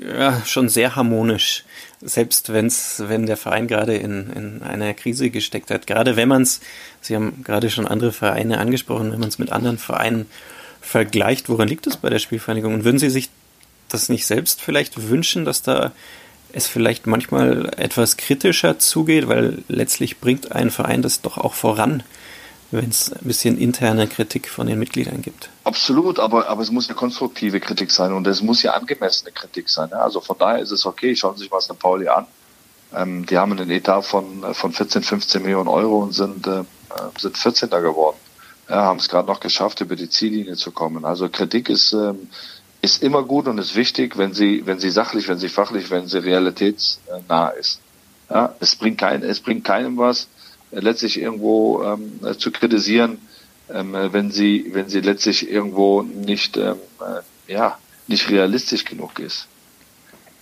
ja, 0.00 0.42
schon 0.44 0.68
sehr 0.68 0.96
harmonisch. 0.96 1.64
Selbst 2.00 2.52
wenn's, 2.52 3.02
wenn 3.06 3.26
der 3.26 3.36
Verein 3.36 3.66
gerade 3.66 3.96
in, 3.96 4.30
in 4.30 4.62
einer 4.62 4.92
Krise 4.94 5.30
gesteckt 5.30 5.70
hat. 5.70 5.86
Gerade 5.86 6.16
wenn 6.16 6.28
man 6.28 6.42
es, 6.42 6.60
Sie 7.00 7.14
haben 7.14 7.42
gerade 7.44 7.70
schon 7.70 7.86
andere 7.86 8.12
Vereine 8.12 8.58
angesprochen, 8.58 9.12
wenn 9.12 9.20
man 9.20 9.28
es 9.28 9.38
mit 9.38 9.52
anderen 9.52 9.78
Vereinen 9.78 10.26
vergleicht, 10.80 11.48
woran 11.48 11.68
liegt 11.68 11.86
es 11.86 11.96
bei 11.96 12.10
der 12.10 12.18
Spielvereinigung? 12.18 12.74
Und 12.74 12.84
würden 12.84 12.98
Sie 12.98 13.10
sich 13.10 13.30
das 13.88 14.08
nicht 14.08 14.26
selbst 14.26 14.60
vielleicht 14.60 15.08
wünschen, 15.08 15.44
dass 15.44 15.62
da 15.62 15.92
es 16.52 16.66
vielleicht 16.66 17.06
manchmal 17.06 17.70
etwas 17.76 18.16
kritischer 18.16 18.78
zugeht, 18.78 19.28
weil 19.28 19.58
letztlich 19.68 20.18
bringt 20.18 20.52
ein 20.52 20.70
Verein 20.70 21.02
das 21.02 21.20
doch 21.20 21.38
auch 21.38 21.54
voran, 21.54 22.02
wenn 22.74 22.90
es 22.90 23.12
ein 23.12 23.20
bisschen 23.22 23.58
interne 23.58 24.06
Kritik 24.06 24.48
von 24.48 24.66
den 24.66 24.78
Mitgliedern 24.78 25.22
gibt. 25.22 25.50
Absolut, 25.64 26.18
aber, 26.18 26.48
aber 26.48 26.62
es 26.62 26.70
muss 26.70 26.88
eine 26.88 26.96
konstruktive 26.96 27.60
Kritik 27.60 27.90
sein 27.90 28.12
und 28.12 28.26
es 28.26 28.42
muss 28.42 28.62
ja 28.62 28.72
angemessene 28.72 29.32
Kritik 29.32 29.68
sein. 29.68 29.88
Ja? 29.90 29.98
Also 29.98 30.20
von 30.20 30.36
daher 30.38 30.60
ist 30.60 30.70
es 30.70 30.84
okay, 30.86 31.14
schauen 31.16 31.36
Sie 31.36 31.42
sich 31.42 31.50
mal 31.50 31.60
St. 31.60 31.78
Pauli 31.78 32.08
an. 32.08 32.26
Ähm, 32.94 33.26
die 33.26 33.38
haben 33.38 33.52
einen 33.52 33.70
Etat 33.70 34.02
von, 34.02 34.54
von 34.54 34.72
14, 34.72 35.02
15 35.02 35.42
Millionen 35.42 35.68
Euro 35.68 35.98
und 35.98 36.12
sind, 36.12 36.46
äh, 36.46 36.64
sind 37.18 37.36
14. 37.36 37.70
geworden. 37.70 38.16
Ja, 38.68 38.76
haben 38.76 38.98
es 38.98 39.08
gerade 39.08 39.28
noch 39.28 39.40
geschafft, 39.40 39.80
über 39.80 39.96
die 39.96 40.08
Ziellinie 40.08 40.56
zu 40.56 40.70
kommen. 40.70 41.04
Also 41.04 41.28
Kritik 41.28 41.68
ist, 41.68 41.92
ähm, 41.92 42.28
ist 42.80 43.02
immer 43.02 43.22
gut 43.22 43.46
und 43.46 43.58
ist 43.58 43.76
wichtig, 43.76 44.16
wenn 44.16 44.32
sie, 44.32 44.66
wenn 44.66 44.78
sie 44.78 44.90
sachlich, 44.90 45.28
wenn 45.28 45.38
sie 45.38 45.48
fachlich, 45.48 45.90
wenn 45.90 46.06
sie 46.06 46.18
realitätsnah 46.18 47.48
ist. 47.48 47.80
Ja, 48.30 48.54
es 48.60 48.74
bringt 48.76 48.98
kein, 48.98 49.22
es 49.22 49.40
bringt 49.40 49.64
keinem 49.64 49.98
was, 49.98 50.28
letztlich 50.80 51.20
irgendwo 51.20 51.82
ähm, 51.82 52.20
zu 52.38 52.50
kritisieren, 52.50 53.18
ähm, 53.72 53.94
wenn 53.94 54.30
sie, 54.30 54.70
wenn 54.72 54.88
sie 54.88 55.00
letztlich 55.00 55.48
irgendwo 55.48 56.02
nicht, 56.02 56.56
ähm, 56.56 56.76
äh, 57.00 57.52
ja, 57.52 57.78
nicht 58.06 58.28
realistisch 58.30 58.84
genug 58.84 59.18
ist. 59.18 59.46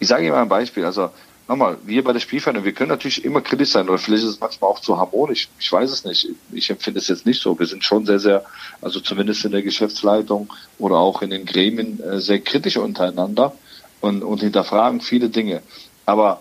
Ich 0.00 0.08
sage 0.08 0.24
Ihnen 0.24 0.32
mal 0.32 0.42
ein 0.42 0.48
Beispiel. 0.48 0.84
Also 0.84 1.10
nochmal, 1.46 1.78
wir 1.84 2.02
bei 2.02 2.12
der 2.12 2.20
Spielvereinigung, 2.20 2.64
wir 2.64 2.72
können 2.72 2.88
natürlich 2.88 3.24
immer 3.24 3.40
kritisch 3.40 3.70
sein, 3.70 3.88
oder 3.88 3.98
vielleicht 3.98 4.24
ist 4.24 4.30
es 4.30 4.40
manchmal 4.40 4.70
auch 4.70 4.80
zu 4.80 4.98
harmonisch. 4.98 5.48
Ich 5.60 5.70
weiß 5.70 5.90
es 5.90 6.04
nicht. 6.04 6.28
Ich 6.50 6.70
empfinde 6.70 6.98
es 6.98 7.08
jetzt 7.08 7.26
nicht 7.26 7.40
so. 7.40 7.56
Wir 7.58 7.66
sind 7.66 7.84
schon 7.84 8.06
sehr, 8.06 8.18
sehr, 8.18 8.44
also 8.80 9.00
zumindest 9.00 9.44
in 9.44 9.52
der 9.52 9.62
Geschäftsleitung 9.62 10.52
oder 10.78 10.96
auch 10.96 11.22
in 11.22 11.30
den 11.30 11.46
Gremien 11.46 12.00
äh, 12.02 12.20
sehr 12.20 12.40
kritisch 12.40 12.76
untereinander 12.76 13.54
und, 14.00 14.22
und 14.24 14.40
hinterfragen 14.40 15.00
viele 15.00 15.28
Dinge. 15.28 15.62
Aber 16.04 16.40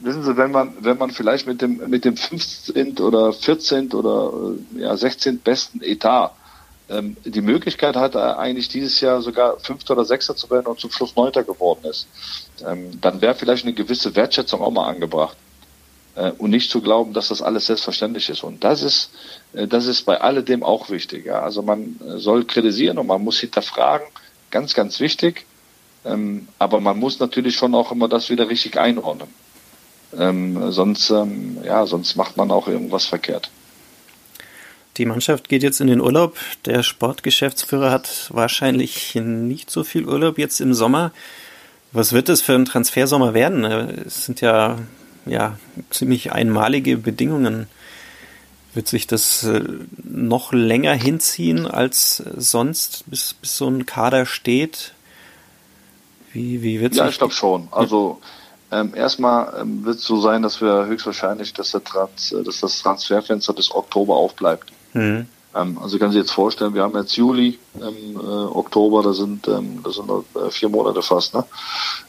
wissen 0.00 0.22
Sie, 0.24 0.36
wenn 0.36 0.50
man, 0.50 0.74
wenn 0.80 0.98
man 0.98 1.10
vielleicht 1.10 1.46
mit 1.46 1.62
dem, 1.62 1.88
mit 1.88 2.04
dem 2.04 2.16
15. 2.16 2.98
oder 2.98 3.32
14. 3.32 3.92
oder 3.92 4.32
äh, 4.76 4.80
ja, 4.80 4.96
16. 4.96 5.38
besten 5.40 5.82
Etat 5.82 6.32
ähm, 6.88 7.16
die 7.24 7.40
Möglichkeit 7.40 7.96
hat, 7.96 8.16
eigentlich 8.16 8.68
dieses 8.68 9.00
Jahr 9.00 9.22
sogar 9.22 9.58
Fünfter 9.60 9.94
oder 9.94 10.04
Sechster 10.04 10.34
zu 10.34 10.50
werden 10.50 10.66
und 10.66 10.80
zum 10.80 10.90
Schluss 10.90 11.14
Neunter 11.16 11.44
geworden 11.44 11.84
ist, 11.84 12.08
ähm, 12.66 13.00
dann 13.00 13.20
wäre 13.20 13.34
vielleicht 13.34 13.64
eine 13.64 13.74
gewisse 13.74 14.14
Wertschätzung 14.16 14.60
auch 14.60 14.70
mal 14.70 14.88
angebracht. 14.88 15.36
Äh, 16.16 16.32
und 16.38 16.50
nicht 16.50 16.70
zu 16.70 16.80
glauben, 16.80 17.12
dass 17.12 17.28
das 17.28 17.42
alles 17.42 17.66
selbstverständlich 17.66 18.28
ist. 18.28 18.42
Und 18.42 18.64
das 18.64 18.82
ist, 18.82 19.10
äh, 19.52 19.66
das 19.66 19.86
ist 19.86 20.02
bei 20.02 20.20
alledem 20.20 20.62
auch 20.62 20.90
wichtig. 20.90 21.26
Ja? 21.26 21.40
Also 21.42 21.62
man 21.62 22.00
äh, 22.04 22.18
soll 22.18 22.44
kritisieren 22.44 22.98
und 22.98 23.06
man 23.06 23.22
muss 23.22 23.38
hinterfragen, 23.38 24.06
ganz, 24.50 24.74
ganz 24.74 24.98
wichtig. 25.00 25.46
Ähm, 26.04 26.48
aber 26.58 26.80
man 26.80 26.98
muss 26.98 27.20
natürlich 27.20 27.56
schon 27.56 27.74
auch 27.74 27.92
immer 27.92 28.08
das 28.08 28.30
wieder 28.30 28.48
richtig 28.48 28.78
einordnen. 28.78 29.28
Ähm, 30.18 30.72
sonst, 30.72 31.10
ähm, 31.10 31.58
ja, 31.64 31.86
sonst 31.86 32.16
macht 32.16 32.36
man 32.36 32.50
auch 32.50 32.68
irgendwas 32.68 33.06
verkehrt. 33.06 33.50
Die 34.96 35.06
Mannschaft 35.06 35.48
geht 35.48 35.62
jetzt 35.62 35.80
in 35.80 35.86
den 35.86 36.00
Urlaub. 36.00 36.36
Der 36.64 36.82
Sportgeschäftsführer 36.82 37.90
hat 37.90 38.28
wahrscheinlich 38.30 39.14
nicht 39.14 39.70
so 39.70 39.84
viel 39.84 40.06
Urlaub 40.06 40.36
jetzt 40.36 40.60
im 40.60 40.74
Sommer. 40.74 41.12
Was 41.92 42.12
wird 42.12 42.28
das 42.28 42.40
für 42.40 42.54
ein 42.54 42.64
Transfersommer 42.64 43.32
werden? 43.34 43.64
Es 43.64 44.26
sind 44.26 44.40
ja, 44.40 44.78
ja 45.26 45.58
ziemlich 45.90 46.32
einmalige 46.32 46.96
Bedingungen. 46.96 47.66
Wird 48.74 48.88
sich 48.88 49.06
das 49.06 49.42
äh, 49.44 49.62
noch 50.04 50.52
länger 50.52 50.92
hinziehen 50.92 51.66
als 51.66 52.18
sonst, 52.36 53.04
bis, 53.06 53.34
bis 53.34 53.56
so 53.56 53.68
ein 53.68 53.86
Kader 53.86 54.26
steht? 54.26 54.92
Wie, 56.32 56.62
wie 56.62 56.80
wird 56.80 56.94
Ja, 56.94 57.08
ich 57.08 57.18
glaube 57.18 57.32
schon. 57.32 57.68
Also 57.72 58.20
ähm, 58.70 58.94
erstmal 58.94 59.52
ähm, 59.60 59.84
wird 59.84 59.98
es 59.98 60.04
so 60.04 60.20
sein, 60.20 60.42
dass 60.42 60.60
wir 60.60 60.86
höchstwahrscheinlich, 60.86 61.52
dass, 61.52 61.70
Trans, 61.70 62.32
äh, 62.32 62.42
dass 62.42 62.60
das 62.60 62.82
Transferfenster 62.82 63.52
bis 63.52 63.74
Oktober 63.74 64.16
aufbleibt. 64.16 64.72
Mhm. 64.92 65.26
Ähm, 65.54 65.78
also 65.82 65.98
können 65.98 66.12
Sie 66.12 66.18
jetzt 66.18 66.30
vorstellen, 66.30 66.74
wir 66.74 66.82
haben 66.82 66.96
jetzt 66.96 67.16
Juli, 67.16 67.58
ähm, 67.80 68.16
äh, 68.16 68.18
Oktober, 68.20 69.02
da 69.02 69.12
sind, 69.12 69.48
ähm, 69.48 69.80
das 69.82 69.96
sind 69.96 70.08
äh, 70.08 70.50
vier 70.50 70.68
Monate 70.68 71.02
fast, 71.02 71.34
ne? 71.34 71.44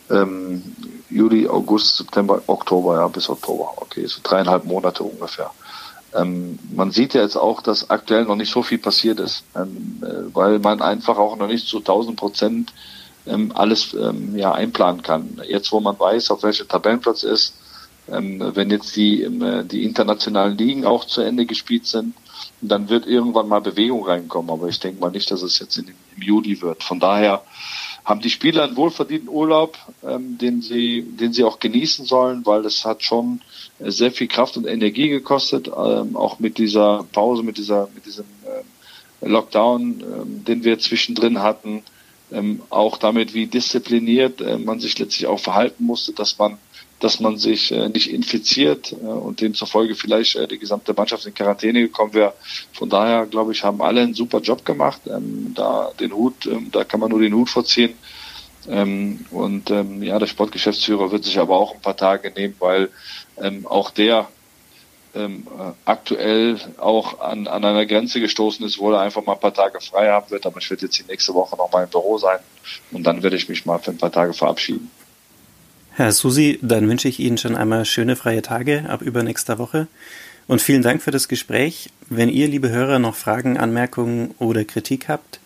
Ähm, 0.10 0.62
Juli, 1.10 1.48
August, 1.48 1.98
September, 1.98 2.42
Oktober, 2.48 2.96
ja, 2.96 3.08
bis 3.08 3.30
Oktober. 3.30 3.74
Okay, 3.78 4.06
so 4.06 4.20
dreieinhalb 4.22 4.66
Monate 4.66 5.04
ungefähr. 5.04 5.52
Ähm, 6.14 6.60
man 6.74 6.92
sieht 6.92 7.14
ja 7.14 7.22
jetzt 7.22 7.38
auch, 7.38 7.62
dass 7.62 7.90
aktuell 7.90 8.26
noch 8.26 8.36
nicht 8.36 8.52
so 8.52 8.62
viel 8.62 8.78
passiert 8.78 9.20
ist, 9.20 9.44
ähm, 9.56 10.04
äh, 10.04 10.36
weil 10.36 10.60
man 10.60 10.82
einfach 10.82 11.18
auch 11.18 11.38
noch 11.38 11.48
nicht 11.48 11.68
zu 11.68 11.78
1000 11.78 12.18
Prozent 12.18 12.74
ähm, 13.28 13.52
alles 13.54 13.94
ähm, 13.94 14.36
ja 14.36 14.54
einplanen 14.54 15.02
kann. 15.02 15.42
Jetzt, 15.48 15.72
wo 15.72 15.80
man 15.80 16.00
weiß, 16.00 16.32
auf 16.32 16.44
welchem 16.44 16.68
Tabellenplatz 16.68 17.24
ist, 17.24 17.56
ähm, 18.10 18.44
wenn 18.56 18.70
jetzt 18.70 18.96
die, 18.96 19.24
äh, 19.24 19.64
die 19.64 19.84
internationalen 19.84 20.58
Ligen 20.58 20.86
auch 20.86 21.06
zu 21.06 21.22
Ende 21.22 21.46
gespielt 21.46 21.86
sind, 21.86 22.16
dann 22.62 22.90
wird 22.90 23.08
irgendwann 23.08 23.48
mal 23.48 23.62
Bewegung 23.62 24.06
reinkommen. 24.06 24.52
Aber 24.52 24.68
ich 24.68 24.80
denke 24.80 25.00
mal 25.00 25.12
nicht, 25.12 25.30
dass 25.32 25.42
es 25.42 25.60
jetzt 25.60 25.78
in, 25.78 25.88
im 25.88 26.22
Juli 26.22 26.62
wird. 26.62 26.84
Von 26.84 27.00
daher 27.00 27.44
haben 28.04 28.22
die 28.22 28.30
Spieler 28.30 28.64
einen 28.64 28.76
wohlverdienten 28.76 29.30
Urlaub, 29.30 29.78
ähm, 30.04 30.38
den 30.38 30.62
sie, 30.62 31.04
den 31.04 31.34
sie 31.34 31.44
auch 31.44 31.60
genießen 31.60 32.06
sollen, 32.06 32.46
weil 32.46 32.64
das 32.64 32.84
hat 32.86 33.04
schon 33.04 33.42
sehr 33.80 34.12
viel 34.12 34.28
Kraft 34.28 34.58
und 34.58 34.66
Energie 34.66 35.10
gekostet, 35.10 35.68
ähm, 35.68 36.16
auch 36.16 36.40
mit 36.40 36.58
dieser 36.58 37.06
Pause, 37.12 37.44
mit 37.44 37.58
dieser, 37.58 37.88
mit 37.94 38.06
diesem 38.06 38.26
äh, 38.46 39.28
Lockdown, 39.28 40.02
ähm, 40.02 40.44
den 40.46 40.64
wir 40.64 40.80
zwischendrin 40.80 41.42
hatten, 41.42 41.84
ähm, 42.32 42.62
auch 42.70 42.98
damit, 42.98 43.34
wie 43.34 43.48
diszipliniert 43.48 44.42
äh, 44.42 44.58
man 44.58 44.80
sich 44.80 44.98
letztlich 44.98 45.28
auch 45.28 45.40
verhalten 45.40 45.84
musste, 45.86 46.14
dass 46.14 46.38
man 46.38 46.58
dass 47.02 47.20
man 47.20 47.38
sich 47.38 47.72
äh, 47.72 47.90
nicht 47.90 48.12
infiziert 48.12 48.92
äh, 48.92 49.06
und 49.06 49.42
demzufolge 49.42 49.96
vielleicht 49.96 50.36
äh, 50.36 50.48
die 50.48 50.60
gesamte 50.60 50.94
Mannschaft 50.94 51.26
in 51.26 51.34
Quarantäne 51.34 51.82
gekommen 51.82 52.14
wäre. 52.14 52.34
Von 52.74 52.90
daher, 52.90 53.26
glaube 53.26 53.52
ich, 53.52 53.64
haben 53.64 53.82
alle 53.82 54.02
einen 54.02 54.14
super 54.14 54.40
Job 54.40 54.64
gemacht. 54.64 55.02
Ähm, 55.08 55.54
da 55.56 55.92
den 56.00 56.14
Hut, 56.14 56.46
ähm, 56.46 56.70
da 56.72 56.84
kann 56.84 57.00
man 57.00 57.10
nur 57.10 57.20
den 57.20 57.34
Hut 57.34 57.50
vorziehen. 57.50 57.96
Ähm, 58.70 59.26
und 59.32 59.72
ähm, 59.72 60.04
ja, 60.04 60.20
der 60.20 60.28
Sportgeschäftsführer 60.28 61.12
wird 61.12 61.24
sich 61.24 61.40
aber 61.40 61.58
auch 61.58 61.74
ein 61.74 61.82
paar 61.82 61.98
Tage 61.98 62.32
nehmen, 62.32 62.56
weil 62.60 62.90
ähm, 63.42 63.66
auch 63.66 63.90
der 63.90 64.30
ähm, 65.16 65.48
äh, 65.48 65.72
aktuell 65.86 66.58
auch 66.78 67.20
an, 67.20 67.48
an 67.48 67.66
einer 67.66 67.86
Grenze 67.86 68.20
gestoßen 68.20 68.66
ist, 68.66 68.80
wo 68.80 68.92
er 68.92 69.02
einfach 69.02 69.26
mal 69.26 69.34
ein 69.34 69.40
paar 69.40 69.54
Tage 69.54 69.80
frei 69.82 70.10
haben 70.10 70.30
wird. 70.32 70.46
Aber 70.46 70.60
ich 70.60 70.70
werde 70.70 70.86
jetzt 70.86 70.98
die 70.98 71.04
nächste 71.08 71.34
Woche 71.34 71.58
noch 71.58 71.72
mal 71.72 71.84
im 71.84 71.90
Büro 71.90 72.18
sein 72.18 72.40
und 72.92 73.04
dann 73.04 73.22
werde 73.24 73.36
ich 73.36 73.50
mich 73.50 73.66
mal 73.66 73.80
für 73.80 73.92
ein 73.92 73.98
paar 73.98 74.12
Tage 74.12 74.34
verabschieden. 74.34 74.90
Herr 75.94 76.14
Susi, 76.14 76.58
dann 76.62 76.88
wünsche 76.88 77.10
ich 77.10 77.20
Ihnen 77.20 77.38
schon 77.38 77.58
einmal 77.58 77.84
schöne 77.84 78.16
freie 78.16 78.42
Tage 78.42 78.86
ab 78.88 79.02
übernächster 79.02 79.60
Woche. 79.60 79.88
Und 80.48 80.62
vielen 80.62 80.82
Dank 80.82 81.02
für 81.02 81.12
das 81.12 81.28
Gespräch. 81.28 81.90
Wenn 82.10 82.30
ihr, 82.30 82.48
liebe 82.48 82.70
Hörer, 82.70 82.98
noch 82.98 83.16
Fragen, 83.16 83.58
Anmerkungen 83.58 84.34
oder 84.40 84.64
Kritik 84.64 85.10
habt, 85.10 85.41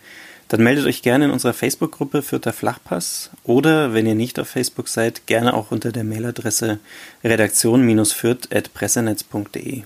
dann 0.48 0.62
meldet 0.62 0.86
euch 0.86 1.02
gerne 1.02 1.24
in 1.24 1.32
unserer 1.32 1.52
Facebook-Gruppe 1.52 2.22
Vierter 2.22 2.52
Flachpass 2.52 3.30
oder, 3.42 3.94
wenn 3.94 4.06
ihr 4.06 4.14
nicht 4.14 4.38
auf 4.38 4.46
Facebook 4.48 4.86
seid, 4.88 5.26
gerne 5.26 5.54
auch 5.54 5.72
unter 5.72 5.90
der 5.90 6.04
Mailadresse 6.04 6.78
redaktion-fürth.pressenetz.de. 7.24 9.82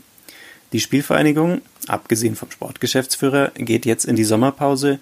Die 0.72 0.80
Spielvereinigung, 0.80 1.62
abgesehen 1.88 2.36
vom 2.36 2.50
Sportgeschäftsführer, 2.50 3.52
geht 3.56 3.86
jetzt 3.86 4.04
in 4.04 4.16
die 4.16 4.24
Sommerpause 4.24 4.98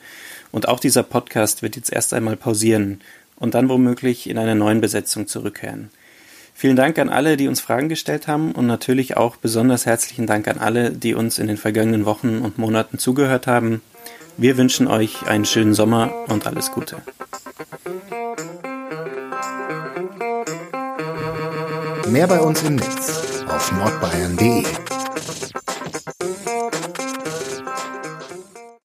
und 0.50 0.68
auch 0.68 0.80
dieser 0.80 1.02
Podcast 1.02 1.62
wird 1.62 1.76
jetzt 1.76 1.92
erst 1.92 2.14
einmal 2.14 2.36
pausieren 2.36 3.00
und 3.36 3.54
dann 3.54 3.68
womöglich 3.68 4.30
in 4.30 4.38
einer 4.38 4.54
neuen 4.54 4.80
Besetzung 4.80 5.26
zurückkehren. 5.26 5.90
Vielen 6.54 6.76
Dank 6.76 6.98
an 6.98 7.08
alle, 7.08 7.36
die 7.36 7.46
uns 7.46 7.60
Fragen 7.60 7.88
gestellt 7.88 8.26
haben 8.26 8.52
und 8.52 8.66
natürlich 8.66 9.16
auch 9.16 9.36
besonders 9.36 9.86
herzlichen 9.86 10.26
Dank 10.26 10.48
an 10.48 10.58
alle, 10.58 10.90
die 10.90 11.14
uns 11.14 11.38
in 11.38 11.46
den 11.46 11.56
vergangenen 11.56 12.04
Wochen 12.04 12.38
und 12.38 12.58
Monaten 12.58 12.98
zugehört 12.98 13.46
haben. 13.46 13.80
Wir 14.40 14.56
wünschen 14.56 14.86
euch 14.86 15.26
einen 15.26 15.44
schönen 15.44 15.74
Sommer 15.74 16.12
und 16.28 16.46
alles 16.46 16.70
Gute. 16.70 17.02
Mehr 22.06 22.28
bei 22.28 22.38
uns 22.38 22.62
im 22.62 22.76
Netz 22.76 23.44
auf 23.48 23.72
nordbayern.de 23.72 24.64